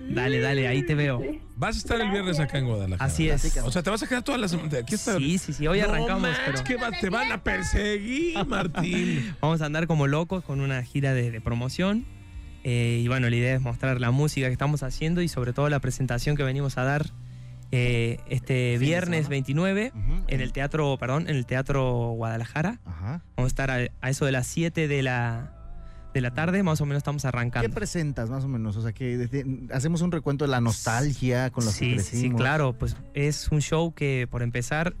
Dale, 0.00 0.40
dale, 0.40 0.68
ahí 0.68 0.82
te 0.84 0.94
veo. 0.94 1.20
Sí. 1.20 1.40
Vas 1.56 1.74
a 1.76 1.78
estar 1.78 2.00
el 2.00 2.10
viernes 2.10 2.38
acá 2.38 2.58
en 2.58 2.66
Guadalajara. 2.66 3.04
Así 3.10 3.28
es. 3.28 3.56
O 3.64 3.70
sea, 3.72 3.82
te 3.82 3.90
vas 3.90 4.02
a 4.02 4.06
quedar 4.06 4.22
todas 4.22 4.40
las 4.40 4.50
semanas. 4.52 4.74
Aquí 4.74 4.94
está. 4.94 5.16
Sí, 5.18 5.38
sí, 5.38 5.52
sí, 5.52 5.66
hoy 5.66 5.80
No 5.80 5.86
arrancamos, 5.88 6.30
pero 6.46 6.62
que 6.64 6.76
va- 6.76 6.90
te 6.90 7.10
van 7.10 7.32
a 7.32 7.42
perseguir, 7.42 8.44
Martín. 8.46 9.34
vamos 9.40 9.60
a 9.60 9.66
andar 9.66 9.86
como 9.86 10.06
locos 10.06 10.44
con 10.44 10.60
una 10.60 10.82
gira 10.82 11.14
de, 11.14 11.30
de 11.30 11.40
promoción. 11.40 12.04
Eh, 12.64 13.00
y 13.02 13.08
bueno, 13.08 13.28
la 13.30 13.36
idea 13.36 13.54
es 13.54 13.60
mostrar 13.60 14.00
la 14.00 14.10
música 14.10 14.46
que 14.46 14.52
estamos 14.52 14.82
haciendo 14.82 15.22
y 15.22 15.28
sobre 15.28 15.52
todo 15.52 15.68
la 15.68 15.80
presentación 15.80 16.36
que 16.36 16.42
venimos 16.42 16.76
a 16.78 16.84
dar 16.84 17.06
eh, 17.70 18.18
este 18.28 18.78
viernes 18.78 19.18
semana. 19.26 19.28
29 19.30 19.92
Ujú. 19.94 20.24
en 20.28 20.40
el 20.40 20.52
teatro, 20.52 20.96
perdón, 20.98 21.28
en 21.28 21.36
el 21.36 21.44
teatro 21.46 22.10
Guadalajara. 22.12 22.78
Ajá. 22.84 23.22
Vamos 23.36 23.46
a 23.46 23.52
estar 23.52 23.70
a, 23.70 23.78
a 24.00 24.10
eso 24.10 24.24
de 24.26 24.32
las 24.32 24.46
7 24.46 24.88
de 24.88 25.02
la, 25.02 25.52
de 26.14 26.20
la 26.20 26.32
tarde, 26.32 26.62
más 26.62 26.80
o 26.80 26.86
menos 26.86 26.98
estamos 26.98 27.22
¿Qué 27.22 27.28
arrancando. 27.28 27.70
presentas 27.74 28.30
más 28.30 28.44
o 28.44 28.48
menos? 28.48 28.76
O 28.76 28.82
sea, 28.82 28.92
que 28.92 29.16
desde- 29.18 29.44
hacemos 29.72 30.00
un 30.02 30.10
recuento 30.10 30.44
de 30.44 30.50
la 30.50 30.60
nostalgia 30.60 31.50
con 31.50 31.64
los 31.64 31.74
que 31.74 31.78
sí, 31.78 31.90
sí, 31.90 31.94
crecimos. 31.96 32.22
sí, 32.32 32.36
claro, 32.36 32.72
pues 32.72 32.96
es 33.14 33.48
un 33.50 33.60
show 33.60 33.92
que 33.94 34.26
por 34.30 34.42
empezar 34.42 34.94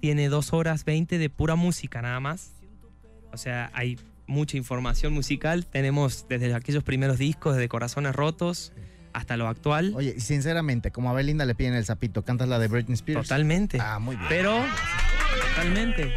tiene 0.00 0.28
2 0.28 0.52
horas 0.52 0.84
20 0.84 1.18
de 1.18 1.30
pura 1.30 1.54
música 1.54 2.02
nada 2.02 2.20
más. 2.20 2.50
O 3.32 3.36
sea, 3.36 3.70
hay 3.74 3.98
mucha 4.26 4.56
información 4.56 5.12
musical. 5.12 5.64
Tenemos 5.66 6.26
desde 6.28 6.52
aquellos 6.54 6.82
primeros 6.84 7.18
discos, 7.18 7.54
desde 7.56 7.68
Corazones 7.68 8.14
Rotos 8.14 8.72
hasta 9.12 9.36
lo 9.36 9.48
actual. 9.48 9.92
Oye, 9.96 10.20
sinceramente, 10.20 10.90
como 10.90 11.10
a 11.10 11.12
Belinda 11.14 11.44
le 11.46 11.54
piden 11.54 11.74
el 11.74 11.84
sapito, 11.84 12.24
¿cantas 12.24 12.48
la 12.48 12.58
de 12.58 12.68
Britney 12.68 12.94
Spears? 12.94 13.26
Totalmente. 13.28 13.78
Ah, 13.80 13.98
muy 13.98 14.16
bien. 14.16 14.28
Pero, 14.28 14.60
totalmente. 15.50 16.12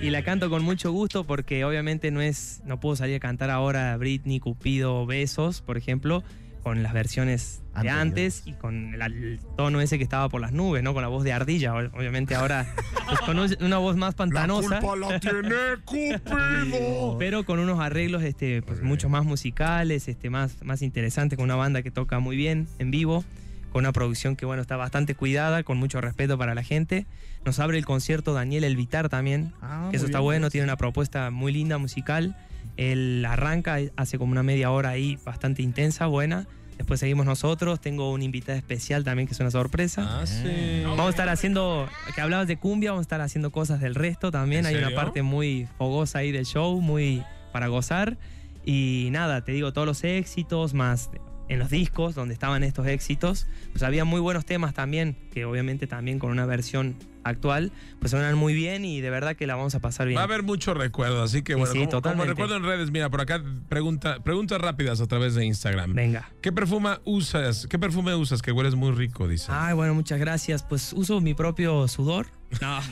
Y 0.00 0.10
la 0.10 0.22
canto 0.22 0.50
con 0.50 0.62
mucho 0.62 0.92
gusto 0.92 1.24
porque 1.24 1.64
obviamente 1.64 2.10
no 2.10 2.20
es, 2.20 2.60
no 2.64 2.78
puedo 2.80 2.96
salir 2.96 3.16
a 3.16 3.20
cantar 3.20 3.50
ahora 3.50 3.96
Britney, 3.96 4.40
Cupido, 4.40 5.06
Besos, 5.06 5.62
por 5.62 5.76
ejemplo, 5.76 6.22
con 6.62 6.82
las 6.82 6.92
versiones 6.92 7.62
de 7.80 7.90
antes 7.90 8.42
y 8.44 8.52
con 8.52 8.94
el, 8.94 9.00
el 9.02 9.40
tono 9.56 9.80
ese 9.80 9.98
que 9.98 10.04
estaba 10.04 10.28
por 10.28 10.40
las 10.40 10.52
nubes, 10.52 10.82
¿no? 10.82 10.92
Con 10.94 11.02
la 11.02 11.08
voz 11.08 11.22
de 11.24 11.32
ardilla. 11.32 11.74
Obviamente 11.74 12.34
ahora 12.34 12.66
pues, 13.06 13.20
con 13.26 13.38
un- 13.38 13.56
una 13.60 13.78
voz 13.78 13.96
más 13.96 14.14
pantanosa. 14.14 14.80
la 14.80 15.20
tiene 15.20 15.48
Cupido. 15.84 17.16
pero 17.18 17.44
con 17.44 17.58
unos 17.58 17.78
arreglos 17.80 18.22
este, 18.22 18.62
pues, 18.62 18.82
mucho 18.82 19.08
más 19.08 19.24
musicales, 19.24 20.08
este, 20.08 20.28
más, 20.30 20.62
más 20.64 20.82
interesantes, 20.82 21.36
con 21.36 21.44
una 21.44 21.56
banda 21.56 21.82
que 21.82 21.90
toca 21.90 22.18
muy 22.18 22.36
bien 22.36 22.66
en 22.78 22.90
vivo, 22.90 23.24
con 23.72 23.80
una 23.80 23.92
producción 23.92 24.36
que 24.36 24.46
bueno, 24.46 24.62
está 24.62 24.76
bastante 24.76 25.14
cuidada, 25.14 25.62
con 25.62 25.78
mucho 25.78 26.00
respeto 26.00 26.38
para 26.38 26.54
la 26.54 26.62
gente. 26.62 27.06
Nos 27.44 27.58
abre 27.60 27.78
el 27.78 27.84
concierto 27.84 28.34
Daniel 28.34 28.64
Elvitar 28.64 29.08
también, 29.08 29.52
Ah, 29.62 29.88
que 29.90 29.96
eso 29.96 30.06
está 30.06 30.18
bien, 30.18 30.24
bueno, 30.24 30.50
tiene 30.50 30.64
una 30.64 30.76
propuesta 30.76 31.30
muy 31.30 31.52
linda 31.52 31.78
musical. 31.78 32.36
Él 32.76 33.24
arranca, 33.28 33.78
hace 33.96 34.18
como 34.18 34.32
una 34.32 34.42
media 34.42 34.70
hora 34.70 34.90
ahí, 34.90 35.18
bastante 35.24 35.62
intensa, 35.62 36.06
buena. 36.06 36.46
Después 36.76 37.00
seguimos 37.00 37.24
nosotros, 37.24 37.80
tengo 37.80 38.12
una 38.12 38.24
invitada 38.24 38.58
especial 38.58 39.02
también 39.02 39.26
que 39.26 39.32
es 39.32 39.40
una 39.40 39.50
sorpresa. 39.50 40.20
Ah, 40.20 40.26
sí. 40.26 40.82
Vamos 40.84 41.06
a 41.06 41.10
estar 41.10 41.28
haciendo, 41.28 41.88
que 42.14 42.20
hablabas 42.20 42.46
de 42.48 42.58
cumbia, 42.58 42.90
vamos 42.90 43.02
a 43.02 43.06
estar 43.06 43.20
haciendo 43.22 43.50
cosas 43.50 43.80
del 43.80 43.94
resto 43.94 44.30
también. 44.30 44.66
¿En 44.66 44.74
Hay 44.74 44.82
una 44.82 44.94
parte 44.94 45.22
muy 45.22 45.68
fogosa 45.78 46.18
ahí 46.18 46.32
del 46.32 46.44
show, 46.44 46.80
muy 46.82 47.22
para 47.52 47.68
gozar. 47.68 48.18
Y 48.64 49.08
nada, 49.10 49.42
te 49.42 49.52
digo, 49.52 49.72
todos 49.72 49.86
los 49.86 50.04
éxitos, 50.04 50.74
más 50.74 51.10
en 51.48 51.58
los 51.58 51.70
discos 51.70 52.14
donde 52.14 52.34
estaban 52.34 52.62
estos 52.64 52.86
éxitos, 52.86 53.46
pues 53.72 53.82
había 53.82 54.04
muy 54.04 54.20
buenos 54.20 54.44
temas 54.44 54.74
también, 54.74 55.16
que 55.32 55.44
obviamente 55.44 55.86
también 55.86 56.18
con 56.18 56.30
una 56.30 56.46
versión 56.46 56.96
actual, 57.28 57.72
pues 57.98 58.10
suenan 58.10 58.36
muy 58.36 58.54
bien 58.54 58.84
y 58.84 59.00
de 59.00 59.10
verdad 59.10 59.36
que 59.36 59.46
la 59.46 59.56
vamos 59.56 59.74
a 59.74 59.80
pasar 59.80 60.06
bien. 60.06 60.16
Va 60.18 60.22
a 60.22 60.24
haber 60.24 60.42
mucho 60.42 60.74
recuerdo, 60.74 61.22
así 61.22 61.42
que 61.42 61.54
bueno, 61.54 61.72
sí, 61.72 61.86
como, 61.86 62.02
como 62.02 62.24
recuerdo 62.24 62.56
en 62.56 62.64
redes, 62.64 62.90
mira, 62.90 63.10
por 63.10 63.20
acá 63.20 63.42
pregunta, 63.68 64.20
preguntas 64.22 64.60
rápidas 64.60 65.00
a 65.00 65.06
través 65.06 65.34
de 65.34 65.44
Instagram. 65.44 65.94
Venga. 65.94 66.30
¿Qué 66.40 66.52
perfume 66.52 66.90
usas? 67.04 67.66
¿Qué 67.68 67.78
perfume 67.78 68.14
usas? 68.14 68.42
Que 68.42 68.52
hueles 68.52 68.74
muy 68.74 68.92
rico, 68.92 69.28
dice. 69.28 69.50
Ay, 69.50 69.74
bueno, 69.74 69.94
muchas 69.94 70.18
gracias. 70.18 70.62
Pues 70.62 70.92
uso 70.92 71.20
mi 71.20 71.34
propio 71.34 71.88
sudor. 71.88 72.26
No. 72.60 72.80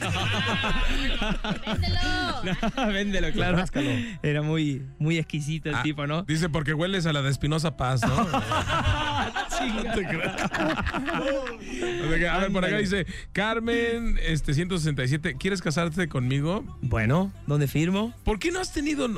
No, 2.77 2.87
véndelo, 2.89 3.33
claro. 3.33 3.57
Ráscalo. 3.57 3.91
Era 4.23 4.43
muy, 4.43 4.83
muy 4.99 5.17
exquisito 5.19 5.71
el 5.71 5.77
Ah, 5.77 5.83
tipo, 5.83 6.07
¿no? 6.07 6.23
Dice 6.25 6.49
porque 6.49 6.75
hueles 6.75 7.07
a 7.07 7.13
la 7.13 7.23
de 7.23 7.31
Espinosa 7.31 7.77
Paz, 7.77 8.03
¿no? 8.03 8.15
A 12.31 12.39
ver, 12.39 12.53
por 12.53 12.65
acá 12.65 12.79
dice 12.79 13.07
Carmen, 13.33 14.19
este 14.23 14.55
167, 14.55 15.37
¿quieres 15.39 15.61
casarte 15.63 16.09
conmigo? 16.09 16.65
Bueno, 16.83 17.33
¿dónde 17.47 17.67
firmo? 17.69 18.13
¿Por 18.25 18.39
qué 18.39 18.51
no 18.51 18.61
has 18.61 18.73
tenido, 18.73 19.09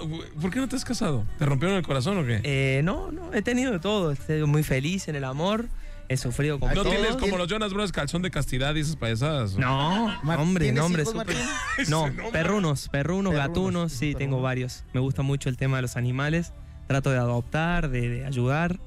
por 0.41 0.51
qué 0.51 0.61
no 0.61 0.69
te 0.69 0.77
has 0.77 0.85
casado? 0.85 1.25
¿Te 1.39 1.47
rompieron 1.47 1.77
el 1.77 1.83
corazón 1.85 2.19
o 2.19 2.27
qué? 2.27 2.41
Eh, 2.43 2.81
no, 2.83 3.11
no, 3.13 3.33
he 3.35 3.43
tenido 3.43 3.73
de 3.73 3.79
todo. 3.79 4.13
Estoy 4.13 4.45
muy 4.45 4.63
feliz 4.63 5.09
en 5.09 5.17
el 5.17 5.25
amor. 5.25 5.67
He 6.09 6.17
sufrido 6.17 6.61
con 6.61 6.69
¿No 6.69 6.83
todos. 6.83 6.95
tienes 6.95 7.17
como 7.17 7.37
los 7.37 7.49
Jonas 7.49 7.73
Brothers 7.73 7.91
calzón 7.91 8.23
de 8.23 8.31
castidad 8.31 8.77
y 8.77 8.81
esas 8.81 8.95
payasadas? 8.95 9.57
No, 9.57 10.17
Mar- 10.23 10.39
hombre, 10.39 10.67
¿tienes 10.67 10.81
nombre. 10.81 11.03
Martín? 11.15 11.35
No, 11.89 12.05
perrunos, 12.31 12.31
perrunos, 12.31 12.89
Perrunos, 12.91 13.35
gatunos, 13.35 13.93
sí, 13.93 13.99
perrunos. 14.13 14.19
tengo 14.19 14.41
varios. 14.41 14.85
Me 14.95 15.01
gusta 15.01 15.23
mucho 15.23 15.49
el 15.49 15.57
tema 15.57 15.77
de 15.77 15.83
los 15.83 15.97
animales. 15.97 16.53
Trato 16.87 17.11
de 17.11 17.19
adoptar, 17.19 17.91
de, 17.91 18.09
de 18.09 18.25
ayudar, 18.25 18.79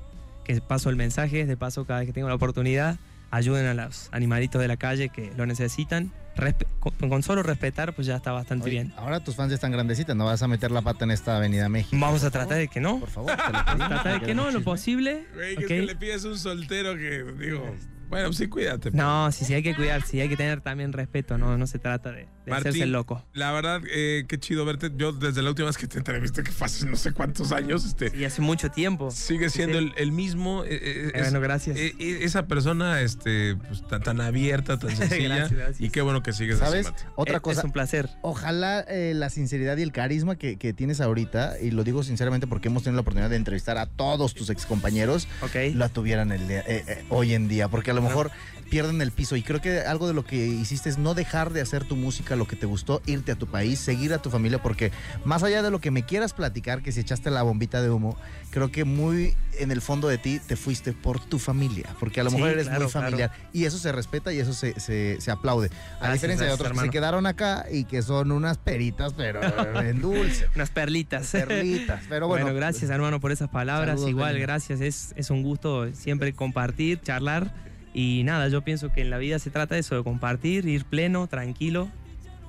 que 0.56 0.62
paso 0.62 0.90
el 0.90 0.96
mensaje, 0.96 1.46
de 1.46 1.58
paso 1.58 1.86
cada 1.86 2.00
vez 2.00 2.08
que 2.08 2.14
tengo 2.14 2.28
la 2.28 2.34
oportunidad, 2.36 2.98
ayuden 3.32 3.68
a 3.68 3.74
los 3.76 4.10
animalitos 4.12 4.60
de 4.60 4.68
la 4.68 4.78
calle 4.78 5.10
que 5.10 5.32
lo 5.38 5.46
necesitan. 5.46 6.12
Respe- 6.36 6.66
con, 6.80 6.94
con 7.10 7.22
solo 7.22 7.44
respetar, 7.44 7.94
pues 7.94 8.08
ya 8.08 8.16
está 8.16 8.32
bastante 8.32 8.64
Oye, 8.66 8.72
bien. 8.72 8.94
Ahora 8.98 9.20
tus 9.20 9.36
fans 9.36 9.50
ya 9.50 9.56
están 9.56 9.72
grandecitas, 9.72 10.16
no 10.16 10.26
vas 10.26 10.42
a 10.42 10.48
meter 10.48 10.72
la 10.72 10.82
pata 10.82 11.04
en 11.06 11.12
esta 11.12 11.36
avenida 11.38 11.68
México. 11.70 11.98
Vamos 12.00 12.24
a 12.24 12.32
tratar 12.32 12.48
favor. 12.50 12.62
de 12.62 12.68
que 12.70 12.80
no. 12.80 13.00
Por 13.00 13.10
favor, 13.10 13.32
te 13.36 13.52
lo 13.54 13.66
pedimos, 13.66 13.88
Tratar 13.90 14.20
de 14.22 14.26
que 14.26 14.34
no, 14.34 14.42
en 14.48 14.54
lo 14.54 14.60
chisme. 14.60 14.64
posible. 14.64 15.26
Güey, 15.36 15.56
que 15.58 15.66
que 15.66 15.82
le 15.82 15.96
pides 15.96 16.24
un 16.24 16.38
soltero 16.40 16.96
que, 16.96 17.24
digo, 17.38 17.76
bueno, 18.10 18.28
pues 18.28 18.38
sí, 18.38 18.48
cuídate. 18.48 18.92
No, 18.92 19.32
sí, 19.32 19.46
sí, 19.46 19.54
hay 19.54 19.64
que 19.64 19.76
cuidar, 19.76 20.02
sí, 20.04 20.20
hay 20.20 20.30
que 20.30 20.38
tener 20.38 20.62
también 20.62 20.92
respeto, 20.94 21.38
no, 21.38 21.58
no 21.58 21.68
se 21.68 21.80
trata 21.80 22.12
de, 22.12 22.18
de 22.22 22.28
Martín, 22.48 22.54
hacerse 22.70 22.84
el 22.84 22.92
loco. 22.92 23.24
La 23.34 23.52
verdad, 23.52 23.82
eh, 23.92 24.26
qué 24.28 24.40
chido 24.40 24.66
verte. 24.66 24.92
Yo 24.96 25.12
desde 25.14 25.42
la 25.42 25.50
última 25.50 25.68
vez 25.68 25.78
que 25.78 25.88
te 25.88 25.98
entrevisté, 26.00 26.44
que 26.44 26.52
fue 26.52 26.66
hace 26.68 26.86
no 26.86 26.96
sé 26.98 27.12
cuántos 27.14 27.52
años, 27.52 27.86
este, 27.86 28.12
Y 28.18 28.26
hace 28.26 28.42
mucho 28.42 28.70
tiempo. 28.72 29.12
sigue 29.12 29.50
siendo 29.50 29.80
Sí, 29.80 29.86
sí. 29.88 29.94
El, 29.98 30.02
el 30.04 30.12
mismo. 30.12 30.64
eh, 30.64 30.70
eh, 30.72 31.12
Eh, 31.14 31.20
bueno, 31.22 31.40
gracias. 31.42 31.78
esa 31.78 32.48
persona, 32.48 33.02
este, 33.02 33.56
pues, 33.56 33.86
tan, 33.88 34.02
tan 34.04 34.22
abierta, 34.22 34.78
tan 34.80 34.90
sencilla. 34.96 35.36
Gracias, 35.36 35.52
gracias. 35.60 35.82
Y 35.82 35.90
qué 35.90 36.02
bueno 36.02 36.24
que 36.24 36.34
sigues 36.34 36.58
¿Sabes? 36.60 36.88
así. 36.88 37.06
Otra 37.16 37.36
Es- 37.38 37.42
cosa, 37.42 37.60
Es 37.62 37.66
un 37.66 37.72
placer. 37.72 38.10
Ojalá 38.22 38.82
eh, 38.88 39.14
la 39.16 39.30
sinceridad 39.30 39.78
y 39.78 39.82
el 39.84 39.92
carisma 39.92 40.36
que, 40.38 40.58
que 40.58 40.74
tienes 40.74 41.02
ahorita, 41.02 41.60
y 41.62 41.72
lo 41.72 41.84
digo 41.84 42.04
sinceramente 42.04 42.48
porque 42.48 42.68
hemos 42.70 42.84
tenido 42.84 42.96
la 42.98 43.02
oportunidad 43.02 43.30
de 43.30 43.36
entrevistar 43.36 43.78
a 43.78 43.86
todos 43.86 44.34
tus 44.34 44.50
excompañeros, 44.50 45.28
Ok. 45.42 45.56
la 45.76 45.90
tuvieran 45.90 46.32
el 46.32 46.48
día- 46.48 46.64
eh, 46.68 46.84
eh, 46.88 47.06
hoy 47.10 47.34
en 47.34 47.48
día, 47.48 47.68
porque 47.68 47.92
a 47.92 47.94
lo 48.02 48.08
mejor 48.08 48.32
pierden 48.70 49.02
el 49.02 49.12
piso. 49.12 49.36
Y 49.36 49.42
creo 49.42 49.62
que 49.62 49.80
algo 49.80 50.08
de 50.08 50.14
lo 50.14 50.24
que 50.24 50.36
hiciste 50.46 50.90
es 50.90 51.00
no 51.00 51.16
dejar 51.16 51.52
de 51.52 51.62
hacer 51.62 51.86
tu 51.86 51.96
música, 51.96 52.36
lo 52.36 52.48
que 52.48 52.56
te 52.56 52.68
gustó, 52.68 53.02
irte 53.08 53.32
a 53.32 53.36
tu 53.36 53.48
país, 53.48 53.80
seguir 53.80 54.14
a 54.14 54.20
tu 54.22 54.30
familia, 54.30 54.62
porque 54.62 54.92
más 55.26 55.42
allá 55.42 55.64
de 55.64 55.72
lo 55.72 55.80
que 55.82 55.90
me 55.90 56.04
quieras 56.06 56.34
platicar, 56.34 56.84
que 56.84 56.92
si 56.92 57.00
echaste 57.00 57.32
la 57.32 57.42
bombita 57.42 57.82
de 57.82 57.90
humo, 57.90 58.16
creo 58.52 58.72
que 58.72 58.84
muy 58.84 59.34
en 59.58 59.72
el 59.72 59.82
fondo 59.82 60.08
de 60.08 60.20
ti 60.20 60.40
te 60.46 60.56
fuiste 60.56 60.94
por 60.94 61.20
tu 61.20 61.40
familia, 61.40 61.86
porque 62.00 62.22
a 62.22 62.24
lo 62.24 62.30
Sí, 62.30 62.36
mejor 62.36 62.52
eres 62.52 62.68
claro, 62.68 62.84
muy 62.84 62.92
claro. 62.92 63.08
familiar 63.08 63.32
y 63.54 63.66
eso 63.66 63.78
se 63.80 63.92
respeta 63.92 64.32
y 64.32 64.40
eso 64.40 64.54
se, 64.54 64.80
se- 64.80 65.18
se 65.20 65.32
aplaude. 65.32 65.68
A 65.68 65.98
Gracias, 66.00 66.14
diferencia 66.14 66.46
de 66.46 66.54
otros 66.54 66.72
que 66.72 66.80
se 66.80 66.90
quedaron 66.92 67.26
acá 67.26 67.66
y 67.72 67.86
que 67.86 68.04
son 68.04 68.32
unas 68.32 68.60
peritas, 68.60 69.14
pero 69.14 69.42
en 69.82 70.00
dulce. 70.00 70.48
Unas 70.56 70.70
perlitas. 70.70 71.28
Perlitas, 71.32 72.04
pero 72.08 72.28
bueno. 72.28 72.46
Bueno, 72.46 72.56
gracias 72.60 72.90
hermano 72.92 73.20
por 73.20 73.32
esas 73.32 73.50
palabras. 73.50 73.96
Saludos, 73.96 74.10
Igual, 74.12 74.40
gracias. 74.40 74.80
Es, 74.82 75.14
es 75.16 75.30
un 75.32 75.42
gusto 75.44 75.92
siempre 75.96 76.34
compartir, 76.34 77.02
charlar. 77.02 77.52
Y 77.94 78.24
nada, 78.24 78.48
yo 78.50 78.62
pienso 78.62 78.92
que 78.92 79.02
en 79.02 79.10
la 79.10 79.18
vida 79.18 79.40
se 79.40 79.50
trata 79.50 79.76
de 79.76 79.82
eso, 79.82 79.96
de 79.96 80.04
compartir, 80.04 80.68
ir 80.68 80.86
pleno, 80.86 81.28
tranquilo. 81.28 81.90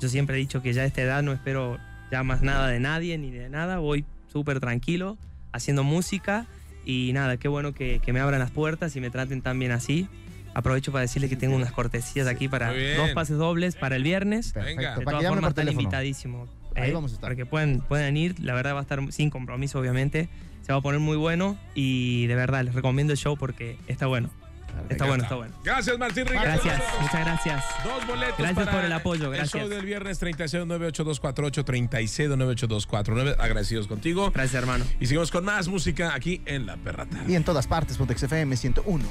Yo 0.00 0.08
siempre 0.08 0.36
he 0.36 0.38
dicho 0.38 0.62
que 0.62 0.72
ya 0.72 0.82
a 0.82 0.84
esta 0.84 1.02
edad 1.02 1.22
no 1.22 1.32
espero 1.32 1.78
ya 2.10 2.22
más 2.22 2.42
nada 2.42 2.68
de 2.68 2.80
nadie 2.80 3.16
ni 3.18 3.30
de 3.30 3.48
nada. 3.48 3.78
Voy 3.78 4.04
súper 4.30 4.60
tranquilo, 4.60 5.18
haciendo 5.52 5.84
música. 5.84 6.46
Y 6.84 7.12
nada, 7.12 7.36
qué 7.36 7.48
bueno 7.48 7.72
que, 7.72 8.00
que 8.00 8.12
me 8.12 8.20
abran 8.20 8.40
las 8.40 8.50
puertas 8.50 8.96
y 8.96 9.00
me 9.00 9.10
traten 9.10 9.42
tan 9.42 9.58
bien 9.58 9.72
así. 9.72 10.08
Aprovecho 10.54 10.90
para 10.90 11.02
decirles 11.02 11.30
que 11.30 11.36
tengo 11.36 11.54
unas 11.54 11.72
cortesías 11.72 12.26
aquí 12.26 12.48
para 12.48 12.72
dos 12.96 13.10
pases 13.10 13.36
dobles 13.36 13.76
para 13.76 13.96
el 13.96 14.02
viernes. 14.02 14.52
Perfecto. 14.52 14.80
Venga. 14.80 14.98
De 14.98 15.04
Para 15.04 15.18
todas 15.18 15.32
formas, 15.32 15.52
por 15.52 15.62
están 15.62 15.72
invitadísimos. 15.72 16.50
Ahí 16.74 16.90
¿eh? 16.90 16.92
vamos 16.92 17.12
a 17.12 17.14
estar. 17.14 17.28
Para 17.28 17.36
que 17.36 17.46
puedan, 17.46 17.80
puedan 17.80 18.16
ir. 18.16 18.40
La 18.40 18.54
verdad 18.54 18.74
va 18.74 18.80
a 18.80 18.82
estar 18.82 19.00
sin 19.12 19.30
compromiso, 19.30 19.78
obviamente. 19.78 20.28
Se 20.62 20.72
va 20.72 20.78
a 20.78 20.82
poner 20.82 21.00
muy 21.00 21.16
bueno. 21.16 21.56
Y 21.74 22.26
de 22.26 22.34
verdad, 22.34 22.64
les 22.64 22.74
recomiendo 22.74 23.12
el 23.12 23.18
show 23.18 23.36
porque 23.36 23.76
está 23.86 24.06
bueno. 24.06 24.30
Está 24.88 25.06
bueno, 25.06 25.22
está 25.22 25.36
bueno. 25.36 25.54
Gracias, 25.64 25.98
Martín 25.98 26.26
Rica. 26.26 26.42
Gracias, 26.42 26.82
muchas 27.00 27.20
gracias. 27.24 27.64
Dos 27.84 28.06
boletos 28.06 28.38
Gracias 28.38 28.66
para 28.66 28.76
por 28.76 28.84
el 28.84 28.92
apoyo, 28.92 29.24
El 29.26 29.32
gracias. 29.32 29.62
show 29.62 29.68
del 29.68 29.84
viernes 29.84 30.18
369824 30.18 31.64
369824 31.64 33.42
Agradecidos 33.42 33.86
contigo. 33.86 34.30
Gracias, 34.30 34.54
hermano. 34.54 34.84
Y 34.98 35.06
seguimos 35.06 35.30
con 35.30 35.44
más 35.44 35.68
música 35.68 36.14
aquí 36.14 36.42
en 36.46 36.66
La 36.66 36.76
Perra 36.76 37.06
Tarde. 37.06 37.32
Y 37.32 37.36
en 37.36 37.44
todas 37.44 37.66
partes, 37.66 37.96
Pontex 37.96 38.22
FM 38.22 38.56
101. 38.56 39.04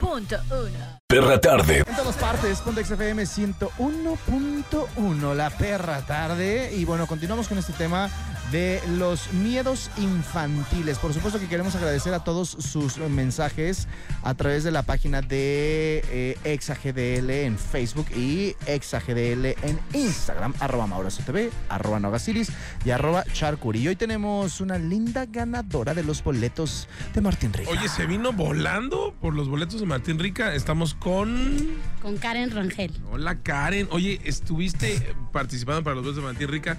Punto 0.00 0.36
uno. 0.50 1.00
Perra 1.06 1.40
tarde. 1.40 1.78
En 1.78 1.96
todas 1.96 2.16
partes, 2.16 2.60
Pontex 2.60 2.90
FM 2.90 3.22
101.1, 3.22 5.34
la 5.34 5.48
perra 5.50 6.04
tarde. 6.04 6.74
Y 6.74 6.84
bueno, 6.84 7.06
continuamos 7.06 7.48
con 7.48 7.56
este 7.56 7.72
tema 7.72 8.10
de 8.50 8.80
los 8.96 9.32
miedos 9.32 9.90
infantiles. 9.96 10.98
Por 10.98 11.12
supuesto 11.12 11.40
que 11.40 11.48
queremos 11.48 11.74
agradecer 11.74 12.14
a 12.14 12.24
todos 12.24 12.48
sus 12.48 12.98
mensajes 12.98 13.88
a 14.22 14.34
través 14.34 14.64
de 14.64 14.70
la 14.70 14.82
página 14.82 15.22
de 15.22 16.02
eh, 16.10 16.38
ExaGDL 16.44 17.30
en 17.30 17.58
Facebook 17.58 18.06
y 18.14 18.54
ExaGDL 18.66 19.46
en 19.62 19.78
Instagram, 19.92 20.54
arroba 20.60 20.86
Maurazo 20.86 21.22
TV, 21.24 21.50
arroba 21.68 22.00
Nogasiris 22.00 22.50
y 22.84 22.90
arroba 22.90 23.24
Charcuri. 23.32 23.80
Y 23.80 23.88
hoy 23.88 23.96
tenemos 23.96 24.60
una 24.60 24.78
linda 24.78 25.26
ganadora 25.26 25.94
de 25.94 26.02
los 26.02 26.22
boletos 26.22 26.88
de 27.14 27.20
Martín 27.20 27.52
Rica. 27.52 27.70
Oye, 27.70 27.88
se 27.88 28.06
vino 28.06 28.32
volando 28.32 29.14
por 29.20 29.34
los 29.34 29.48
boletos 29.48 29.80
de 29.80 29.86
Martín 29.86 30.18
Rica. 30.18 30.54
Estamos 30.54 30.94
con. 30.94 31.76
Con 32.02 32.16
Karen 32.16 32.50
Rangel. 32.50 32.92
Hola, 33.10 33.42
Karen. 33.42 33.88
Oye, 33.90 34.20
estuviste 34.24 35.14
participando 35.32 35.82
para 35.82 35.96
los 35.96 36.04
boletos 36.04 36.22
de 36.22 36.32
Martín 36.32 36.48
Rica. 36.48 36.78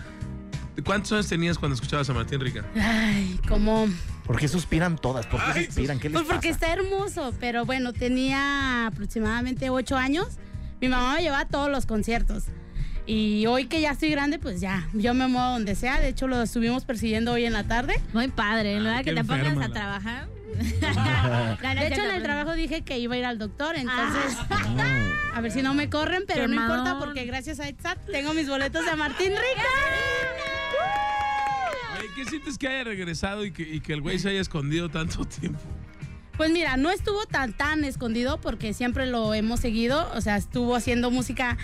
¿Cuántos 0.86 1.11
años 1.13 1.28
tenías 1.28 1.57
cuando 1.57 1.75
escuchabas 1.75 2.09
a 2.09 2.13
Martín 2.13 2.39
Rica? 2.39 2.63
Ay, 2.80 3.39
como... 3.47 3.88
¿Por 4.25 4.38
qué 4.39 4.47
suspiran 4.47 4.97
todas? 4.97 5.25
¿Por 5.25 5.39
qué 5.43 5.51
Ay, 5.59 5.65
suspiran? 5.65 5.99
¿Qué 5.99 6.09
les 6.09 6.13
Pues 6.17 6.28
porque 6.28 6.49
pasa? 6.49 6.65
está 6.67 6.73
hermoso, 6.73 7.34
pero 7.39 7.65
bueno, 7.65 7.93
tenía 7.93 8.88
aproximadamente 8.88 9.69
ocho 9.69 9.95
años. 9.97 10.28
Mi 10.82 10.89
mamá 10.89 11.15
me 11.15 11.21
llevaba 11.21 11.41
a 11.43 11.47
todos 11.47 11.69
los 11.69 11.86
conciertos. 11.86 12.43
Y 13.05 13.45
hoy 13.47 13.67
que 13.67 13.80
ya 13.80 13.91
estoy 13.91 14.09
grande, 14.09 14.38
pues 14.38 14.59
ya, 14.59 14.88
yo 14.93 15.13
me 15.13 15.28
muevo 15.30 15.47
donde 15.51 15.75
sea. 15.75 15.99
De 16.01 16.09
hecho, 16.09 16.28
lo 16.28 16.41
estuvimos 16.41 16.84
persiguiendo 16.84 17.32
hoy 17.32 17.45
en 17.45 17.53
la 17.53 17.63
tarde. 17.63 17.95
Muy 18.13 18.28
padre, 18.28 18.73
en 18.75 18.84
lugar 18.84 19.05
que 19.05 19.13
te 19.13 19.23
pongas 19.23 19.39
enferma 19.45 19.65
a 19.65 19.67
la- 19.69 19.73
trabajar. 19.73 20.28
De 20.57 21.88
hecho, 21.88 22.03
en 22.03 22.11
el 22.15 22.23
trabajo 22.23 22.53
dije 22.53 22.82
que 22.82 22.97
iba 22.99 23.15
a 23.15 23.17
ir 23.17 23.25
al 23.25 23.38
doctor, 23.38 23.75
entonces 23.75 24.36
a 25.34 25.39
ver 25.41 25.51
si 25.51 25.61
no 25.61 25.73
me 25.73 25.89
corren, 25.89 26.23
pero 26.28 26.47
no 26.47 26.55
importa 26.55 26.97
porque 26.99 27.25
gracias 27.25 27.59
a 27.59 27.67
ETSAT 27.67 27.97
tengo 28.11 28.34
mis 28.34 28.49
boletos 28.49 28.84
de 28.86 28.95
Martín 28.95 29.30
Rica. 29.30 29.63
Oye, 31.99 32.09
¿qué 32.15 32.26
sientes 32.26 32.57
que 32.57 32.68
haya 32.68 32.84
regresado 32.84 33.45
y 33.45 33.51
que, 33.51 33.63
y 33.63 33.80
que 33.82 33.93
el 33.93 34.01
güey 34.01 34.20
se 34.20 34.30
haya 34.30 34.41
escondido 34.41 34.89
tanto 34.89 35.26
tiempo? 35.26 35.59
Pues 36.36 36.51
mira, 36.51 36.78
no 36.78 36.91
estuvo 36.91 37.26
tan 37.26 37.53
tan 37.53 37.84
escondido 37.84 38.39
porque 38.39 38.74
siempre 38.74 39.07
lo 39.07 39.34
hemos 39.34 39.59
seguido, 39.59 40.07
o 40.13 40.22
sea, 40.22 40.38
estuvo 40.38 40.76
haciendo 40.76 41.09
música 41.09 41.57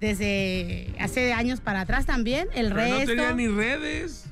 desde 0.00 0.94
hace 1.00 1.32
años 1.32 1.60
para 1.60 1.80
atrás 1.80 2.04
también, 2.06 2.46
el 2.54 2.68
Pero 2.68 2.74
resto. 2.76 2.98
no 3.00 3.06
tenía 3.06 3.32
ni 3.32 3.48
redes. 3.48 4.26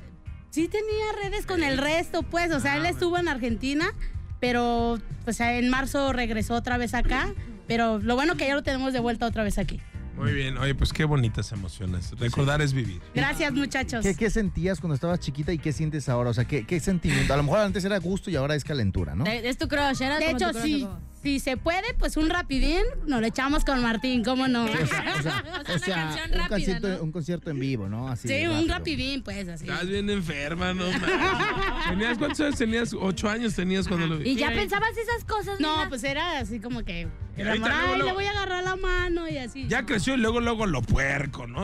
Sí 0.51 0.67
tenía 0.67 1.05
redes 1.23 1.45
con 1.45 1.63
el 1.63 1.77
resto, 1.77 2.23
pues, 2.23 2.51
o 2.51 2.59
sea, 2.59 2.73
Ah, 2.73 2.77
él 2.77 2.85
estuvo 2.85 3.17
en 3.17 3.27
Argentina, 3.27 3.91
pero 4.39 4.99
pues 5.25 5.39
en 5.39 5.67
marzo 5.69 6.13
regresó 6.13 6.53
otra 6.53 6.77
vez 6.77 6.93
acá, 6.93 7.33
pero 7.67 7.97
lo 7.99 8.15
bueno 8.15 8.37
que 8.37 8.47
ya 8.47 8.53
lo 8.55 8.63
tenemos 8.63 8.93
de 8.93 8.99
vuelta 8.99 9.25
otra 9.25 9.43
vez 9.43 9.57
aquí. 9.57 9.81
Muy 10.17 10.33
bien. 10.33 10.57
Oye, 10.57 10.73
pues 10.75 10.91
qué 10.93 11.05
bonitas 11.05 11.51
emociones. 11.51 12.11
Recordar 12.19 12.61
es 12.61 12.73
vivir. 12.73 12.99
Gracias, 13.13 13.53
muchachos. 13.53 14.03
¿Qué, 14.03 14.15
qué 14.15 14.29
sentías 14.29 14.79
cuando 14.79 14.95
estabas 14.95 15.19
chiquita 15.19 15.53
y 15.53 15.59
qué 15.59 15.71
sientes 15.71 16.09
ahora? 16.09 16.31
O 16.31 16.33
sea, 16.33 16.45
¿qué, 16.45 16.65
qué 16.65 16.79
sentimiento? 16.79 17.33
A 17.33 17.37
lo 17.37 17.43
mejor 17.43 17.59
antes 17.59 17.85
era 17.85 17.97
gusto 17.99 18.29
y 18.31 18.35
ahora 18.35 18.55
es 18.55 18.63
calentura, 18.63 19.15
¿no? 19.15 19.23
De- 19.23 19.47
Es 19.47 19.57
tu 19.57 19.67
crush, 19.67 20.01
era 20.01 20.17
De 20.17 20.25
como 20.25 20.37
hecho, 20.37 20.51
tu 20.51 20.59
crush, 20.59 20.85
si, 21.21 21.39
se 21.39 21.57
puede, 21.57 21.93
pues 21.99 22.15
un 22.17 22.29
rapidín 22.29 22.81
nos 23.05 23.21
lo 23.21 23.27
echamos 23.27 23.63
con 23.65 23.81
Martín, 23.81 24.23
¿cómo 24.23 24.47
no? 24.47 24.65
O 24.65 24.67
sea, 24.67 24.83
o 25.19 25.21
sea, 25.21 25.43
O 25.59 25.61
o 25.75 25.79
sea, 25.79 25.79
sea, 25.79 25.95
una 25.97 26.07
canción 26.07 26.31
un, 26.31 26.37
rápida, 26.37 26.47
concierto, 26.49 26.87
¿no? 26.89 27.03
un 27.03 27.11
concierto 27.11 27.49
en 27.51 27.59
vivo, 27.59 27.89
¿no? 27.89 28.07
Así 28.09 28.27
sí, 28.27 28.47
un 28.47 28.67
rapidín, 28.69 29.21
pues 29.23 29.47
así. 29.47 29.65
Estás 29.69 29.87
bien 29.87 30.09
enferma, 30.09 30.73
no. 30.73 30.85
¿Tenías 31.89 32.17
cuántos 32.21 32.39
años 32.41 32.57
tenías? 32.57 32.93
¿Ocho 32.93 33.29
años 33.29 33.53
tenías 33.55 33.87
cuando 33.87 34.07
lo 34.07 34.17
vi? 34.17 34.29
Y 34.31 34.35
ya 34.35 34.49
pensabas 34.49 34.91
esas 34.97 35.23
cosas, 35.25 35.59
No, 35.59 35.85
pues 35.89 36.03
era 36.03 36.39
así 36.39 36.59
como 36.59 36.83
que. 36.83 37.07
Luego, 37.37 37.65
Ay, 37.67 37.87
luego- 37.97 38.03
le 38.05 38.13
voy 38.13 38.25
a 38.25 38.31
agarrar 38.31 38.63
la 38.63 38.75
mano 38.75 39.27
y 39.29 39.37
así. 39.37 39.67
Ya 39.67 39.85
creció 39.85 40.15
y 40.15 40.17
luego, 40.17 40.39
luego 40.41 40.65
lo 40.65 40.81
puerco, 40.81 41.45
¿no? 41.47 41.61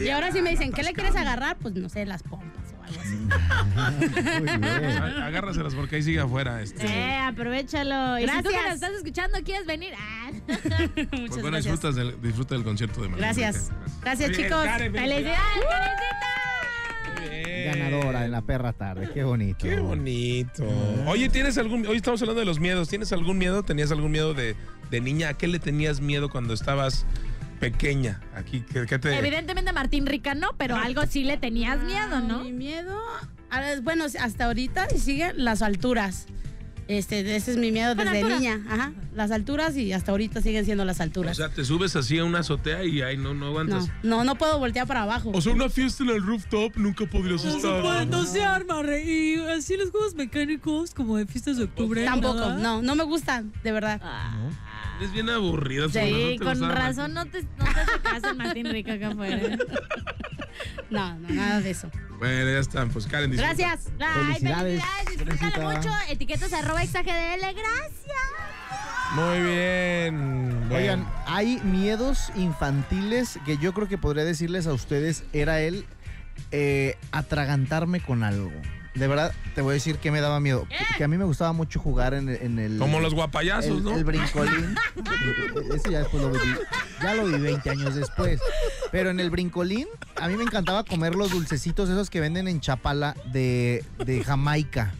Y 0.00 0.10
ahora 0.10 0.30
sí 0.32 0.42
me 0.42 0.50
dicen, 0.50 0.72
¿qué 0.72 0.82
le 0.82 0.92
quieres 0.92 1.16
agarrar? 1.16 1.56
Pues 1.56 1.74
no 1.74 1.88
sé, 1.88 2.04
las 2.04 2.22
pompas 2.22 2.74
o 2.78 2.82
algo 2.82 3.00
así. 3.00 3.16
Agárraselas 5.22 5.74
porque 5.74 5.96
ahí 5.96 6.02
sigue 6.02 6.20
afuera. 6.20 6.60
Este. 6.62 6.86
Eh, 6.86 7.16
aprovechalo. 7.18 8.18
Y 8.18 8.22
si 8.22 8.26
tú 8.28 8.32
que 8.50 8.52
Gracias. 8.54 8.64
nos 8.66 8.74
estás 8.74 8.92
escuchando 8.92 9.38
quieres 9.42 9.66
venir, 9.66 9.94
ah. 9.98 10.30
Muchas 10.46 10.60
Pues 10.68 11.30
bueno, 11.30 11.50
gracias. 11.50 11.64
disfrutas 11.64 11.94
del, 11.96 12.20
disfruta 12.20 12.54
del 12.54 12.64
concierto 12.64 13.00
de 13.02 13.08
María. 13.08 13.24
Gracias. 13.26 13.70
Gracias, 14.02 14.30
bien, 14.30 14.42
chicos. 14.42 14.64
¡Felicidades. 14.66 15.38
Ganadora 17.66 18.24
en 18.24 18.32
la 18.32 18.42
perra 18.42 18.72
tarde. 18.72 19.10
Qué 19.12 19.24
bonito. 19.24 19.58
Qué 19.66 19.76
bonito. 19.80 20.64
Oye, 21.06 21.28
¿tienes 21.28 21.58
algún. 21.58 21.86
Hoy 21.86 21.96
estamos 21.96 22.20
hablando 22.22 22.40
de 22.40 22.46
los 22.46 22.60
miedos. 22.60 22.88
¿Tienes 22.88 23.12
algún 23.12 23.38
miedo? 23.38 23.62
¿Tenías 23.62 23.90
algún 23.90 24.10
miedo 24.10 24.34
de, 24.34 24.56
de 24.90 25.00
niña? 25.00 25.30
¿A 25.30 25.34
qué 25.34 25.48
le 25.48 25.58
tenías 25.58 26.00
miedo 26.00 26.28
cuando 26.28 26.54
estabas 26.54 27.06
pequeña? 27.60 28.20
Aquí, 28.34 28.64
¿qué, 28.72 28.86
qué 28.86 28.98
te.? 28.98 29.16
Evidentemente 29.16 29.72
Martín 29.72 30.06
Rica 30.06 30.34
no, 30.34 30.50
pero 30.56 30.76
algo 30.76 31.04
sí 31.06 31.24
le 31.24 31.36
tenías 31.36 31.82
miedo, 31.82 32.20
¿no? 32.20 32.44
Mi 32.44 32.52
miedo. 32.52 32.96
Bueno, 33.82 34.04
hasta 34.04 34.46
ahorita 34.46 34.88
y 34.94 34.98
siguen 34.98 35.32
las 35.44 35.62
alturas. 35.62 36.26
Este, 36.88 37.34
ese 37.34 37.50
es 37.52 37.56
mi 37.56 37.72
miedo 37.72 37.96
desde 37.96 38.10
altura. 38.10 38.38
niña. 38.38 38.60
Ajá. 38.68 38.92
Las 39.14 39.32
alturas 39.32 39.76
y 39.76 39.92
hasta 39.92 40.12
ahorita 40.12 40.40
siguen 40.40 40.64
siendo 40.64 40.84
las 40.84 41.00
O 41.00 41.02
alturas. 41.02 41.36
sea, 41.36 41.48
te 41.48 41.64
subes 41.64 41.96
así 41.96 42.18
a 42.18 42.24
una 42.24 42.38
azotea 42.40 42.84
y 42.84 43.02
ahí 43.02 43.16
no, 43.16 43.34
no 43.34 43.40
no, 43.40 43.46
aguantas. 43.46 43.88
no, 44.04 44.22
no 44.22 44.36
puedo 44.36 44.58
voltear 44.60 44.86
para 44.86 45.02
abajo. 45.02 45.30
O 45.34 45.40
sea, 45.40 45.52
una 45.52 45.68
fiesta 45.68 46.04
en 46.04 46.10
el 46.10 46.22
rooftop 46.22 46.76
nunca 46.76 47.04
podrías 47.06 47.44
estar. 47.44 48.06
no 48.06 48.24
se 48.24 48.44
arma. 48.44 48.82
Y 49.04 49.34
así 49.56 49.76
los 49.76 49.90
juegos 49.90 50.14
mecánicos 50.14 50.94
como 50.94 51.16
de 51.16 51.26
fiestas 51.26 51.56
de 51.56 51.64
octubre. 51.64 52.04
Tampoco, 52.04 52.34
nada. 52.38 52.56
no, 52.58 52.82
no 52.82 52.94
me 52.94 53.02
gustan, 53.04 53.52
de 53.64 53.72
verdad. 53.72 54.00
Eres 54.98 55.12
bien 55.12 55.28
aburrida. 55.28 55.88
Sí, 55.88 56.36
¿no 56.38 56.44
con 56.46 56.60
razón 56.70 57.12
no 57.14 57.26
te, 57.26 57.42
no 57.42 57.64
te 57.64 57.80
hace 57.80 58.00
caso 58.02 58.30
el 58.30 58.36
Martín 58.36 58.66
Rica 58.70 58.92
acá 58.94 59.08
afuera. 59.08 59.40
No, 60.90 61.14
no, 61.18 61.28
nada 61.30 61.60
de 61.60 61.70
eso. 61.70 61.90
Bueno, 62.18 62.50
ya 62.50 62.58
están. 62.60 62.90
Pues 62.90 63.06
Karen, 63.06 63.30
disfruta. 63.30 63.54
Gracias. 63.54 63.92
Ay, 64.00 64.24
Felicidades, 64.34 64.82
felicidades, 64.82 65.28
disfrútalo 65.40 65.70
mucho. 65.76 65.90
Etiquetas 66.08 66.52
arroba 66.52 66.82
exagdl, 66.82 67.40
gracias. 67.40 68.22
Muy 69.14 69.40
bien. 69.40 70.68
Bueno. 70.68 70.74
Oigan, 70.76 71.06
hay 71.26 71.58
miedos 71.64 72.30
infantiles 72.36 73.38
que 73.44 73.58
yo 73.58 73.72
creo 73.72 73.88
que 73.88 73.98
podría 73.98 74.24
decirles 74.24 74.66
a 74.66 74.72
ustedes, 74.72 75.24
era 75.32 75.60
el 75.60 75.86
eh, 76.52 76.96
atragantarme 77.12 78.00
con 78.00 78.22
algo. 78.24 78.50
De 78.94 79.06
verdad, 79.08 79.34
te 79.54 79.60
voy 79.60 79.72
a 79.72 79.74
decir 79.74 79.98
que 79.98 80.10
me 80.10 80.22
daba 80.22 80.40
miedo. 80.40 80.66
Que, 80.70 80.78
que 80.96 81.04
a 81.04 81.08
mí 81.08 81.18
me 81.18 81.24
gustaba 81.26 81.52
mucho 81.52 81.78
jugar 81.80 82.14
en, 82.14 82.30
el- 82.30 82.42
en 82.42 82.58
el... 82.58 82.78
Como 82.78 82.98
los 83.00 83.12
guapayazos, 83.12 83.66
el, 83.78 83.84
¿no? 83.84 83.94
el 83.94 84.04
brincolín. 84.04 84.74
Ese 85.74 85.90
ya 85.92 85.98
después 85.98 86.22
lo 86.22 86.30
viví. 86.30 86.54
Ya 87.02 87.14
lo 87.14 87.26
vi 87.26 87.38
20 87.38 87.70
años 87.70 87.94
después. 87.94 88.40
Pero 88.92 89.10
en 89.10 89.20
el 89.20 89.30
brincolín, 89.30 89.86
a 90.20 90.28
mí 90.28 90.36
me 90.36 90.44
encantaba 90.44 90.84
comer 90.84 91.14
los 91.14 91.30
dulcecitos 91.30 91.88
esos 91.88 92.10
que 92.10 92.20
venden 92.20 92.48
en 92.48 92.60
Chapala 92.60 93.16
de, 93.32 93.84
de 94.04 94.22
Jamaica. 94.24 94.94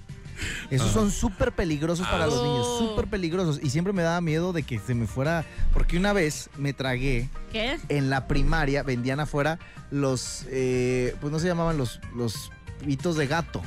Esos 0.71 0.91
son 0.93 1.11
súper 1.11 1.53
peligrosos 1.53 2.07
para 2.07 2.27
los 2.27 2.43
niños, 2.43 2.79
súper 2.79 3.07
peligrosos. 3.07 3.59
Y 3.63 3.71
siempre 3.71 3.93
me 3.95 4.03
daba 4.03 4.21
miedo 4.21 4.53
de 4.53 4.65
que 4.65 4.79
se 4.79 4.95
me 4.95 5.07
fuera. 5.07 5.45
Porque 5.73 5.97
una 5.97 6.13
vez 6.13 6.51
me 6.59 6.73
tragué 6.75 7.31
¿Qué? 7.53 7.79
en 7.89 8.11
la 8.11 8.29
primaria, 8.29 8.83
vendían 8.83 9.21
afuera 9.21 9.59
los. 9.91 10.45
eh, 10.51 11.15
pues 11.21 11.33
no 11.33 11.39
se 11.39 11.47
llamaban 11.47 11.79
los, 11.79 12.01
los 12.15 12.53
pitos 12.85 13.17
de 13.17 13.27
gato. 13.27 13.63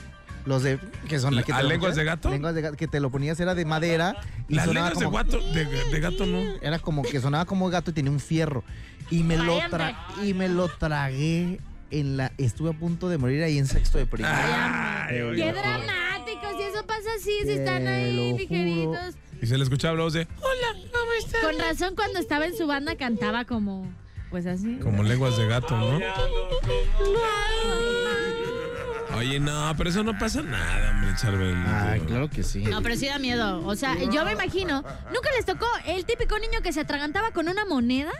Los 0.50 0.64
de. 0.64 0.80
que 1.08 1.20
son 1.20 1.38
¿A 1.38 1.44
que 1.44 1.54
te 1.54 1.62
lo 1.62 1.70
lenguas 1.70 1.96
de 1.96 2.04
gato? 2.04 2.30
Lenguas 2.32 2.56
de 2.56 2.62
gato. 2.62 2.76
Que 2.76 2.88
te 2.88 3.00
lo 3.00 3.12
ponías, 3.12 3.40
era 3.40 3.54
de 3.54 3.66
madera. 3.66 4.16
Y 4.48 4.56
Las 4.56 4.66
sonaba 4.66 4.90
lenguas 4.90 5.00
de, 5.00 5.06
como- 5.06 5.18
gato, 5.18 5.54
de, 5.54 5.66
de 5.92 6.00
gato 6.00 6.26
no. 6.26 6.40
Era 6.64 6.80
como 6.80 7.04
que 7.04 7.22
sonaba 7.22 7.46
como 7.46 7.70
gato 7.70 7.92
y 7.92 7.94
tenía 7.94 8.10
un 8.12 8.20
fierro. 8.20 8.64
Y 9.12 9.22
me 9.22 9.38
lo, 9.38 9.60
tra- 9.62 9.96
y 10.24 10.34
me 10.34 10.50
lo 10.50 10.68
tragué 10.68 11.60
en 11.92 12.18
la. 12.18 12.32
Estuve 12.40 12.72
a 12.72 12.74
punto 12.74 13.10
de 13.10 13.20
morir 13.20 13.44
ahí 13.44 13.60
en 13.60 13.68
sexto 13.68 14.00
de 14.00 14.08
primaria. 14.08 15.06
Ay. 15.06 15.16
Qué 15.36 15.54
dramáticos, 15.54 16.54
y 16.60 16.64
eso 16.64 16.84
pasa 16.88 17.10
así, 17.20 17.32
si 17.44 17.52
están 17.52 17.86
ahí 17.86 18.34
ligeritos. 18.36 19.16
Y 19.42 19.46
se 19.46 19.56
le 19.56 19.64
escuchaba 19.64 19.96
la 19.96 20.04
voz 20.04 20.14
de. 20.14 20.26
Con 20.26 21.60
razón, 21.60 21.94
cuando 21.96 22.18
estaba 22.18 22.48
en 22.48 22.58
su 22.58 22.66
banda 22.66 22.96
cantaba 22.96 23.46
como. 23.46 23.86
Pues 24.32 24.46
así. 24.48 24.78
Como 24.82 25.04
lenguas 25.04 25.38
de 25.38 25.48
gato, 25.48 25.78
¿no? 25.78 26.00
Oye, 29.20 29.40
no, 29.40 29.74
pero 29.78 29.90
eso 29.90 30.04
no 30.04 30.18
pasa 30.18 30.42
nada, 30.42 30.92
hombre, 30.92 31.10
Charbel. 31.18 31.56
Ay, 31.68 32.00
claro 32.02 32.30
que 32.30 32.42
sí. 32.44 32.64
No, 32.64 32.82
pero 32.82 32.96
sí 32.96 33.06
da 33.08 33.20
miedo. 33.20 33.66
O 33.66 33.76
sea, 33.76 33.96
yo 34.12 34.24
me 34.26 34.32
imagino. 34.32 34.82
¿Nunca 35.14 35.30
les 35.36 35.46
tocó 35.46 35.68
el 35.86 36.06
típico 36.06 36.38
niño 36.40 36.62
que 36.64 36.72
se 36.74 36.80
atragantaba 36.82 37.32
con 37.32 37.48
una 37.50 37.66
moneda? 37.66 38.12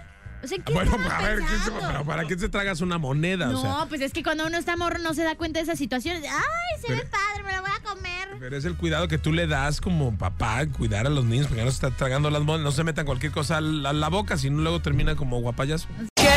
O 0.44 0.48
sea, 0.48 0.58
¿qué 0.58 0.72
Bueno, 0.74 0.94
a 1.12 1.22
ver, 1.22 1.40
¿qué 1.40 1.58
se- 1.66 1.72
pero 1.72 2.06
¿para 2.06 2.26
qué 2.26 2.36
te 2.38 2.48
tragas 2.50 2.80
una 2.82 2.98
moneda? 2.98 3.48
No, 3.48 3.60
O 3.60 3.62
sea, 3.62 3.86
pues 3.90 4.00
es 4.02 4.14
que 4.14 4.24
cuando 4.24 4.46
uno 4.48 4.58
está 4.58 4.78
morro 4.78 4.98
no 5.00 5.14
se 5.14 5.24
da 5.24 5.36
cuenta 5.36 5.60
de 5.60 5.64
esas 5.64 5.78
situaciones. 5.78 6.24
Ay, 6.24 6.82
se 6.82 6.88
Pero- 6.88 7.00
ve 7.00 7.06
padre, 7.08 7.44
me 7.46 7.52
la 7.52 7.62
voy 7.62 7.72
a 7.78 7.82
comer. 7.84 8.30
pero 8.40 8.56
es 8.58 8.64
el 8.66 8.76
cuidado 8.76 9.08
que 9.10 9.18
tú 9.18 9.34
le 9.34 9.48
das 9.48 9.82
como 9.82 10.18
papá, 10.18 10.66
cuidar 10.68 11.06
a 11.08 11.10
los 11.10 11.26
niños, 11.26 11.48
porque 11.48 11.64
no 11.64 11.70
se 11.72 11.76
está 11.76 11.92
tragando 11.92 12.30
las 12.30 12.42
monedas, 12.42 12.64
no 12.64 12.72
se 12.72 12.84
metan 12.86 13.06
cualquier 13.06 13.32
cosa 13.34 13.58
a 13.58 13.62
la, 13.62 13.90
a 13.90 13.94
la 13.94 14.08
boca, 14.10 14.38
si 14.38 14.50
no 14.50 14.62
luego 14.62 14.82
termina 14.82 15.16
como 15.16 15.40
guapayazo. 15.42 15.88
¡Qué 16.16 16.30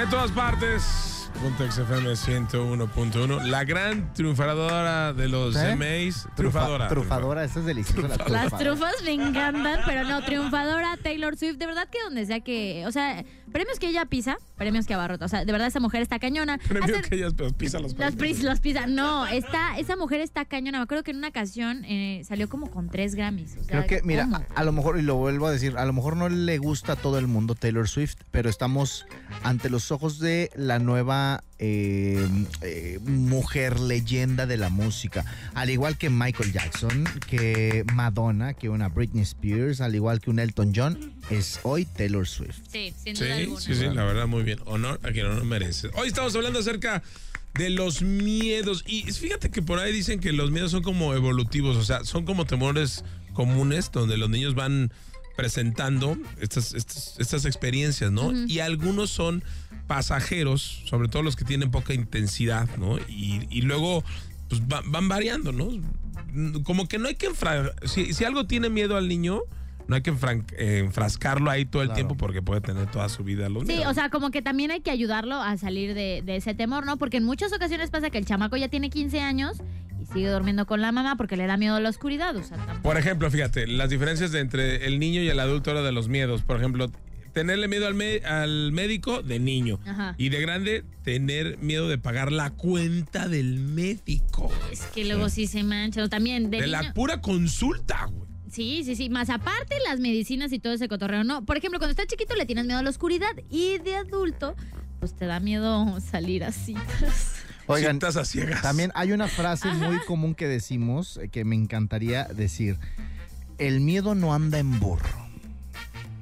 En 0.00 0.08
todas 0.10 0.30
partes. 0.30 1.09
Puntex 1.40 1.78
FM 1.78 2.12
101.1, 2.12 3.44
la 3.44 3.64
gran 3.64 4.12
triunfadora 4.12 5.14
de 5.14 5.26
los 5.28 5.56
¿Eh? 5.56 5.74
MAs. 5.74 6.28
Triunfadora. 6.36 6.88
Trufadora, 6.88 7.44
eso 7.44 7.60
es 7.60 7.66
delicioso. 7.66 8.08
La 8.08 8.28
Las 8.28 8.48
trufa. 8.48 8.58
trufas 8.58 8.94
me 9.04 9.12
encantan, 9.12 9.80
pero 9.86 10.04
no, 10.04 10.22
triunfadora 10.22 10.98
Taylor 11.02 11.36
Swift. 11.38 11.56
De 11.56 11.66
verdad 11.66 11.88
que 11.88 11.98
donde 12.04 12.26
sea 12.26 12.40
que. 12.40 12.84
O 12.86 12.92
sea, 12.92 13.24
premios 13.52 13.78
que 13.78 13.88
ella 13.88 14.04
pisa, 14.06 14.38
premios 14.56 14.86
que 14.86 14.94
abarrota. 14.94 15.24
O 15.24 15.28
sea, 15.28 15.44
de 15.44 15.52
verdad 15.52 15.68
esa 15.68 15.80
mujer 15.80 16.02
está 16.02 16.18
cañona. 16.18 16.58
Premio 16.68 16.96
Hace- 16.96 17.08
que 17.08 17.16
ellas 17.16 17.34
pues, 17.36 17.52
pisan 17.54 17.82
los 17.82 17.92
Las 17.98 18.14
premios. 18.14 18.36
pris, 18.38 18.44
los 18.44 18.60
pisa. 18.60 18.86
No, 18.86 19.26
está, 19.26 19.78
esa 19.78 19.96
mujer 19.96 20.20
está 20.20 20.44
cañona. 20.44 20.78
Me 20.78 20.84
acuerdo 20.84 21.02
que 21.04 21.10
en 21.10 21.18
una 21.18 21.28
ocasión 21.28 21.84
eh, 21.84 22.22
salió 22.26 22.48
como 22.48 22.70
con 22.70 22.88
tres 22.88 23.14
Grammys. 23.14 23.52
O 23.52 23.64
sea, 23.64 23.66
Creo 23.66 23.86
que, 23.86 24.02
mira, 24.06 24.24
¿cómo? 24.24 24.36
a, 24.36 24.46
a 24.54 24.64
lo 24.64 24.72
mejor, 24.72 24.98
y 24.98 25.02
lo 25.02 25.16
vuelvo 25.16 25.46
a 25.46 25.50
decir, 25.52 25.76
a 25.76 25.84
lo 25.84 25.92
mejor 25.92 26.16
no 26.16 26.28
le 26.28 26.58
gusta 26.58 26.92
a 26.92 26.96
todo 26.96 27.18
el 27.18 27.26
mundo 27.26 27.54
Taylor 27.54 27.88
Swift, 27.88 28.16
pero 28.30 28.48
estamos 28.50 29.06
ante 29.42 29.70
los 29.70 29.90
ojos 29.92 30.18
de 30.18 30.50
la 30.54 30.78
nueva 30.78 31.42
eh, 31.58 32.26
eh, 32.62 32.98
mujer 33.04 33.80
leyenda 33.80 34.46
de 34.46 34.56
la 34.56 34.70
música. 34.70 35.24
Al 35.54 35.70
igual 35.70 35.98
que 35.98 36.08
Michael 36.10 36.52
Jackson, 36.52 37.04
que 37.28 37.84
Madonna, 37.94 38.54
que 38.54 38.68
una 38.68 38.88
Britney 38.88 39.22
Spears, 39.22 39.80
al 39.80 39.94
igual 39.94 40.20
que 40.20 40.30
un 40.30 40.38
Elton 40.38 40.72
John, 40.74 41.12
es 41.28 41.60
hoy 41.62 41.84
Taylor 41.84 42.26
Swift. 42.26 42.58
Sí, 42.70 42.94
sin 43.02 43.14
Sí, 43.16 43.24
duda 43.24 43.39
alguna. 43.44 43.60
sí, 43.60 43.74
sí, 43.74 43.84
la 43.84 44.04
verdad, 44.04 44.26
muy 44.26 44.42
bien. 44.42 44.58
Honor 44.66 44.98
a 45.02 45.10
quien 45.12 45.26
honor 45.26 45.44
merece. 45.44 45.90
Hoy 45.94 46.08
estamos 46.08 46.34
hablando 46.34 46.58
acerca 46.58 47.02
de 47.54 47.70
los 47.70 48.02
miedos. 48.02 48.84
Y 48.86 49.02
fíjate 49.12 49.50
que 49.50 49.60
por 49.62 49.78
ahí 49.78 49.92
dicen 49.92 50.20
que 50.20 50.32
los 50.32 50.50
miedos 50.50 50.70
son 50.70 50.82
como 50.82 51.14
evolutivos, 51.14 51.76
o 51.76 51.84
sea, 51.84 52.04
son 52.04 52.24
como 52.24 52.44
temores 52.44 53.04
comunes 53.34 53.90
donde 53.92 54.16
los 54.16 54.30
niños 54.30 54.54
van 54.54 54.92
presentando 55.36 56.18
estas, 56.40 56.74
estas, 56.74 57.14
estas 57.18 57.44
experiencias, 57.46 58.10
¿no? 58.12 58.32
Y 58.46 58.58
algunos 58.58 59.10
son 59.10 59.42
pasajeros, 59.86 60.82
sobre 60.86 61.08
todo 61.08 61.22
los 61.22 61.34
que 61.36 61.44
tienen 61.44 61.70
poca 61.70 61.94
intensidad, 61.94 62.68
¿no? 62.76 62.98
Y, 63.08 63.46
y 63.50 63.62
luego 63.62 64.04
pues, 64.48 64.60
va- 64.62 64.82
van 64.86 65.08
variando, 65.08 65.52
¿no? 65.52 65.70
Como 66.62 66.86
que 66.86 66.98
no 66.98 67.08
hay 67.08 67.14
que 67.16 67.28
enfra- 67.30 67.72
si, 67.86 68.12
si 68.12 68.24
algo 68.24 68.46
tiene 68.46 68.68
miedo 68.68 68.96
al 68.96 69.08
niño, 69.08 69.40
no 69.90 69.96
hay 69.96 70.02
que 70.02 70.10
enfrascarlo 70.80 71.50
ahí 71.50 71.64
todo 71.64 71.82
el 71.82 71.88
Claro. 71.88 71.96
tiempo 71.96 72.16
porque 72.16 72.40
puede 72.42 72.60
tener 72.60 72.86
toda 72.90 73.08
su 73.08 73.24
vida 73.24 73.48
los 73.48 73.66
Sí, 73.66 73.78
o 73.86 73.92
sea, 73.92 74.08
como 74.08 74.30
que 74.30 74.40
también 74.40 74.70
hay 74.70 74.80
que 74.80 74.90
ayudarlo 74.90 75.34
a 75.42 75.56
salir 75.58 75.94
de, 75.94 76.22
de 76.24 76.36
ese 76.36 76.54
temor, 76.54 76.86
¿no? 76.86 76.96
Porque 76.96 77.16
en 77.18 77.24
muchas 77.24 77.52
ocasiones 77.52 77.90
pasa 77.90 78.08
que 78.10 78.18
el 78.18 78.24
chamaco 78.24 78.56
ya 78.56 78.68
tiene 78.68 78.88
15 78.88 79.20
años 79.20 79.58
y 80.00 80.06
sigue 80.12 80.28
durmiendo 80.30 80.64
con 80.66 80.80
la 80.80 80.92
mamá 80.92 81.16
porque 81.16 81.36
le 81.36 81.46
da 81.46 81.56
miedo 81.56 81.74
a 81.74 81.80
la 81.80 81.88
oscuridad. 81.88 82.34
O 82.36 82.42
sea, 82.42 82.56
tampoco- 82.56 82.82
Por 82.82 82.96
ejemplo, 82.96 83.30
fíjate, 83.30 83.66
las 83.66 83.90
diferencias 83.90 84.30
de 84.32 84.40
entre 84.40 84.86
el 84.86 84.98
niño 84.98 85.20
y 85.22 85.28
el 85.28 85.40
adulto 85.40 85.70
ahora 85.70 85.82
de 85.82 85.92
los 85.92 86.08
miedos. 86.08 86.42
Por 86.42 86.56
ejemplo, 86.56 86.90
tenerle 87.32 87.68
miedo 87.68 87.86
al, 87.86 87.94
me- 87.94 88.18
al 88.24 88.72
médico 88.72 89.22
de 89.22 89.38
niño. 89.40 89.78
Ajá. 89.86 90.14
Y 90.18 90.28
de 90.30 90.40
grande, 90.40 90.84
tener 91.04 91.58
miedo 91.58 91.88
de 91.88 91.98
pagar 91.98 92.32
la 92.32 92.50
cuenta 92.50 93.28
del 93.28 93.58
médico. 93.58 94.50
es 94.72 94.82
que 94.94 95.04
luego 95.04 95.28
sí 95.28 95.46
se 95.46 95.62
mancha. 95.64 96.02
O 96.04 96.08
también 96.08 96.50
de, 96.50 96.60
De 96.60 96.66
la 96.68 96.92
pura 96.94 97.20
consulta, 97.20 98.06
güey. 98.06 98.29
Sí, 98.50 98.82
sí, 98.84 98.96
sí. 98.96 99.08
Más 99.10 99.30
aparte 99.30 99.76
las 99.86 100.00
medicinas 100.00 100.52
y 100.52 100.58
todo 100.58 100.72
ese 100.72 100.88
cotorreo. 100.88 101.24
No, 101.24 101.44
por 101.44 101.56
ejemplo, 101.56 101.78
cuando 101.78 101.92
estás 101.92 102.06
chiquito 102.06 102.34
le 102.34 102.46
tienes 102.46 102.66
miedo 102.66 102.78
a 102.78 102.82
la 102.82 102.90
oscuridad 102.90 103.30
y 103.50 103.78
de 103.78 103.96
adulto, 103.96 104.56
pues 104.98 105.14
te 105.14 105.26
da 105.26 105.38
miedo 105.40 105.98
salir 106.00 106.44
a 106.44 106.52
citas. 106.52 107.34
Oigan, 107.66 107.96
Citas 107.96 108.16
a 108.16 108.24
ciegas. 108.24 108.62
también 108.62 108.90
hay 108.96 109.12
una 109.12 109.28
frase 109.28 109.68
muy 109.74 109.98
común 110.00 110.34
que 110.34 110.48
decimos 110.48 111.18
eh, 111.18 111.28
que 111.28 111.44
me 111.44 111.54
encantaría 111.54 112.24
decir. 112.24 112.78
El 113.58 113.80
miedo 113.80 114.14
no 114.16 114.34
anda 114.34 114.58
en 114.58 114.80
burro. 114.80 115.28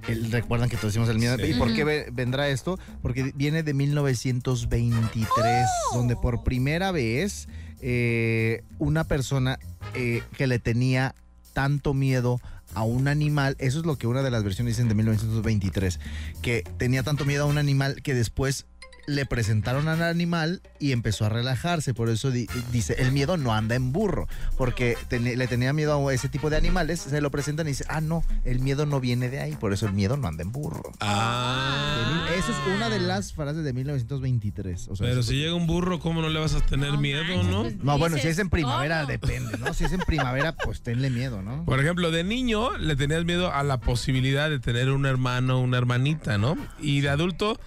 El- 0.06 0.30
Recuerdan 0.30 0.68
que 0.68 0.76
todos 0.76 0.92
decimos 0.92 1.08
el 1.08 1.18
miedo. 1.18 1.36
Sí. 1.38 1.52
¿Y 1.52 1.54
por 1.54 1.72
qué 1.74 1.84
ve- 1.84 2.08
vendrá 2.12 2.48
esto? 2.50 2.78
Porque 3.00 3.32
viene 3.34 3.62
de 3.62 3.72
1923, 3.74 5.66
donde 5.94 6.16
por 6.16 6.42
primera 6.44 6.90
vez 6.92 7.48
eh, 7.80 8.62
una 8.78 9.04
persona 9.04 9.58
eh, 9.94 10.22
que 10.36 10.46
le 10.46 10.58
tenía 10.58 11.14
tanto 11.58 11.92
miedo 11.92 12.40
a 12.72 12.84
un 12.84 13.08
animal, 13.08 13.56
eso 13.58 13.80
es 13.80 13.84
lo 13.84 13.96
que 13.96 14.06
una 14.06 14.22
de 14.22 14.30
las 14.30 14.44
versiones 14.44 14.76
dicen 14.76 14.88
de 14.88 14.94
1923, 14.94 15.98
que 16.40 16.62
tenía 16.76 17.02
tanto 17.02 17.24
miedo 17.24 17.42
a 17.42 17.46
un 17.46 17.58
animal 17.58 18.00
que 18.00 18.14
después 18.14 18.66
le 19.08 19.26
presentaron 19.26 19.88
al 19.88 20.02
animal 20.02 20.60
y 20.78 20.92
empezó 20.92 21.24
a 21.24 21.28
relajarse. 21.30 21.94
Por 21.94 22.08
eso 22.10 22.30
di- 22.30 22.46
dice, 22.70 22.94
el 22.98 23.10
miedo 23.10 23.36
no 23.36 23.52
anda 23.54 23.74
en 23.74 23.92
burro, 23.92 24.28
porque 24.56 24.96
le 25.10 25.46
tenía 25.48 25.72
miedo 25.72 26.06
a 26.08 26.14
ese 26.14 26.28
tipo 26.28 26.50
de 26.50 26.56
animales, 26.58 27.00
se 27.00 27.20
lo 27.20 27.30
presentan 27.30 27.66
y 27.66 27.70
dice, 27.70 27.84
ah, 27.88 28.00
no, 28.00 28.22
el 28.44 28.60
miedo 28.60 28.86
no 28.86 29.00
viene 29.00 29.28
de 29.30 29.40
ahí, 29.40 29.56
por 29.56 29.72
eso 29.72 29.86
el 29.86 29.92
miedo 29.94 30.16
no 30.16 30.28
anda 30.28 30.42
en 30.42 30.52
burro. 30.52 30.92
Ah. 31.00 32.26
Esa 32.36 32.52
es 32.52 32.56
una 32.76 32.88
de 32.90 33.00
las 33.00 33.32
frases 33.32 33.64
de 33.64 33.72
1923. 33.72 34.88
O 34.88 34.96
sea, 34.96 35.06
Pero 35.08 35.22
si 35.22 35.34
llega 35.36 35.54
un 35.54 35.66
burro, 35.66 35.98
¿cómo 36.00 36.20
no 36.22 36.28
le 36.28 36.38
vas 36.38 36.54
a 36.54 36.60
tener 36.60 36.92
No 36.92 37.00
miedo, 37.00 37.42
no? 37.44 37.62
pues, 37.62 37.76
No, 37.82 37.98
bueno, 37.98 38.18
si 38.18 38.28
es 38.28 38.38
en 38.38 38.50
primavera 38.50 39.00
¿cómo? 39.00 39.12
depende, 39.12 39.56
¿no? 39.58 39.72
Si 39.74 39.84
es 39.84 39.92
en 39.92 40.00
primavera, 40.00 40.52
pues 40.52 40.82
tenle 40.82 41.10
miedo, 41.10 41.42
¿no? 41.42 41.64
Por 41.64 41.80
ejemplo, 41.80 42.10
de 42.10 42.24
niño 42.24 42.76
le 42.76 42.94
tenías 42.96 43.24
miedo 43.24 43.52
a 43.52 43.62
la 43.62 43.78
posibilidad 43.80 44.50
de 44.50 44.58
tener 44.60 44.90
un 44.90 45.06
hermano 45.06 45.58
o 45.58 45.60
una 45.62 45.78
hermanita, 45.78 46.38
¿no? 46.38 46.56
Y 46.80 47.00
de 47.00 47.08
adulto, 47.08 47.58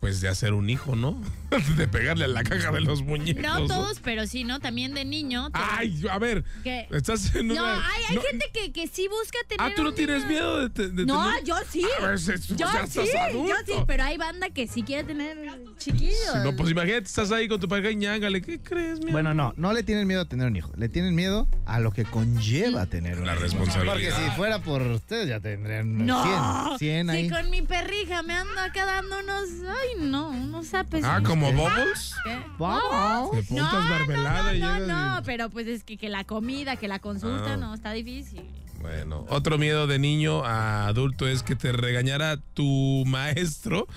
pues 0.00 0.20
de 0.20 0.28
hacer 0.28 0.52
un 0.52 0.70
hijo, 0.70 0.96
¿no? 0.96 1.20
de 1.76 1.88
pegarle 1.88 2.24
a 2.24 2.28
la 2.28 2.42
caja 2.44 2.70
de 2.72 2.80
los 2.80 3.02
muñecos. 3.02 3.42
No 3.42 3.66
todos, 3.66 4.00
pero 4.00 4.26
sí, 4.26 4.44
¿no? 4.44 4.60
También 4.60 4.94
de 4.94 5.04
niño. 5.04 5.50
te- 5.50 5.58
Ay, 5.58 6.04
a 6.10 6.18
ver, 6.18 6.44
que- 6.62 6.86
estás 6.90 7.34
en 7.34 7.48
No, 7.48 7.54
una... 7.54 7.74
hay, 7.88 8.02
hay 8.10 8.16
no- 8.16 8.22
gente 8.22 8.46
que, 8.52 8.72
que 8.72 8.86
sí 8.86 9.08
busca 9.08 9.38
tener. 9.48 9.66
Ah, 9.66 9.72
¿tú 9.74 9.82
no 9.82 9.90
un 9.90 9.94
tienes 9.94 10.18
niño. 10.24 10.28
miedo 10.28 10.60
de, 10.60 10.70
te- 10.70 10.88
de 10.88 11.06
No, 11.06 11.24
tener- 11.28 11.44
yo 11.44 11.56
sí. 11.70 11.84
A 12.02 12.06
ver, 12.06 12.18
se- 12.18 12.38
Yo 12.54 12.66
o 12.66 12.70
sea, 12.70 12.86
sí, 12.86 13.00
estás 13.00 13.32
yo 13.32 13.54
sí, 13.66 13.72
pero 13.86 14.02
hay 14.04 14.16
banda 14.18 14.50
que 14.50 14.66
sí 14.66 14.82
quiere 14.82 15.04
tener 15.04 15.36
chiquillos. 15.78 16.14
No, 16.44 16.54
pues 16.56 16.70
imagínate, 16.70 17.04
estás 17.06 17.30
ahí 17.32 17.48
con 17.48 17.60
tu 17.60 17.68
pareja 17.68 17.90
y 17.90 17.96
ñángale, 17.96 18.42
¿qué 18.42 18.60
crees, 18.60 19.00
mi 19.04 19.12
Bueno, 19.12 19.32
no, 19.34 19.54
no 19.56 19.72
le 19.72 19.82
tienen 19.82 20.06
miedo 20.06 20.22
a 20.22 20.24
tener 20.28 20.46
un 20.46 20.56
hijo, 20.56 20.72
le 20.76 20.88
tienen 20.88 21.14
miedo 21.14 21.48
a 21.66 21.80
lo 21.80 21.92
que 21.92 22.04
conlleva 22.04 22.86
tener 22.86 23.18
un 23.18 23.26
La 23.26 23.34
responsabilidad. 23.34 23.92
Porque 23.94 24.10
si 24.10 24.30
fuera 24.36 24.58
por 24.60 24.82
ustedes 24.82 25.28
ya 25.28 25.40
tendrían 25.40 26.06
No. 26.06 26.76
100, 26.76 26.78
100 26.78 27.10
ahí. 27.10 27.24
Si 27.24 27.30
con 27.30 27.50
mi 27.50 27.62
perrija 27.62 28.22
me 28.22 28.34
ando 28.34 28.60
acá 28.60 28.84
dando 28.86 29.18
unos. 29.18 29.44
Ay, 29.68 30.04
no, 30.08 30.28
unos 30.30 30.74
apes. 30.74 31.04
Ah, 31.04 31.20
¿como 31.24 31.37
Bubbles? 31.40 32.14
¿Qué? 32.24 32.38
Vamos. 32.58 33.30
Te 33.46 33.54
No, 33.54 33.72
no, 33.72 34.80
no, 34.80 34.86
no, 35.16 35.22
pero 35.24 35.50
pues 35.50 35.66
es 35.66 35.84
que, 35.84 35.96
que 35.96 36.08
la 36.08 36.24
comida, 36.24 36.76
que 36.76 36.88
la 36.88 36.98
consulta, 36.98 37.54
Ah. 37.54 37.56
no, 37.56 37.74
está 37.74 37.92
difícil. 37.92 38.42
Bueno, 38.80 39.26
otro 39.28 39.58
miedo 39.58 39.86
de 39.86 39.98
niño 39.98 40.44
a 40.44 40.86
adulto 40.86 41.26
es 41.26 41.42
que 41.42 41.56
te 41.56 41.72
regañara 41.72 42.36
tu 42.54 43.02
maestro 43.06 43.88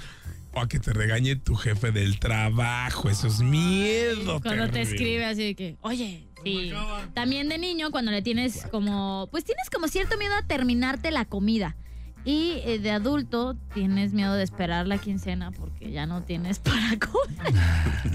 o 0.53 0.59
a 0.59 0.67
que 0.67 0.79
te 0.79 0.91
regañe 0.91 1.35
tu 1.35 1.55
jefe 1.55 1.91
del 1.91 2.19
trabajo. 2.19 3.07
Eso 3.09 3.27
es 3.27 3.41
miedo. 3.41 4.41
Cuando 4.41 4.69
te 4.69 4.81
escribe 4.81 5.23
así 5.25 5.43
de 5.43 5.55
que, 5.55 5.77
oye, 5.81 6.27
sí. 6.43 6.71
También 7.13 7.47
de 7.49 7.57
niño, 7.59 7.91
cuando 7.91 8.11
le 8.11 8.21
tienes 8.23 8.65
como, 8.71 9.27
pues 9.31 9.43
tienes 9.45 9.69
como 9.69 9.87
cierto 9.87 10.17
miedo 10.17 10.33
a 10.35 10.41
terminarte 10.47 11.11
la 11.11 11.25
comida. 11.25 11.75
Y 12.23 12.61
eh, 12.65 12.77
de 12.79 12.91
adulto 12.91 13.55
tienes 13.73 14.13
miedo 14.13 14.35
de 14.35 14.43
esperar 14.43 14.85
la 14.87 14.99
quincena 14.99 15.51
porque 15.51 15.91
ya 15.91 16.05
no 16.05 16.21
tienes 16.21 16.59
para 16.59 16.97
comer. 16.99 17.53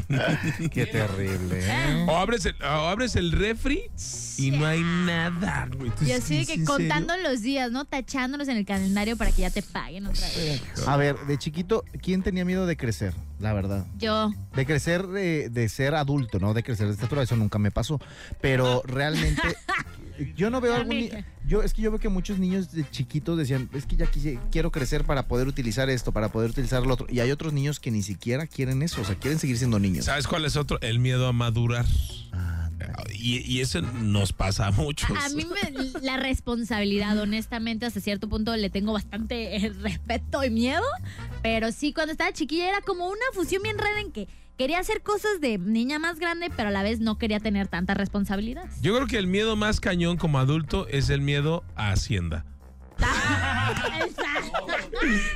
Qué 0.70 0.86
terrible. 0.86 1.60
¿eh? 1.62 2.06
O 2.08 2.16
abres 2.16 2.46
el, 2.46 2.54
o 2.62 2.66
abres 2.66 3.16
el 3.16 3.32
refri 3.32 3.90
y 4.38 4.52
no 4.52 4.64
hay 4.66 4.80
nada, 4.82 5.68
güey. 5.76 5.90
Tú 5.90 6.04
Y 6.04 6.12
así 6.12 6.34
de 6.34 6.40
¿en 6.40 6.46
que 6.46 6.52
serio? 6.52 6.66
contando 6.66 7.16
los 7.16 7.42
días, 7.42 7.72
¿no? 7.72 7.84
Tachándolos 7.84 8.46
en 8.48 8.58
el 8.58 8.64
calendario 8.66 9.16
para 9.16 9.32
que 9.32 9.42
ya 9.42 9.50
te 9.50 9.62
paguen 9.62 10.06
otra 10.06 10.26
vez. 10.36 10.62
A 10.86 10.96
ver, 10.96 11.16
de 11.26 11.36
chiquito, 11.38 11.84
¿quién 12.00 12.22
tenía 12.22 12.44
miedo 12.44 12.66
de 12.66 12.76
crecer? 12.76 13.12
La 13.40 13.52
verdad. 13.52 13.86
Yo. 13.98 14.32
De 14.54 14.64
crecer, 14.66 15.06
de, 15.08 15.50
de 15.50 15.68
ser 15.68 15.94
adulto, 15.94 16.38
¿no? 16.38 16.54
De 16.54 16.62
crecer 16.62 16.86
de 16.86 16.92
estatura, 16.94 17.22
eso 17.22 17.36
nunca 17.36 17.58
me 17.58 17.70
pasó. 17.72 18.00
Pero 18.40 18.82
realmente, 18.86 19.42
yo 20.36 20.50
no 20.50 20.60
veo 20.60 20.74
A 20.74 20.76
algún 20.76 21.08
yo 21.46 21.62
Es 21.62 21.72
que 21.74 21.82
yo 21.82 21.90
veo 21.90 22.00
que 22.00 22.08
muchos 22.08 22.38
niños 22.38 22.72
de 22.72 22.88
chiquitos 22.90 23.38
decían, 23.38 23.68
es 23.72 23.86
que 23.86 23.96
ya 23.96 24.06
quise- 24.06 24.38
quiero 24.50 24.70
crecer 24.72 25.04
para 25.04 25.28
poder 25.28 25.46
utilizar 25.48 25.88
esto, 25.90 26.12
para 26.12 26.30
poder 26.30 26.50
utilizar 26.50 26.84
lo 26.86 26.94
otro. 26.94 27.06
Y 27.08 27.20
hay 27.20 27.30
otros 27.30 27.52
niños 27.52 27.78
que 27.80 27.90
ni 27.90 28.02
siquiera 28.02 28.46
quieren 28.46 28.82
eso, 28.82 29.00
o 29.00 29.04
sea, 29.04 29.14
quieren 29.14 29.38
seguir 29.38 29.56
siendo 29.58 29.78
niños. 29.78 30.06
¿Sabes 30.06 30.26
cuál 30.26 30.44
es 30.44 30.56
otro? 30.56 30.80
El 30.80 30.98
miedo 30.98 31.26
a 31.28 31.32
madurar. 31.32 31.86
Y, 33.14 33.38
y 33.50 33.60
eso 33.60 33.80
nos 33.80 34.32
pasa 34.32 34.66
a 34.66 34.70
muchos. 34.70 35.10
A 35.10 35.28
mí 35.30 35.44
me- 35.46 36.00
la 36.02 36.16
responsabilidad, 36.18 37.18
honestamente, 37.18 37.86
hasta 37.86 38.00
cierto 38.00 38.28
punto 38.28 38.54
le 38.56 38.70
tengo 38.70 38.92
bastante 38.92 39.56
eh, 39.56 39.70
respeto 39.80 40.44
y 40.44 40.50
miedo. 40.50 40.82
Pero 41.42 41.72
sí, 41.72 41.92
cuando 41.92 42.12
estaba 42.12 42.32
chiquilla 42.32 42.68
era 42.68 42.80
como 42.82 43.06
una 43.08 43.20
fusión 43.32 43.62
bien 43.62 43.78
rara 43.78 44.00
en 44.00 44.12
que 44.12 44.28
quería 44.56 44.78
hacer 44.78 45.02
cosas 45.02 45.40
de 45.40 45.58
niña 45.58 45.98
más 45.98 46.18
grande, 46.18 46.50
pero 46.56 46.68
a 46.68 46.72
la 46.72 46.82
vez 46.82 47.00
no 47.00 47.18
quería 47.18 47.40
tener 47.40 47.68
tanta 47.68 47.94
responsabilidad. 47.94 48.64
Yo 48.80 48.94
creo 48.94 49.06
que 49.06 49.18
el 49.18 49.26
miedo 49.26 49.56
más 49.56 49.80
cañón 49.80 50.16
como 50.16 50.38
adulto 50.38 50.86
es 50.88 51.10
el 51.10 51.20
miedo 51.20 51.64
a 51.74 51.92
Hacienda. 51.92 52.44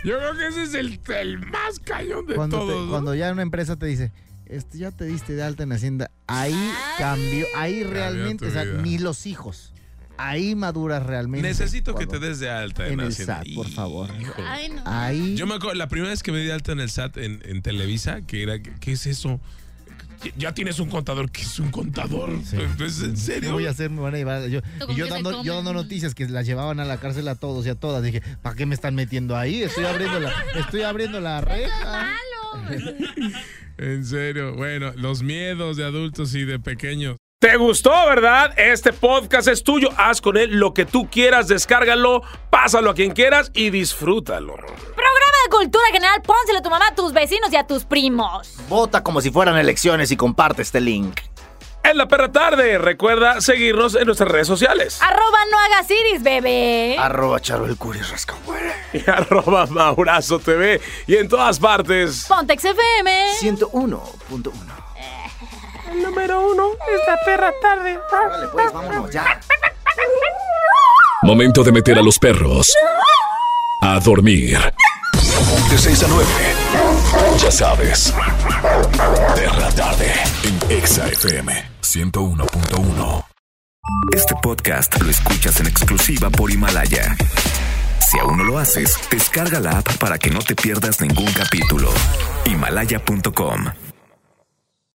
Yo 0.04 0.16
creo 0.18 0.34
que 0.36 0.46
ese 0.48 0.62
es 0.62 0.74
el, 0.74 1.00
el 1.14 1.38
más 1.38 1.78
cañón 1.84 2.26
de 2.26 2.34
Cuando, 2.34 2.60
te- 2.60 2.66
todos. 2.66 2.84
¿no? 2.86 2.90
cuando 2.90 3.14
ya 3.14 3.30
una 3.32 3.42
empresa 3.42 3.76
te 3.76 3.86
dice, 3.86 4.12
este, 4.46 4.78
ya 4.78 4.90
te 4.90 5.04
diste 5.04 5.34
de 5.34 5.42
alta 5.42 5.62
en 5.62 5.72
Hacienda, 5.72 6.10
ahí 6.26 6.72
cambió, 6.98 7.46
ahí 7.56 7.82
realmente, 7.84 8.46
o 8.46 8.50
sea, 8.50 8.64
vida. 8.64 8.82
ni 8.82 8.98
los 8.98 9.26
hijos. 9.26 9.74
Ahí 10.22 10.54
maduras 10.54 11.04
realmente. 11.04 11.46
Necesito 11.48 11.94
que 11.94 12.06
te 12.06 12.18
des 12.18 12.40
de 12.40 12.50
alta 12.50 12.86
en, 12.86 12.94
en 12.94 13.06
el. 13.06 13.12
SAT, 13.12 13.46
por 13.54 13.68
favor. 13.68 14.10
Ay, 14.46 14.68
no. 14.68 14.82
Ahí. 14.84 15.34
Yo 15.34 15.46
me 15.46 15.54
acuerdo, 15.54 15.74
la 15.74 15.88
primera 15.88 16.10
vez 16.10 16.22
que 16.22 16.30
me 16.32 16.38
di 16.38 16.46
de 16.46 16.52
alta 16.52 16.72
en 16.72 16.80
el 16.80 16.90
SAT 16.90 17.16
en, 17.16 17.42
en 17.44 17.62
Televisa, 17.62 18.20
que 18.22 18.42
era, 18.42 18.58
¿qué 18.60 18.92
es 18.92 19.06
eso? 19.06 19.40
Ya 20.36 20.52
tienes 20.52 20.78
un 20.80 20.90
contador, 20.90 21.30
¿qué 21.30 21.40
es 21.40 21.58
un 21.58 21.70
contador? 21.70 22.30
Entonces, 22.30 23.02
¿en 23.02 23.12
¿Qué 23.12 23.16
serio? 23.16 23.52
voy 23.52 23.66
a 23.66 23.70
hacer? 23.70 23.88
Me 23.88 24.00
van 24.02 24.14
a 24.14 24.18
llevar. 24.18 24.46
Yo, 24.48 24.60
¿Con 24.78 24.90
y 24.90 24.96
yo 24.96 25.06
qué 25.06 25.10
dando, 25.12 25.42
yo 25.42 25.54
dando 25.54 25.72
noticias 25.72 26.14
que 26.14 26.28
las 26.28 26.44
llevaban 26.44 26.78
a 26.78 26.84
la 26.84 26.98
cárcel 26.98 27.26
a 27.28 27.36
todos 27.36 27.64
y 27.66 27.70
a 27.70 27.74
todas. 27.74 28.02
Dije, 28.02 28.20
¿para 28.42 28.54
qué 28.54 28.66
me 28.66 28.74
están 28.74 28.94
metiendo 28.94 29.36
ahí? 29.36 29.62
Estoy 29.62 29.86
abriendo 29.86 30.20
la, 30.20 30.32
estoy 30.56 30.82
abriendo 30.82 31.20
la 31.20 31.40
reja. 31.40 32.10
En 33.78 34.04
serio, 34.04 34.54
bueno, 34.56 34.92
los 34.96 35.22
miedos 35.22 35.78
de 35.78 35.84
adultos 35.84 36.34
y 36.34 36.44
de 36.44 36.58
pequeños. 36.58 37.16
¿Te 37.42 37.56
gustó, 37.56 37.90
verdad? 38.06 38.52
Este 38.58 38.92
podcast 38.92 39.48
es 39.48 39.64
tuyo. 39.64 39.88
Haz 39.96 40.20
con 40.20 40.36
él 40.36 40.58
lo 40.58 40.74
que 40.74 40.84
tú 40.84 41.08
quieras, 41.08 41.48
descárgalo, 41.48 42.20
pásalo 42.50 42.90
a 42.90 42.94
quien 42.94 43.12
quieras 43.12 43.50
y 43.54 43.70
disfrútalo. 43.70 44.56
Programa 44.56 45.36
de 45.44 45.50
cultura 45.50 45.86
general, 45.90 46.20
pónselo 46.20 46.58
a 46.58 46.62
tu 46.62 46.68
mamá, 46.68 46.88
a 46.88 46.94
tus 46.94 47.14
vecinos 47.14 47.50
y 47.50 47.56
a 47.56 47.66
tus 47.66 47.86
primos. 47.86 48.56
Vota 48.68 49.02
como 49.02 49.22
si 49.22 49.30
fueran 49.30 49.56
elecciones 49.56 50.10
y 50.10 50.18
comparte 50.18 50.60
este 50.60 50.82
link. 50.82 51.18
En 51.82 51.96
la 51.96 52.08
perra 52.08 52.30
tarde, 52.30 52.76
recuerda 52.76 53.40
seguirnos 53.40 53.94
en 53.94 54.04
nuestras 54.04 54.30
redes 54.30 54.46
sociales. 54.46 54.98
Arroba 55.00 55.38
no 55.50 55.58
hagas 55.60 55.90
iris, 55.90 56.22
bebé. 56.22 56.96
Arroba 56.98 57.40
Charo 57.40 57.64
el 57.64 57.78
Rascahuele. 57.78 58.74
Y 58.92 59.10
arroba 59.10 59.64
Maurazo 59.64 60.40
TV. 60.40 60.78
Y 61.06 61.16
en 61.16 61.26
todas 61.26 61.58
partes. 61.58 62.26
Pontex 62.28 62.66
FM. 62.66 63.28
101.1. 63.40 64.89
El 65.90 66.02
número 66.02 66.52
uno 66.52 66.70
es 66.72 67.00
la 67.06 67.16
perra 67.24 67.52
tarde. 67.60 67.98
Vale, 68.12 68.48
pues 68.52 68.72
vámonos 68.72 69.10
ya. 69.10 69.40
Momento 71.22 71.64
de 71.64 71.72
meter 71.72 71.98
a 71.98 72.02
los 72.02 72.18
perros 72.18 72.72
a 73.82 73.98
dormir. 74.00 74.58
De 75.70 75.78
6 75.78 76.02
a 76.04 76.06
9. 76.08 76.26
Ya 77.38 77.50
sabes. 77.50 78.14
Perra 79.34 79.70
tarde 79.70 80.12
en 80.44 80.78
Exa 80.78 81.08
FM 81.08 81.52
101.1. 81.82 83.24
Este 84.14 84.34
podcast 84.42 85.00
lo 85.00 85.10
escuchas 85.10 85.60
en 85.60 85.66
exclusiva 85.66 86.30
por 86.30 86.50
Himalaya. 86.50 87.16
Si 88.10 88.18
aún 88.18 88.38
no 88.38 88.44
lo 88.44 88.58
haces, 88.58 88.96
descarga 89.10 89.60
la 89.60 89.78
app 89.78 89.96
para 89.98 90.18
que 90.18 90.30
no 90.30 90.40
te 90.40 90.54
pierdas 90.54 91.00
ningún 91.00 91.30
capítulo. 91.32 91.90
Himalaya.com 92.44 93.89